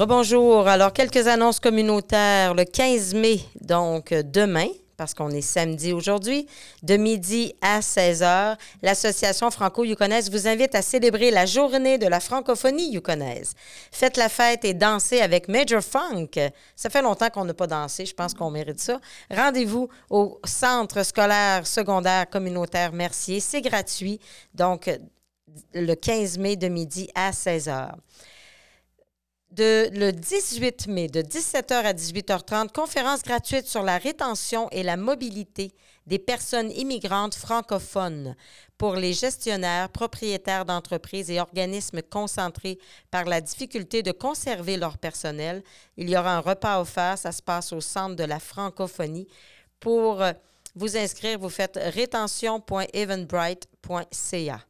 Rebonjour. 0.00 0.66
Alors, 0.66 0.94
quelques 0.94 1.26
annonces 1.26 1.60
communautaires. 1.60 2.54
Le 2.54 2.64
15 2.64 3.12
mai, 3.12 3.40
donc 3.60 4.14
demain, 4.14 4.68
parce 4.96 5.12
qu'on 5.12 5.28
est 5.28 5.42
samedi 5.42 5.92
aujourd'hui, 5.92 6.46
de 6.82 6.96
midi 6.96 7.54
à 7.60 7.82
16 7.82 8.22
h, 8.22 8.56
l'Association 8.80 9.50
franco-yukonaise 9.50 10.30
vous 10.30 10.48
invite 10.48 10.74
à 10.74 10.80
célébrer 10.80 11.30
la 11.30 11.44
journée 11.44 11.98
de 11.98 12.06
la 12.06 12.18
francophonie 12.18 12.90
yukonaise. 12.90 13.52
Faites 13.92 14.16
la 14.16 14.30
fête 14.30 14.64
et 14.64 14.72
dansez 14.72 15.20
avec 15.20 15.48
Major 15.48 15.82
Funk. 15.82 16.30
Ça 16.74 16.88
fait 16.88 17.02
longtemps 17.02 17.28
qu'on 17.28 17.44
n'a 17.44 17.52
pas 17.52 17.66
dansé, 17.66 18.06
je 18.06 18.14
pense 18.14 18.32
qu'on 18.32 18.50
mérite 18.50 18.80
ça. 18.80 19.02
Rendez-vous 19.30 19.90
au 20.08 20.40
Centre 20.46 21.02
scolaire 21.02 21.66
secondaire 21.66 22.26
communautaire 22.30 22.94
Mercier. 22.94 23.38
C'est 23.40 23.60
gratuit, 23.60 24.18
donc 24.54 24.90
le 25.74 25.94
15 25.94 26.38
mai 26.38 26.56
de 26.56 26.68
midi 26.68 27.10
à 27.14 27.34
16 27.34 27.68
h 27.68 27.90
de, 29.52 29.88
le 29.92 30.12
18 30.12 30.86
mai 30.86 31.08
de 31.08 31.22
17h 31.22 31.72
à 31.72 31.92
18h30, 31.92 32.72
conférence 32.72 33.22
gratuite 33.22 33.66
sur 33.66 33.82
la 33.82 33.98
rétention 33.98 34.68
et 34.70 34.82
la 34.82 34.96
mobilité 34.96 35.72
des 36.06 36.18
personnes 36.18 36.70
immigrantes 36.72 37.34
francophones 37.34 38.34
pour 38.78 38.96
les 38.96 39.12
gestionnaires, 39.12 39.90
propriétaires 39.90 40.64
d'entreprises 40.64 41.30
et 41.30 41.40
organismes 41.40 42.00
concentrés 42.02 42.78
par 43.10 43.24
la 43.24 43.40
difficulté 43.40 44.02
de 44.02 44.12
conserver 44.12 44.76
leur 44.76 44.98
personnel. 44.98 45.62
Il 45.96 46.08
y 46.08 46.16
aura 46.16 46.36
un 46.36 46.40
repas 46.40 46.80
offert, 46.80 47.18
ça 47.18 47.32
se 47.32 47.42
passe 47.42 47.72
au 47.72 47.80
centre 47.80 48.14
de 48.16 48.24
la 48.24 48.40
francophonie. 48.40 49.28
Pour 49.80 50.22
euh, 50.22 50.32
vous 50.74 50.96
inscrire, 50.96 51.38
vous 51.38 51.48
faites 51.48 51.78
rétention.evenbright.ca. 51.82 54.69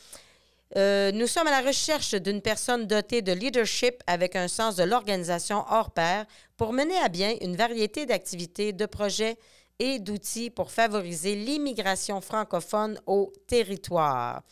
euh, 0.77 1.13
nous 1.13 1.29
sommes 1.29 1.47
à 1.47 1.53
la 1.53 1.61
recherche 1.61 2.15
d'une 2.17 2.41
personne 2.43 2.87
dotée 2.89 3.23
de 3.23 3.31
leadership 3.33 4.03
avec 4.09 4.35
un 4.35 4.49
sens 4.49 4.75
de 4.75 4.83
l'organisation 4.83 5.65
hors 5.71 5.93
pair 5.93 6.27
pour 6.57 6.73
mener 6.73 6.97
à 6.99 7.09
bien 7.09 7.37
une 7.43 7.55
variété 7.55 8.07
d'activités, 8.07 8.73
de 8.73 8.87
projets 8.87 9.37
et 9.79 9.99
d'outils 9.99 10.51
pour 10.51 10.71
favoriser 10.71 11.35
l'immigration 11.35 12.21
francophone 12.21 12.99
au 13.07 13.33
territoire. 13.47 14.43